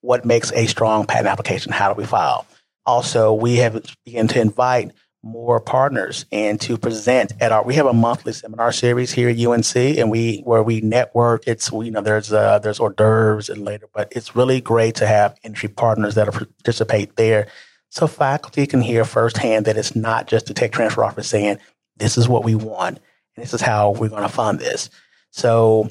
What 0.03 0.25
makes 0.25 0.53
a 0.53 0.67
strong 0.67 1.07
patent 1.07 1.27
application? 1.27 1.73
How 1.73 1.93
do 1.93 2.01
we 2.01 2.07
file? 2.07 2.47
Also, 2.85 3.33
we 3.33 3.57
have 3.57 3.85
begun 4.05 4.29
to 4.29 4.41
invite 4.41 4.93
more 5.27 5.61
partners 5.61 6.25
and 6.31 6.61
to 6.61 6.79
present 6.79 7.33
at 7.41 7.51
our 7.51 7.65
we 7.65 7.75
have 7.75 7.87
a 7.87 7.93
monthly 7.93 8.33
seminar 8.33 8.71
series 8.71 9.11
here 9.11 9.29
at 9.29 9.39
UNC 9.39 9.75
and 9.75 10.11
we 10.11 10.39
where 10.45 10.63
we 10.63 10.81
network. 10.81 11.43
It's 11.47 11.71
you 11.73 11.91
know 11.91 12.01
there's 12.01 12.33
uh, 12.33 12.61
there's 12.61 12.79
hors 12.79 12.95
d'oeuvres 12.95 13.49
and 13.49 13.65
later 13.65 13.89
but 13.93 14.13
it's 14.13 14.37
really 14.37 14.61
great 14.61 14.95
to 14.97 15.07
have 15.07 15.37
industry 15.43 15.69
partners 15.69 16.15
that 16.15 16.33
participate 16.33 17.17
there. 17.17 17.49
So 17.91 18.07
faculty 18.07 18.67
can 18.67 18.81
hear 18.81 19.05
firsthand 19.05 19.67
that 19.67 19.77
it's 19.77 19.97
not 19.97 20.29
just 20.29 20.47
the 20.47 20.55
tech 20.55 20.71
transfer 20.71 21.03
office 21.03 21.29
saying 21.29 21.59
this 21.97 22.17
is 22.17 22.29
what 22.29 22.45
we 22.45 22.55
want 22.55 22.99
and 23.35 23.45
this 23.45 23.53
is 23.53 23.61
how 23.61 23.91
we're 23.91 24.09
going 24.09 24.23
to 24.23 24.29
fund 24.29 24.61
this. 24.61 24.91
So 25.31 25.91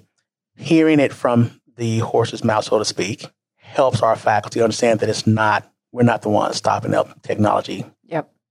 hearing 0.55 0.99
it 1.01 1.11
from 1.11 1.59
the 1.75 1.99
horse's 1.99 2.43
mouth 2.43 2.63
so 2.63 2.79
to 2.79 2.85
speak 2.85 3.25
helps 3.57 4.01
our 4.01 4.15
faculty 4.15 4.61
understand 4.61 5.01
that 5.01 5.09
it's 5.09 5.27
not 5.27 5.69
we're 5.91 6.03
not 6.03 6.21
the 6.21 6.29
ones 6.29 6.55
stopping 6.55 6.93
up 6.93 7.21
technology 7.21 7.85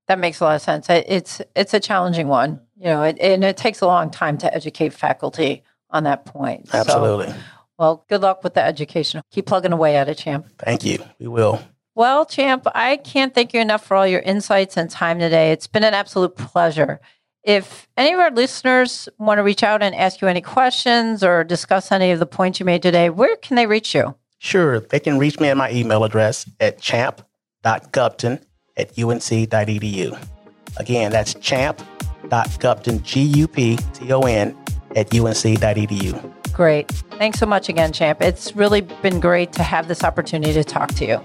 that 0.06 0.18
makes 0.18 0.40
a 0.40 0.44
lot 0.44 0.56
of 0.56 0.62
sense. 0.62 0.86
It's 0.88 1.40
it's 1.54 1.74
a 1.74 1.80
challenging 1.80 2.28
one, 2.28 2.60
you 2.76 2.86
know, 2.86 3.02
it, 3.02 3.18
and 3.20 3.44
it 3.44 3.56
takes 3.56 3.80
a 3.80 3.86
long 3.86 4.10
time 4.10 4.38
to 4.38 4.54
educate 4.54 4.92
faculty 4.92 5.62
on 5.90 6.04
that 6.04 6.24
point. 6.26 6.68
Absolutely. 6.72 7.28
So, 7.28 7.36
well, 7.78 8.04
good 8.08 8.22
luck 8.22 8.44
with 8.44 8.54
the 8.54 8.64
education. 8.64 9.22
Keep 9.30 9.46
plugging 9.46 9.72
away 9.72 9.96
at 9.96 10.08
it, 10.08 10.18
Champ. 10.18 10.46
Thank 10.58 10.84
you. 10.84 10.98
We 11.18 11.28
will. 11.28 11.60
Well, 11.96 12.26
Champ, 12.26 12.66
I 12.74 12.96
can't 12.96 13.34
thank 13.34 13.54
you 13.54 13.60
enough 13.60 13.84
for 13.84 13.96
all 13.96 14.06
your 14.06 14.20
insights 14.20 14.76
and 14.76 14.90
time 14.90 15.18
today. 15.18 15.52
It's 15.52 15.66
been 15.66 15.84
an 15.84 15.94
absolute 15.94 16.36
pleasure. 16.36 17.00
If 17.44 17.88
any 17.96 18.12
of 18.12 18.20
our 18.20 18.30
listeners 18.30 19.08
want 19.18 19.38
to 19.38 19.42
reach 19.42 19.62
out 19.62 19.82
and 19.82 19.94
ask 19.94 20.20
you 20.20 20.28
any 20.28 20.40
questions 20.40 21.22
or 21.22 21.44
discuss 21.44 21.92
any 21.92 22.10
of 22.10 22.18
the 22.18 22.26
points 22.26 22.58
you 22.58 22.66
made 22.66 22.82
today, 22.82 23.10
where 23.10 23.36
can 23.36 23.56
they 23.56 23.66
reach 23.66 23.94
you? 23.94 24.14
Sure. 24.38 24.80
They 24.80 24.98
can 24.98 25.18
reach 25.18 25.38
me 25.38 25.48
at 25.48 25.56
my 25.56 25.70
email 25.70 26.04
address 26.04 26.48
at 26.58 26.80
champ.gupton 26.80 28.42
at 28.76 28.90
unc.edu. 28.98 30.28
Again, 30.76 31.12
that's 31.12 31.34
champ.gupton, 31.34 33.02
G-U-P-T-O-N, 33.02 34.56
at 34.96 35.14
unc.edu. 35.14 36.32
Great. 36.52 36.90
Thanks 37.18 37.38
so 37.38 37.46
much 37.46 37.68
again, 37.68 37.92
Champ. 37.92 38.22
It's 38.22 38.54
really 38.54 38.80
been 38.80 39.20
great 39.20 39.52
to 39.54 39.62
have 39.62 39.88
this 39.88 40.04
opportunity 40.04 40.52
to 40.52 40.64
talk 40.64 40.94
to 40.94 41.04
you. 41.04 41.20